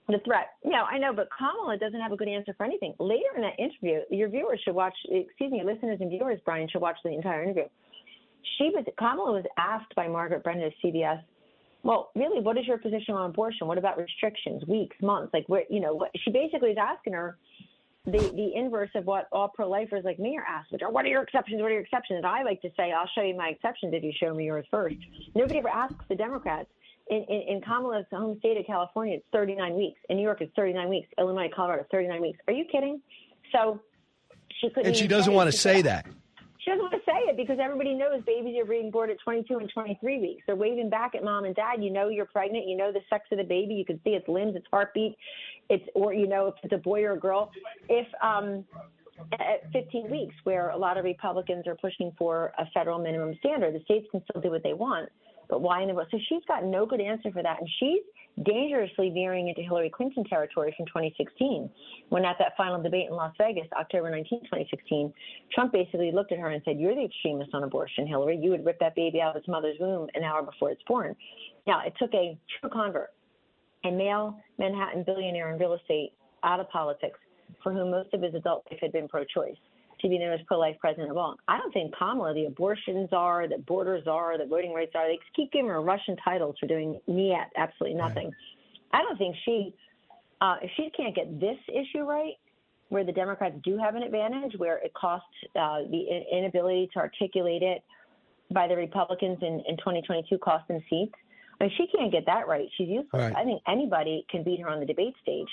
[0.08, 0.50] The threat.
[0.66, 2.94] No, I know, but Kamala doesn't have a good answer for anything.
[3.00, 6.82] Later in that interview, your viewers should watch, excuse me, listeners and viewers, Brian, should
[6.82, 7.66] watch the entire interview.
[8.58, 11.22] She was, Kamala was asked by Margaret Brennan of CBS,
[11.84, 13.68] well, really, what is your position on abortion?
[13.68, 15.34] What about restrictions, weeks, months?
[15.34, 17.38] Like, where, you know, what, she basically is asking her
[18.06, 21.10] the, the inverse of what all pro-lifers like me are asked, which are, what are
[21.10, 21.62] your exceptions?
[21.62, 22.18] What are your exceptions?
[22.18, 24.66] And I like to say, I'll show you my exceptions if you show me yours
[24.70, 24.96] first.
[25.36, 26.70] Nobody ever asks the Democrats.
[27.10, 30.00] In, in, in Kamala's home state of California, it's 39 weeks.
[30.10, 31.08] In New York, it's 39 weeks.
[31.18, 32.40] Illinois, Colorado, 39 weeks.
[32.48, 33.02] Are you kidding?
[33.52, 33.82] So
[34.60, 34.88] she couldn't.
[34.88, 36.06] And she doesn't want to say said- that.
[36.64, 39.58] She doesn't want to say it because everybody knows babies are being born at 22
[39.58, 40.44] and 23 weeks.
[40.46, 41.84] They're waving back at mom and dad.
[41.84, 42.68] You know you're pregnant.
[42.68, 43.74] You know the sex of the baby.
[43.74, 45.16] You can see its limbs, its heartbeat.
[45.70, 47.52] It's or you know if it's a boy or a girl.
[47.90, 48.64] If um,
[49.34, 53.74] at 15 weeks, where a lot of Republicans are pushing for a federal minimum standard,
[53.74, 55.10] the states can still do what they want.
[55.50, 56.08] But why in the world?
[56.12, 58.04] So she's got no good answer for that, and she's
[58.44, 61.70] dangerously veering into Hillary Clinton territory from 2016,
[62.10, 65.14] when at that final debate in Las Vegas, October 19, 2016,
[65.54, 68.38] Trump basically looked at her and said, "You're the extremist on abortion, Hillary.
[68.38, 71.16] You would rip that baby out of its mother's womb an hour before it's born."
[71.68, 73.14] Now, it took a true convert,
[73.84, 76.14] a male Manhattan billionaire in real estate,
[76.44, 77.20] out of politics,
[77.62, 79.58] for whom most of his adult life had been pro-choice
[80.02, 81.38] to be known as pro-life president of all.
[81.48, 85.08] I don't think Kamala, the abortions are, the borders are, the voting rights are.
[85.08, 88.32] they keep giving her Russian titles for doing yet absolutely nothing.
[88.94, 89.74] I don't think she,
[90.42, 92.34] uh, if she can't get this issue right,
[92.90, 97.62] where the Democrats do have an advantage, where it costs uh, the inability to articulate
[97.64, 97.84] it
[98.54, 101.14] by the Republicans in, in 2022 cost them seats.
[101.60, 102.68] I mean, she can't get that right.
[102.78, 103.08] She's useless.
[103.14, 103.36] Right.
[103.36, 105.48] I think anybody can beat her on the debate stage.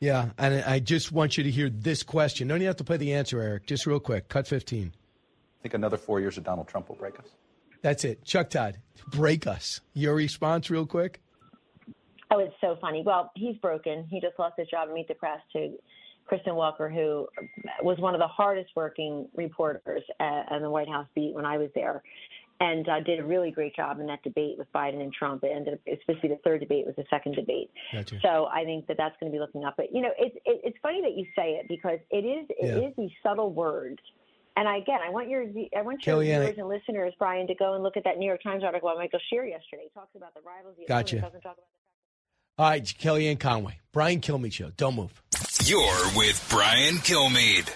[0.00, 2.48] Yeah, and I just want you to hear this question.
[2.48, 3.66] Don't you have to play the answer, Eric?
[3.66, 4.28] Just real quick.
[4.28, 4.92] Cut 15.
[4.94, 7.26] I think another four years of Donald Trump will break us.
[7.82, 8.24] That's it.
[8.24, 8.78] Chuck Todd,
[9.08, 9.80] break us.
[9.92, 11.20] Your response, real quick.
[12.30, 13.02] Oh, it's so funny.
[13.04, 14.06] Well, he's broken.
[14.08, 15.76] He just lost his job at Meet the Press to
[16.24, 17.26] Kristen Welker, who
[17.82, 21.58] was one of the hardest working reporters at, on the White House beat when I
[21.58, 22.02] was there,
[22.60, 25.42] and uh, did a really great job in that debate with Biden and Trump.
[25.44, 27.70] It ended up it's supposed to be the third debate, it was the second debate.
[27.92, 28.18] Gotcha.
[28.22, 29.74] So I think that that's going to be looking up.
[29.76, 32.56] But you know, it's it, it's funny that you say it because it is it
[32.82, 32.88] Yeah.
[32.88, 33.98] is these subtle words.
[34.56, 35.42] And again, I want your
[35.76, 38.26] I want your Kellyanne, viewers and listeners, Brian, to go and look at that New
[38.26, 39.84] York Times article by Michael Shear yesterday.
[39.84, 40.74] He talks about the rivals.
[40.78, 41.16] The Gotcha.
[41.16, 43.78] opponent doesn't talk about All right, Kellyanne Conway.
[43.92, 44.70] Brian Kilmeade Show.
[44.76, 45.22] Don't move.
[45.64, 47.72] You're with Brian Kilmeade.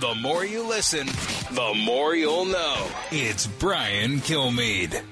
[0.00, 1.06] The more you listen,
[1.54, 2.88] the more you'll know.
[3.10, 5.04] It's Brian Kilmeade.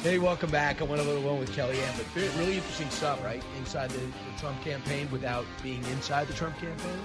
[0.00, 0.82] Hey, welcome back.
[0.82, 3.42] I went a little one with Kellyanne, but really interesting stuff, right?
[3.56, 6.98] Inside the, the Trump campaign without being inside the Trump campaign.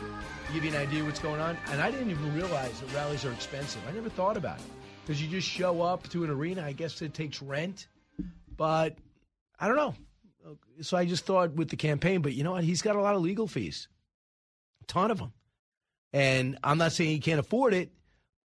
[0.51, 1.57] Give you an idea what's going on.
[1.71, 3.81] And I didn't even realize that rallies are expensive.
[3.87, 4.65] I never thought about it.
[5.05, 7.87] Because you just show up to an arena, I guess it takes rent.
[8.57, 8.97] But
[9.57, 9.95] I don't know.
[10.81, 12.65] So I just thought with the campaign, but you know what?
[12.65, 13.87] He's got a lot of legal fees,
[14.81, 15.31] a ton of them.
[16.13, 17.91] And I'm not saying he can't afford it,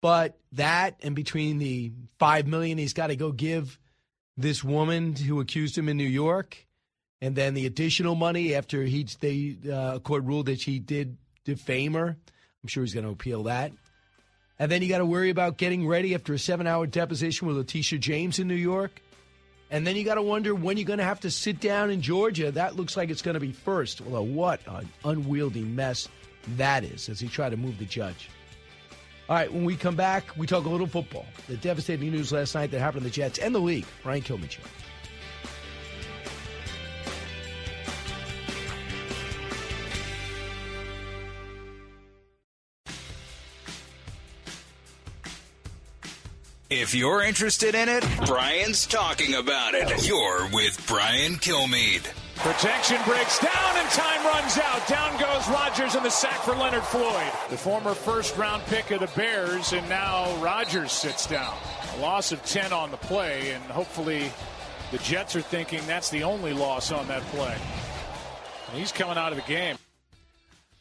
[0.01, 3.77] but that and between the five million he's got to go give
[4.37, 6.65] this woman who accused him in New York,
[7.21, 11.93] and then the additional money after he they uh, court ruled that he did defame
[11.93, 12.15] her.
[12.63, 13.71] I'm sure he's going to appeal that.
[14.59, 17.57] And then you got to worry about getting ready after a seven hour deposition with
[17.57, 19.01] Letitia James in New York.
[19.69, 22.01] And then you got to wonder when you're going to have to sit down in
[22.01, 22.51] Georgia.
[22.51, 24.01] That looks like it's going to be first.
[24.01, 26.07] Well, what an unwieldy mess
[26.55, 28.29] that is as he tried to move the judge.
[29.29, 31.25] All right, when we come back, we talk a little football.
[31.47, 33.85] The devastating news last night that happened to the Jets and the league.
[34.01, 34.57] Brian Kilmeade.
[46.69, 50.05] If you're interested in it, Brian's talking about it.
[50.07, 52.05] You're with Brian Kilmeade.
[52.39, 54.87] Protection breaks down and time runs out.
[54.87, 57.31] Down goes Rodgers in the sack for Leonard Floyd.
[57.49, 61.53] The former first round pick of the Bears, and now Rodgers sits down.
[61.97, 64.31] A loss of 10 on the play, and hopefully
[64.91, 67.55] the Jets are thinking that's the only loss on that play.
[68.73, 69.75] He's coming out of the game.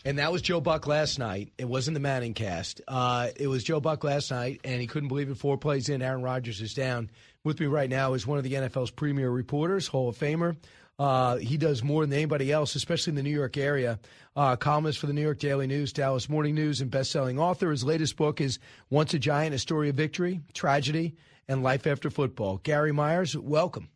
[0.04, 1.52] And that was Joe Buck last night.
[1.58, 2.80] It wasn't the Manning cast.
[2.86, 5.36] Uh, it was Joe Buck last night, and he couldn't believe it.
[5.38, 7.10] Four plays in, Aaron Rodgers is down.
[7.44, 10.56] With me right now is one of the NFL's premier reporters, Hall of Famer.
[10.98, 13.98] Uh, he does more than anybody else, especially in the New York area.
[14.34, 17.70] Uh, columnist for the New York Daily News, Dallas Morning News, and best-selling author.
[17.70, 18.58] His latest book is
[18.88, 21.14] Once a Giant: A Story of Victory, Tragedy,
[21.48, 22.58] and Life After Football.
[22.62, 23.90] Gary Myers, welcome.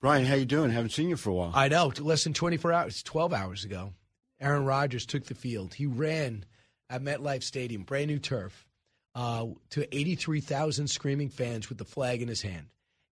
[0.00, 0.70] Brian, how you doing?
[0.70, 1.52] Haven't seen you for a while.
[1.54, 1.92] I know.
[1.98, 3.92] Less than 24 hours, 12 hours ago,
[4.40, 5.74] Aaron Rodgers took the field.
[5.74, 6.46] He ran
[6.88, 8.66] at MetLife Stadium, brand new turf,
[9.14, 12.68] uh, to 83,000 screaming fans with the flag in his hand.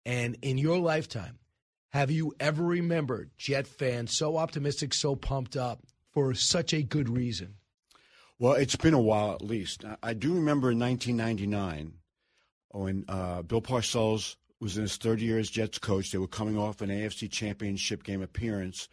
[0.06, 1.40] And in your lifetime,
[1.94, 7.08] have you ever remembered Jet fans so optimistic, so pumped up for such a good
[7.08, 7.54] reason?
[8.40, 9.86] Well, it's been a while at least.
[10.02, 11.94] I do remember in 1999
[12.70, 16.12] when uh, Bill Parcells was in his third year as Jets coach.
[16.12, 18.90] They were coming off an AFC Championship game appearance.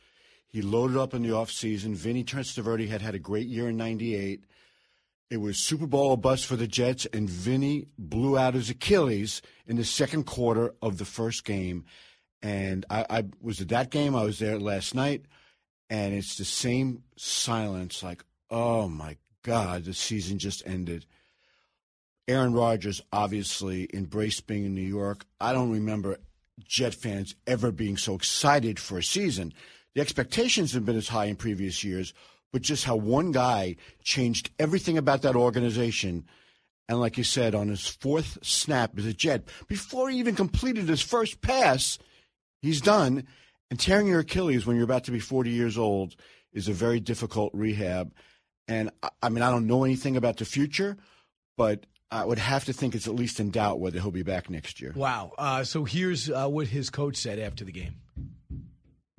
[0.47, 1.95] He loaded up in the offseason.
[1.95, 4.45] Vinny Testaverde had had a great year in 98.
[5.31, 9.77] It was Super Bowl bust for the Jets, and Vinny blew out his Achilles in
[9.77, 11.87] the second quarter of the first game.
[12.43, 14.17] And I, I was at that game.
[14.17, 15.27] I was there last night,
[15.91, 21.07] and it's the same silence like, oh my God, the season just ended.
[22.29, 25.25] Aaron Rodgers obviously embraced being in New York.
[25.41, 26.19] I don't remember
[26.65, 29.53] Jet fans ever being so excited for a season.
[29.95, 32.15] The expectations have been as high in previous years,
[32.53, 36.25] but just how one guy changed everything about that organization.
[36.89, 40.89] And like you said, on his fourth snap as a Jet, before he even completed
[40.89, 41.99] his first pass,
[42.63, 43.27] he's done.
[43.71, 46.17] And tearing your Achilles when you're about to be 40 years old
[46.53, 48.13] is a very difficult rehab.
[48.67, 48.91] And
[49.23, 50.97] I mean, I don't know anything about the future,
[51.57, 54.51] but I would have to think it's at least in doubt whether he'll be back
[54.51, 54.93] next year.
[54.97, 55.33] Wow.
[55.39, 57.95] Uh, so here's uh, what his coach said after the game.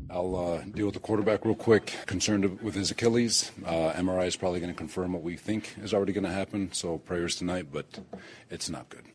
[0.09, 1.93] I'll uh, deal with the quarterback real quick.
[2.05, 3.51] Concerned with his Achilles.
[3.65, 6.73] Uh, MRI is probably going to confirm what we think is already going to happen.
[6.73, 7.99] So prayers tonight, but
[8.49, 9.05] it's not good.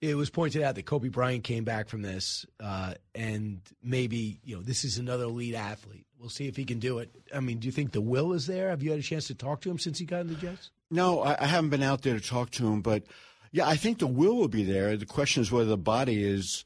[0.00, 4.56] It was pointed out that Kobe Bryant came back from this, uh, and maybe you
[4.56, 6.06] know this is another elite athlete.
[6.18, 7.10] We'll see if he can do it.
[7.34, 8.70] I mean, do you think the will is there?
[8.70, 10.70] Have you had a chance to talk to him since he got in the Jets?
[10.90, 13.04] No, I, I haven't been out there to talk to him, but
[13.52, 14.96] yeah, I think the will will be there.
[14.96, 16.64] The question is whether the body is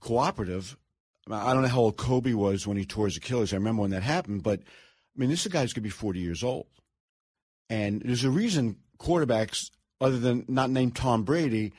[0.00, 0.76] cooperative.
[1.30, 3.52] I don't know how old Kobe was when he tore his Achilles.
[3.52, 5.88] I remember when that happened, but I mean, this is a guy who's going to
[5.88, 6.66] be 40 years old.
[7.68, 9.70] And there's a reason quarterbacks,
[10.00, 11.72] other than not named Tom Brady,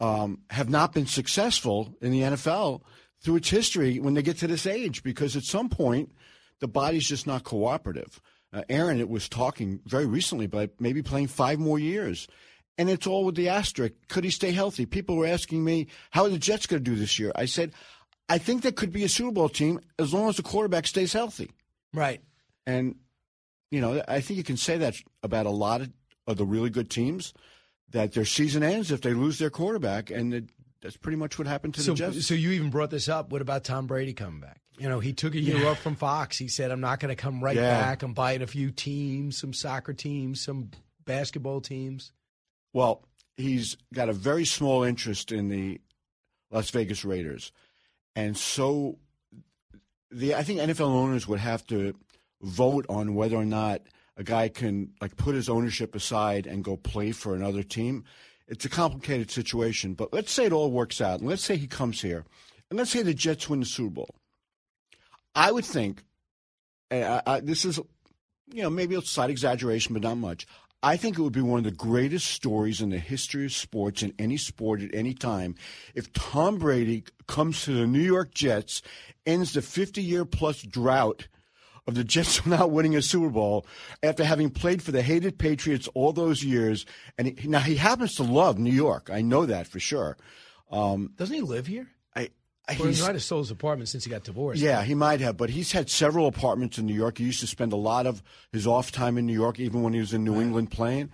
[0.00, 2.82] um, have not been successful in the NFL
[3.22, 6.12] through its history when they get to this age because at some point
[6.60, 8.20] the body's just not cooperative.
[8.52, 12.28] Uh, Aaron, it was talking very recently about maybe playing five more years.
[12.76, 13.94] And it's all with the asterisk.
[14.08, 14.84] Could he stay healthy?
[14.84, 17.32] People were asking me, how are the Jets going to do this year?
[17.34, 17.72] I said,
[18.28, 21.12] I think there could be a Super Bowl team as long as the quarterback stays
[21.12, 21.50] healthy.
[21.92, 22.20] Right.
[22.66, 22.96] And,
[23.70, 25.92] you know, I think you can say that about a lot of,
[26.26, 27.32] of the really good teams
[27.90, 30.10] that their season ends if they lose their quarterback.
[30.10, 30.44] And it,
[30.82, 32.26] that's pretty much what happened to so, the Jets.
[32.26, 33.30] So you even brought this up.
[33.30, 34.60] What about Tom Brady coming back?
[34.78, 35.68] You know, he took a year yeah.
[35.68, 36.36] off from Fox.
[36.36, 37.80] He said, I'm not going to come right yeah.
[37.80, 38.02] back.
[38.02, 40.70] I'm buying a few teams, some soccer teams, some
[41.04, 42.12] basketball teams.
[42.72, 43.04] Well,
[43.36, 45.80] he's got a very small interest in the
[46.50, 47.52] Las Vegas Raiders.
[48.16, 48.98] And so
[50.10, 51.94] the I think NFL owners would have to
[52.42, 53.82] vote on whether or not
[54.16, 58.04] a guy can like put his ownership aside and go play for another team.
[58.46, 61.66] It's a complicated situation, but let's say it all works out, and let's say he
[61.66, 62.24] comes here,
[62.68, 64.14] and let's say the Jets win the Super Bowl.
[65.34, 66.02] I would think,
[66.90, 67.80] I, I, this is,
[68.52, 70.46] you know, maybe a slight exaggeration, but not much.
[70.84, 74.02] I think it would be one of the greatest stories in the history of sports
[74.02, 75.54] in any sport at any time
[75.94, 78.82] if Tom Brady comes to the New York Jets,
[79.24, 81.26] ends the 50 year plus drought
[81.86, 83.66] of the Jets not winning a Super Bowl
[84.02, 86.86] after having played for the hated Patriots all those years.
[87.18, 89.10] And he, now he happens to love New York.
[89.12, 90.16] I know that for sure.
[90.70, 91.88] Um, Doesn't he live here?
[92.66, 94.62] I, well, he might have sold his apartment since he got divorced.
[94.62, 97.18] Yeah, he might have, but he's had several apartments in New York.
[97.18, 99.92] He used to spend a lot of his off time in New York, even when
[99.92, 100.42] he was in New right.
[100.42, 101.10] England playing.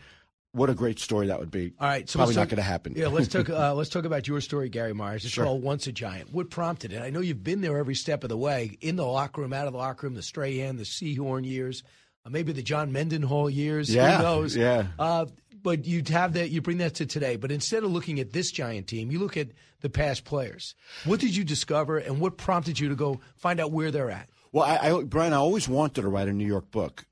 [0.53, 1.73] What a great story that would be.
[1.79, 2.95] All right, so probably talk, not going to happen.
[2.97, 3.49] Yeah, let's talk.
[3.61, 5.25] Uh, let's talk about your story, Gary Myers.
[5.25, 5.45] It's sure.
[5.45, 7.03] called "Once a Giant." What prompted it?
[7.03, 9.67] I know you've been there every step of the way, in the locker room, out
[9.67, 11.83] of the locker room, the Strahan, the Sehorn years,
[12.25, 13.93] uh, maybe the John Mendenhall years.
[13.95, 14.57] Yeah, Who knows?
[14.57, 14.87] Yeah.
[14.99, 15.27] Uh,
[15.63, 16.51] but you'd have that.
[16.51, 17.37] You bring that to today.
[17.37, 19.49] But instead of looking at this giant team, you look at
[19.81, 20.75] the past players.
[21.05, 24.29] What did you discover, and what prompted you to go find out where they're at?
[24.53, 27.07] Well, I, I Brian, I always wanted to write a New York book.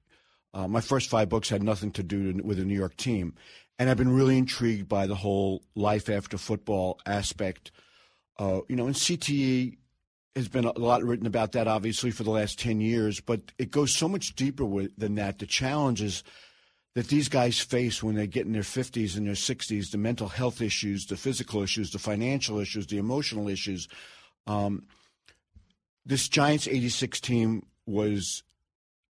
[0.54, 3.34] Uh, my first five books had nothing to do with a New York team.
[3.78, 7.70] And I've been really intrigued by the whole life after football aspect.
[8.38, 9.76] Uh, you know, in CTE,
[10.38, 13.70] has been a lot written about that, obviously, for the last 10 years, but it
[13.70, 15.38] goes so much deeper with, than that.
[15.38, 16.22] The challenges
[16.94, 20.28] that these guys face when they get in their 50s and their 60s the mental
[20.28, 23.88] health issues, the physical issues, the financial issues, the emotional issues.
[24.46, 24.86] Um,
[26.06, 28.42] this Giants 86 team was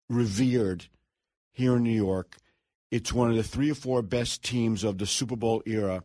[0.08, 0.86] revered
[1.60, 2.38] here in New York.
[2.90, 6.02] It's one of the three or four best teams of the Super Bowl era,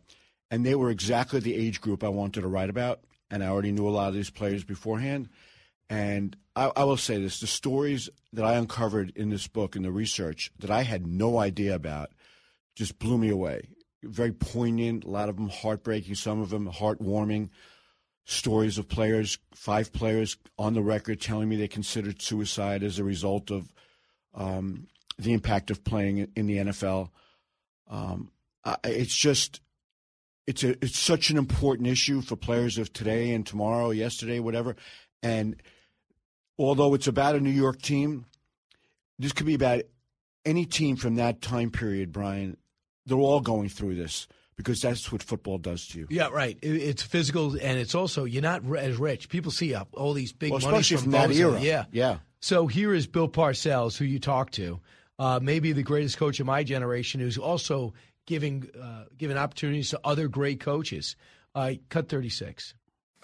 [0.50, 3.00] and they were exactly the age group I wanted to write about.
[3.30, 5.30] And I already knew a lot of these players beforehand.
[5.88, 9.84] And I, I will say this the stories that I uncovered in this book and
[9.84, 12.10] the research that I had no idea about
[12.76, 13.62] just blew me away.
[14.04, 17.48] Very poignant, a lot of them heartbreaking, some of them heartwarming
[18.26, 23.04] stories of players, five players on the record telling me they considered suicide as a
[23.04, 23.72] result of
[24.34, 24.86] um,
[25.18, 27.10] the impact of playing in the NFL.
[27.88, 28.30] Um,
[28.84, 29.60] it's just
[30.46, 34.76] it's a it's such an important issue for players of today and tomorrow, yesterday, whatever.
[35.22, 35.60] And
[36.58, 38.26] although it's about a New York team,
[39.18, 39.82] this could be about
[40.44, 42.56] any team from that time period, Brian.
[43.06, 44.26] They're all going through this
[44.56, 46.06] because that's what football does to you.
[46.10, 46.58] Yeah, right.
[46.62, 49.28] It's physical, and it's also you're not as rich.
[49.28, 51.60] People see up all these big well, money especially from from that era.
[51.60, 52.18] Yeah, yeah.
[52.40, 54.80] So here is Bill Parcells, who you talked to,
[55.18, 57.94] uh, maybe the greatest coach of my generation, who's also
[58.26, 61.16] giving uh, giving opportunities to other great coaches.
[61.54, 62.74] Uh, cut thirty six.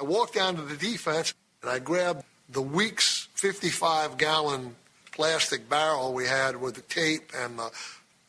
[0.01, 4.75] I walked down to the defense and I grabbed the Weeks 55 gallon
[5.13, 7.71] plastic barrel we had with the tape and the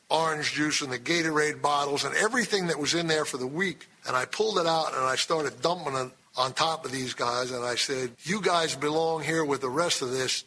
[0.10, 3.88] orange juice and the Gatorade bottles and everything that was in there for the week.
[4.06, 7.52] And I pulled it out and I started dumping it on top of these guys.
[7.52, 10.44] And I said, You guys belong here with the rest of this.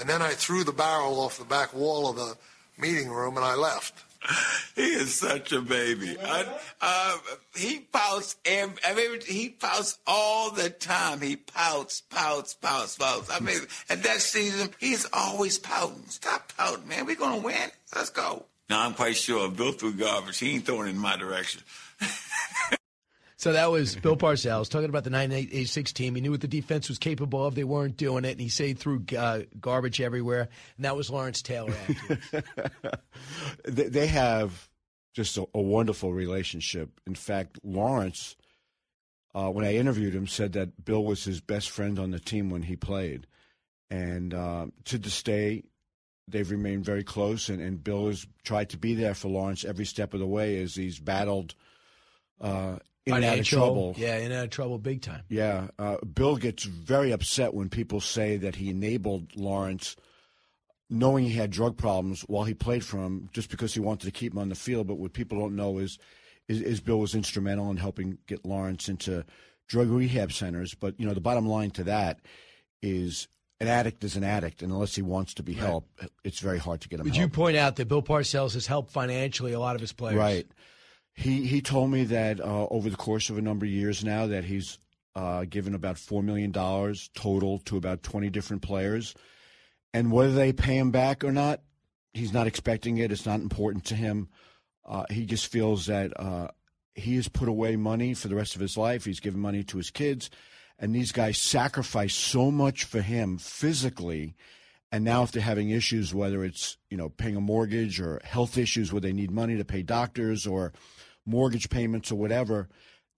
[0.00, 2.36] And then I threw the barrel off the back wall of the
[2.78, 3.94] meeting room and I left.
[4.76, 6.16] He is such a baby.
[6.22, 6.46] I,
[6.80, 7.18] uh,
[7.54, 11.20] he pouts, and I mean, he pouts all the time.
[11.20, 13.30] He pouts, pouts, pouts, pouts.
[13.30, 13.58] I mean,
[13.90, 16.04] at that season, he's always pouting.
[16.08, 17.04] Stop pouting, man.
[17.04, 17.70] We're gonna win.
[17.94, 18.46] Let's go.
[18.70, 20.38] Now I'm quite sure Bill threw garbage.
[20.38, 21.62] He ain't throwing it in my direction.
[23.40, 26.14] So that was Bill Parcells talking about the 986 team.
[26.14, 27.54] He knew what the defense was capable of.
[27.54, 30.50] They weren't doing it, and he said threw uh, garbage everywhere.
[30.76, 31.72] And that was Lawrence Taylor.
[33.64, 34.68] they have
[35.14, 37.00] just a, a, wonderful relationship.
[37.06, 38.36] In fact, Lawrence,
[39.34, 42.50] uh, when I interviewed him, said that Bill was his best friend on the team
[42.50, 43.26] when he played.
[43.88, 45.64] And uh, to this day,
[46.28, 49.86] they've remained very close, and, and Bill has tried to be there for Lawrence every
[49.86, 51.54] step of the way as he's battled
[52.38, 52.76] uh,
[53.06, 53.94] in and out of trouble.
[53.96, 55.22] Yeah, in and out of trouble big time.
[55.28, 55.68] Yeah.
[55.78, 59.96] Uh, Bill gets very upset when people say that he enabled Lawrence,
[60.88, 64.12] knowing he had drug problems while he played for him, just because he wanted to
[64.12, 64.86] keep him on the field.
[64.86, 65.98] But what people don't know is,
[66.48, 69.24] is, is Bill was instrumental in helping get Lawrence into
[69.68, 70.74] drug rehab centers.
[70.74, 72.20] But, you know, the bottom line to that
[72.82, 73.28] is
[73.60, 75.62] an addict is an addict, and unless he wants to be right.
[75.62, 77.30] helped, it's very hard to get him Would help.
[77.30, 80.16] you point out that Bill Parcells has helped financially a lot of his players?
[80.16, 80.46] Right.
[81.14, 84.26] He he told me that uh, over the course of a number of years now
[84.26, 84.78] that he's
[85.14, 89.14] uh, given about four million dollars total to about twenty different players,
[89.92, 91.60] and whether they pay him back or not,
[92.14, 93.12] he's not expecting it.
[93.12, 94.28] It's not important to him.
[94.86, 96.48] Uh, he just feels that uh,
[96.94, 99.04] he has put away money for the rest of his life.
[99.04, 100.30] He's given money to his kids,
[100.78, 104.34] and these guys sacrifice so much for him physically.
[104.92, 108.58] And now, if they're having issues, whether it's you know paying a mortgage or health
[108.58, 110.72] issues where they need money to pay doctors or
[111.24, 112.68] mortgage payments or whatever,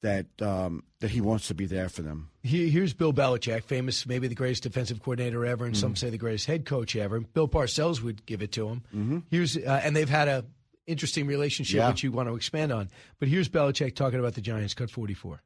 [0.03, 2.28] that um, that he wants to be there for them.
[2.43, 5.81] Here's Bill Belichick, famous, maybe the greatest defensive coordinator ever, and mm-hmm.
[5.81, 7.20] some say the greatest head coach ever.
[7.20, 8.82] Bill Parcells would give it to him.
[8.94, 9.19] Mm-hmm.
[9.31, 10.44] Here's uh, and they've had a
[10.86, 11.89] interesting relationship, yeah.
[11.89, 12.90] which you want to expand on.
[13.19, 14.74] But here's Belichick talking about the Giants.
[14.74, 15.40] Cut 44.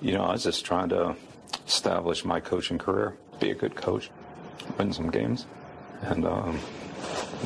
[0.00, 1.14] You know, I was just trying to
[1.66, 4.10] establish my coaching career, be a good coach,
[4.78, 5.46] win some games,
[6.02, 6.58] and um,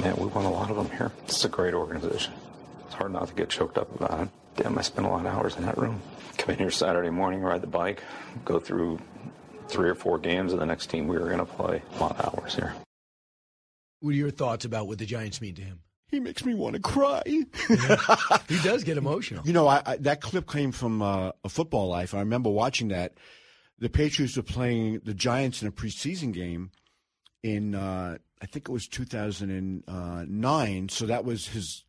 [0.01, 1.12] man, we won a lot of them here.
[1.24, 2.32] It's a great organization.
[2.86, 4.28] It's hard not to get choked up about it.
[4.56, 6.01] Damn, I spent a lot of hours in that room.
[6.36, 8.02] Come in here Saturday morning, ride the bike,
[8.44, 8.98] go through
[9.68, 11.82] three or four games of the next team we were going to play.
[11.97, 12.74] A lot of hours here.
[14.01, 15.80] What are your thoughts about what the Giants mean to him?
[16.09, 17.22] He makes me want to cry.
[17.26, 19.47] he does get emotional.
[19.47, 22.14] You know, I, I, that clip came from uh, a football life.
[22.14, 23.14] I remember watching that.
[23.78, 26.70] The Patriots were playing the Giants in a preseason game
[27.43, 30.89] in, uh, I think it was 2009.
[30.89, 31.85] So that was his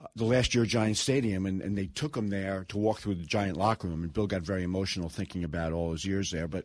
[0.00, 3.00] uh, the last year at Giant Stadium, and, and they took him there to walk
[3.00, 4.02] through the Giant locker room.
[4.02, 6.48] And Bill got very emotional thinking about all his years there.
[6.48, 6.64] But,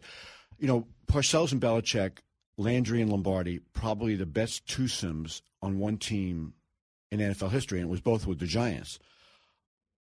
[0.57, 2.19] you know, Parcells and Belichick,
[2.57, 6.53] Landry and Lombardi, probably the best twosomes on one team
[7.11, 8.99] in NFL history, and it was both with the Giants.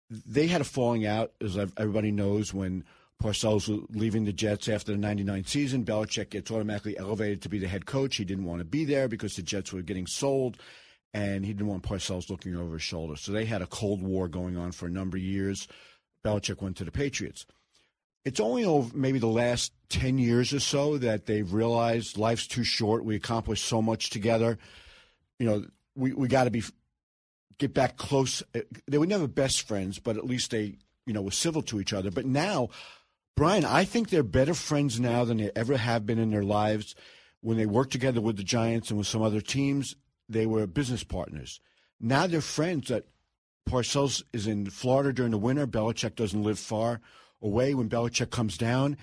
[0.09, 2.85] They had a falling out, as everybody knows, when
[3.21, 5.83] Parcells leaving the Jets after the 99 season.
[5.83, 8.17] Belichick gets automatically elevated to be the head coach.
[8.17, 10.57] He didn't want to be there because the Jets were getting sold,
[11.13, 13.15] and he didn't want Parcells looking over his shoulder.
[13.15, 15.67] So they had a Cold War going on for a number of years.
[16.23, 17.45] Belichick went to the Patriots.
[18.23, 22.63] It's only over maybe the last 10 years or so that they've realized life's too
[22.63, 23.05] short.
[23.05, 24.59] We accomplished so much together.
[25.39, 25.65] You know,
[25.95, 26.63] we, we got to be
[27.57, 28.43] get back close.
[28.87, 31.93] They were never best friends, but at least they, you know, were civil to each
[31.93, 32.11] other.
[32.11, 32.69] But now,
[33.37, 36.95] Brian, I think they're better friends now than they ever have been in their lives.
[37.39, 39.95] When they worked together with the Giants and with some other teams,
[40.27, 41.61] they were business partners.
[41.99, 42.87] Now they're friends.
[42.87, 43.05] That
[43.69, 45.67] Parcells is in Florida during the winter.
[45.67, 46.99] Belichick doesn't live far
[47.39, 47.75] away.
[47.75, 48.97] When Belichick comes down,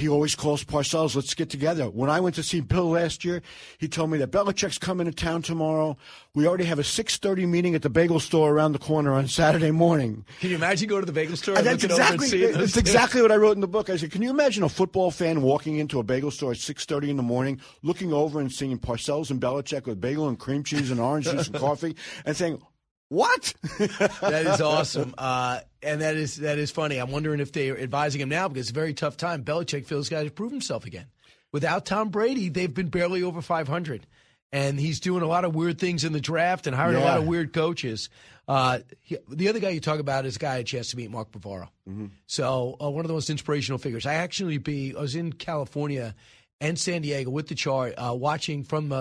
[0.00, 1.88] he always calls Parcells, let's get together.
[1.88, 3.42] When I went to see Bill last year,
[3.78, 5.96] he told me that Belichick's coming to town tomorrow.
[6.34, 9.70] We already have a 6.30 meeting at the bagel store around the corner on Saturday
[9.70, 10.24] morning.
[10.40, 12.52] Can you imagine going to the bagel store and that's looking over and exactly, seeing
[12.52, 13.90] that's exactly what I wrote in the book.
[13.90, 17.10] I said, can you imagine a football fan walking into a bagel store at 6.30
[17.10, 20.90] in the morning, looking over and seeing Parcells and Belichick with bagel and cream cheese
[20.90, 21.94] and orange juice and coffee
[22.24, 22.62] and saying,
[23.10, 23.52] what?
[23.78, 26.96] that is awesome, uh, and that is that is funny.
[26.98, 29.42] I'm wondering if they're advising him now because it's a very tough time.
[29.44, 31.06] Belichick feels got to prove himself again.
[31.52, 34.06] Without Tom Brady, they've been barely over 500,
[34.52, 37.18] and he's doing a lot of weird things in the draft and hiring a lot
[37.18, 38.08] of weird coaches.
[38.46, 40.90] Uh, he- the other guy you talk about is a guy I had a chance
[40.92, 41.68] to meet, Mark Bavaro.
[41.88, 42.06] Mm-hmm.
[42.26, 44.06] So uh, one of the most inspirational figures.
[44.06, 46.14] I actually be I was in California
[46.60, 48.92] and San Diego with the char uh, watching from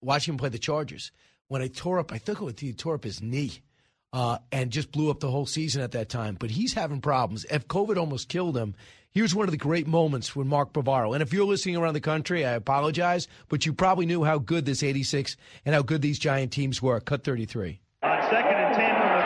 [0.00, 1.12] watching him play the Chargers.
[1.52, 3.60] When I tore up, I think he tore up his knee.
[4.14, 6.34] Uh, and just blew up the whole season at that time.
[6.38, 7.44] But he's having problems.
[7.50, 8.74] If COVID almost killed him,
[9.10, 11.12] here's one of the great moments with Mark Bavaro.
[11.12, 14.64] And if you're listening around the country, I apologize, but you probably knew how good
[14.64, 17.00] this 86 and how good these Giant teams were.
[17.00, 17.80] Cut 33.
[18.02, 19.24] On second and 10 from the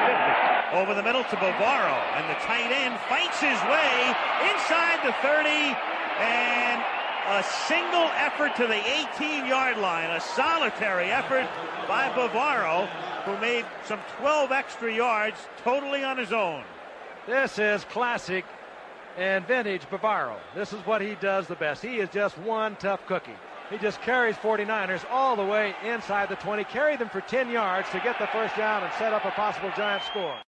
[0.74, 0.82] 50.
[0.82, 1.98] Over the middle to Bavaro.
[2.14, 4.14] And the tight end fights his way
[4.50, 5.48] inside the 30.
[6.22, 6.82] And
[7.28, 8.80] a single effort to the
[9.14, 10.10] 18 yard line.
[10.10, 11.48] A solitary effort
[11.88, 12.86] by Bavaro,
[13.24, 16.62] who made some 12 extra yards totally on his own.
[17.26, 18.44] This is classic
[19.16, 20.36] and vintage Bavaro.
[20.54, 21.82] This is what he does the best.
[21.82, 23.36] He is just one tough cookie.
[23.70, 27.88] He just carries 49ers all the way inside the 20, carried them for 10 yards
[27.90, 30.38] to get the first down and set up a possible giant score.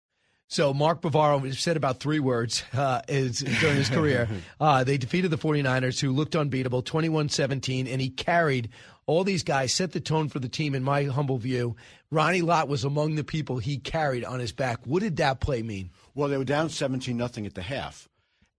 [0.49, 4.29] So Mark Bavaro said about three words uh, is, during his career.
[4.61, 8.71] Uh, they defeated the 49ers, who looked unbeatable, 21-17, and he carried
[9.07, 11.77] all these guys, set the tone for the team, in my humble view.
[12.11, 14.81] Ronnie Lott was among the people he carried on his back.
[14.85, 15.91] What did that play mean?
[16.15, 18.09] Well, they were down 17 nothing at the half.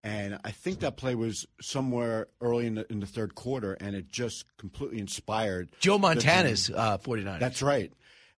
[0.02, 3.94] And I think that play was somewhere early in the, in the third quarter, and
[3.94, 7.40] it just completely inspired Joe Montana's uh, 49ers.
[7.40, 7.92] That's right.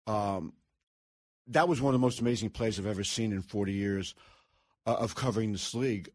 [0.06, 0.54] Um,
[1.50, 4.14] that was one of the most amazing plays I've ever seen in 40 years
[4.86, 6.08] uh, of covering this league.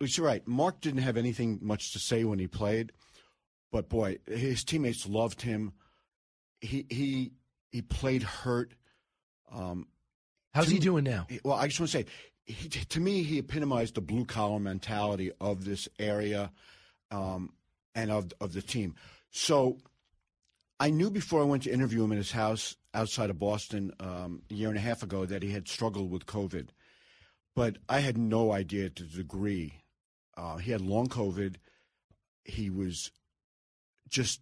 [0.00, 0.46] You're right.
[0.46, 2.92] Mark didn't have anything much to say when he played,
[3.72, 5.72] but boy, his teammates loved him.
[6.60, 7.32] He he
[7.70, 8.72] he played hurt.
[9.52, 9.86] Um,
[10.54, 11.26] How's to he doing now?
[11.44, 12.06] Well, I just want to say,
[12.46, 16.50] he, to me, he epitomized the blue collar mentality of this area
[17.10, 17.52] um,
[17.94, 18.94] and of of the team.
[19.30, 19.78] So
[20.80, 24.42] I knew before I went to interview him in his house outside of Boston um,
[24.50, 26.68] a year and a half ago that he had struggled with COVID,
[27.54, 29.74] but I had no idea to the degree.
[30.36, 31.56] Uh, he had long COVID.
[32.44, 33.10] He was
[34.08, 34.40] just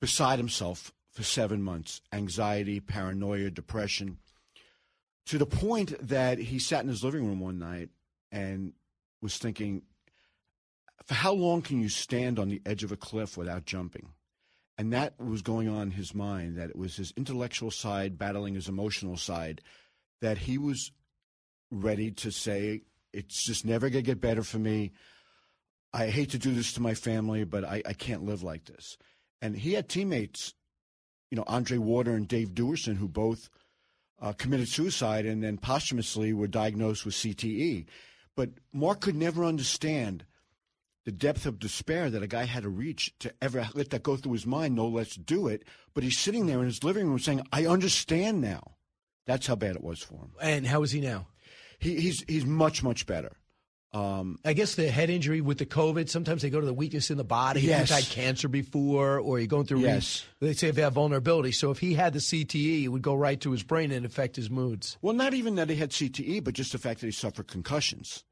[0.00, 4.18] beside himself for seven months anxiety, paranoia, depression
[5.26, 7.88] to the point that he sat in his living room one night
[8.32, 8.72] and
[9.22, 9.82] was thinking,
[11.06, 14.08] for how long can you stand on the edge of a cliff without jumping?
[14.80, 18.54] And that was going on in his mind, that it was his intellectual side battling
[18.54, 19.60] his emotional side,
[20.22, 20.90] that he was
[21.70, 22.80] ready to say,
[23.12, 24.92] it's just never going to get better for me.
[25.92, 28.96] I hate to do this to my family, but I, I can't live like this.
[29.42, 30.54] And he had teammates,
[31.30, 33.50] you know, Andre Water and Dave Duerson, who both
[34.18, 37.84] uh, committed suicide and then posthumously were diagnosed with CTE.
[38.34, 40.24] But Mark could never understand
[41.04, 44.16] the depth of despair that a guy had to reach to ever let that go
[44.16, 45.64] through his mind, no let's do it.
[45.94, 48.72] But he's sitting there in his living room saying, I understand now.
[49.26, 50.32] That's how bad it was for him.
[50.40, 51.28] And how is he now?
[51.78, 53.32] He, he's he's much, much better.
[53.92, 57.10] Um, I guess the head injury with the COVID, sometimes they go to the weakness
[57.10, 57.62] in the body.
[57.62, 57.90] Yes.
[57.90, 60.24] You've had cancer before or you're going through, Yes.
[60.38, 61.50] they say if they have vulnerability.
[61.50, 64.36] So if he had the CTE, it would go right to his brain and affect
[64.36, 64.96] his moods.
[65.02, 68.22] Well, not even that he had CTE, but just the fact that he suffered concussions.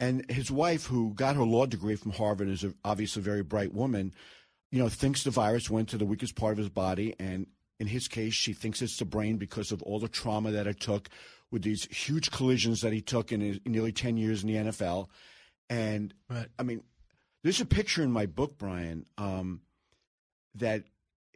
[0.00, 3.42] And his wife, who got her law degree from Harvard, is a, obviously a very
[3.42, 4.12] bright woman,
[4.70, 7.14] you know, thinks the virus went to the weakest part of his body.
[7.20, 7.46] And
[7.78, 10.80] in his case, she thinks it's the brain because of all the trauma that it
[10.80, 11.08] took
[11.50, 15.08] with these huge collisions that he took in his nearly 10 years in the NFL.
[15.68, 16.14] And
[16.58, 16.82] I mean,
[17.42, 19.60] there's a picture in my book, Brian, um,
[20.54, 20.84] that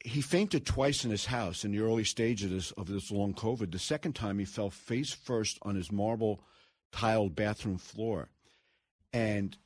[0.04, 3.34] he fainted twice in his house in the early stages of this of this long
[3.34, 3.72] COVID.
[3.72, 6.40] The second time, he fell face first on his marble
[6.92, 8.28] tiled bathroom floor,
[9.12, 9.56] and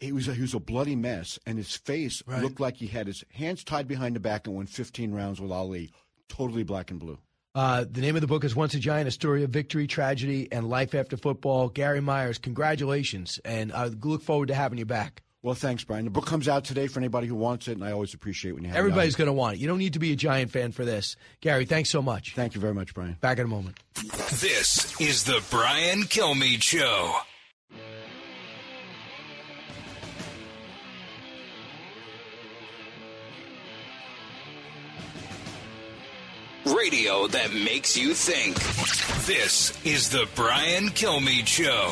[0.00, 2.42] he was a, he was a bloody mess, and his face Right.
[2.42, 5.52] looked like he had his hands tied behind the back and won 15 rounds with
[5.52, 5.90] Ali,
[6.28, 7.18] totally black and blue.
[7.54, 10.48] Uh, the name of the book is Once a Giant, a story of victory, tragedy,
[10.50, 11.68] and life after football.
[11.68, 15.22] Gary Myers, congratulations, and I look forward to having you back.
[15.42, 16.04] Well, thanks, Brian.
[16.04, 18.62] The book comes out today for anybody who wants it, and I always appreciate when
[18.62, 18.78] you have.
[18.78, 19.60] Everybody's going to want it.
[19.60, 21.16] You don't need to be a Giant fan for this.
[21.40, 22.34] Gary, thanks so much.
[22.34, 23.16] Thank you very much, Brian.
[23.20, 23.78] Back in a moment.
[24.40, 27.12] This is the Brian Kilmeade Show.
[36.64, 38.54] Radio that makes you think.
[39.26, 41.88] This is the Brian Kilmeade Show.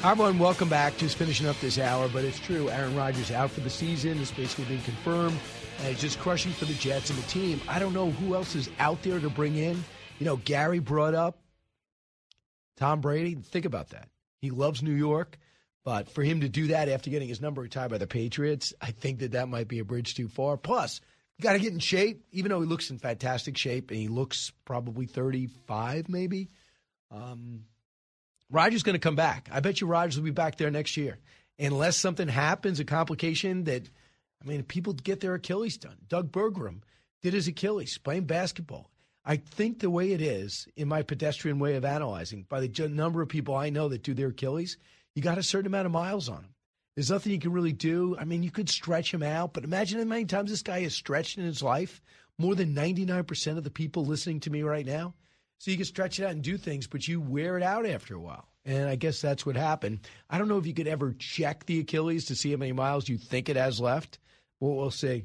[0.00, 0.38] Hi, everyone.
[0.38, 0.96] Welcome back.
[0.96, 2.70] Just finishing up this hour, but it's true.
[2.70, 4.20] Aaron Rodgers out for the season.
[4.20, 5.36] It's basically been confirmed.
[5.80, 7.60] And it's just crushing for the Jets and the team.
[7.68, 9.82] I don't know who else is out there to bring in.
[10.20, 11.38] You know, Gary brought up
[12.76, 13.34] Tom Brady.
[13.34, 14.08] Think about that.
[14.40, 15.36] He loves New York,
[15.84, 18.92] but for him to do that after getting his number retired by the Patriots, I
[18.92, 20.56] think that that might be a bridge too far.
[20.56, 21.00] Plus,
[21.40, 24.08] you got to get in shape, even though he looks in fantastic shape and he
[24.08, 26.50] looks probably 35, maybe.
[27.10, 27.64] Um,
[28.50, 29.48] Rodgers going to come back.
[29.50, 31.18] I bet you Rodgers will be back there next year.
[31.58, 33.88] Unless something happens, a complication that,
[34.42, 35.96] I mean, people get their Achilles done.
[36.08, 36.82] Doug Burgum
[37.22, 38.90] did his Achilles playing basketball.
[39.24, 43.22] I think the way it is, in my pedestrian way of analyzing, by the number
[43.22, 44.76] of people I know that do their Achilles,
[45.14, 46.54] you got a certain amount of miles on them.
[47.00, 48.14] There's nothing you can really do.
[48.18, 50.94] I mean, you could stretch him out, but imagine how many times this guy has
[50.94, 52.02] stretched in his life.
[52.36, 55.14] More than 99% of the people listening to me right now.
[55.56, 58.14] So you can stretch it out and do things, but you wear it out after
[58.14, 58.46] a while.
[58.66, 60.00] And I guess that's what happened.
[60.28, 63.08] I don't know if you could ever check the Achilles to see how many miles
[63.08, 64.18] you think it has left.
[64.60, 65.24] Well, we'll see.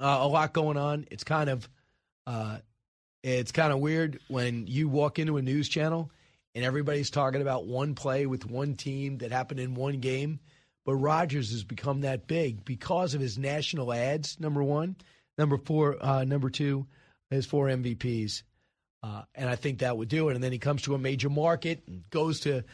[0.00, 1.06] Uh, a lot going on.
[1.10, 1.68] It's kind of,
[2.26, 2.60] uh,
[3.22, 6.10] it's kind of weird when you walk into a news channel
[6.54, 10.40] and everybody's talking about one play with one team that happened in one game.
[10.84, 14.40] But Rodgers has become that big because of his national ads.
[14.40, 14.96] Number one,
[15.38, 16.86] number four, uh, number two,
[17.30, 18.42] his four MVPs.
[19.02, 20.34] Uh, and I think that would do it.
[20.34, 22.64] And then he comes to a major market and goes to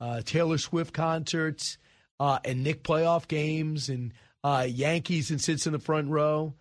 [0.00, 1.78] uh, Taylor Swift concerts
[2.20, 4.12] uh, and Knick playoff games and
[4.44, 6.54] uh, Yankees and sits in the front row.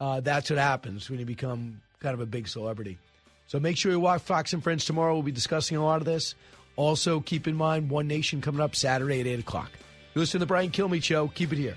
[0.00, 2.98] Uh, that's what happens when you become kind of a big celebrity.
[3.46, 5.14] So make sure you watch Fox and Friends tomorrow.
[5.14, 6.34] We'll be discussing a lot of this.
[6.74, 9.70] Also, keep in mind One Nation coming up Saturday at 8 o'clock.
[10.14, 11.28] You listen to the Brian Kilmeade Show.
[11.28, 11.76] Keep it here.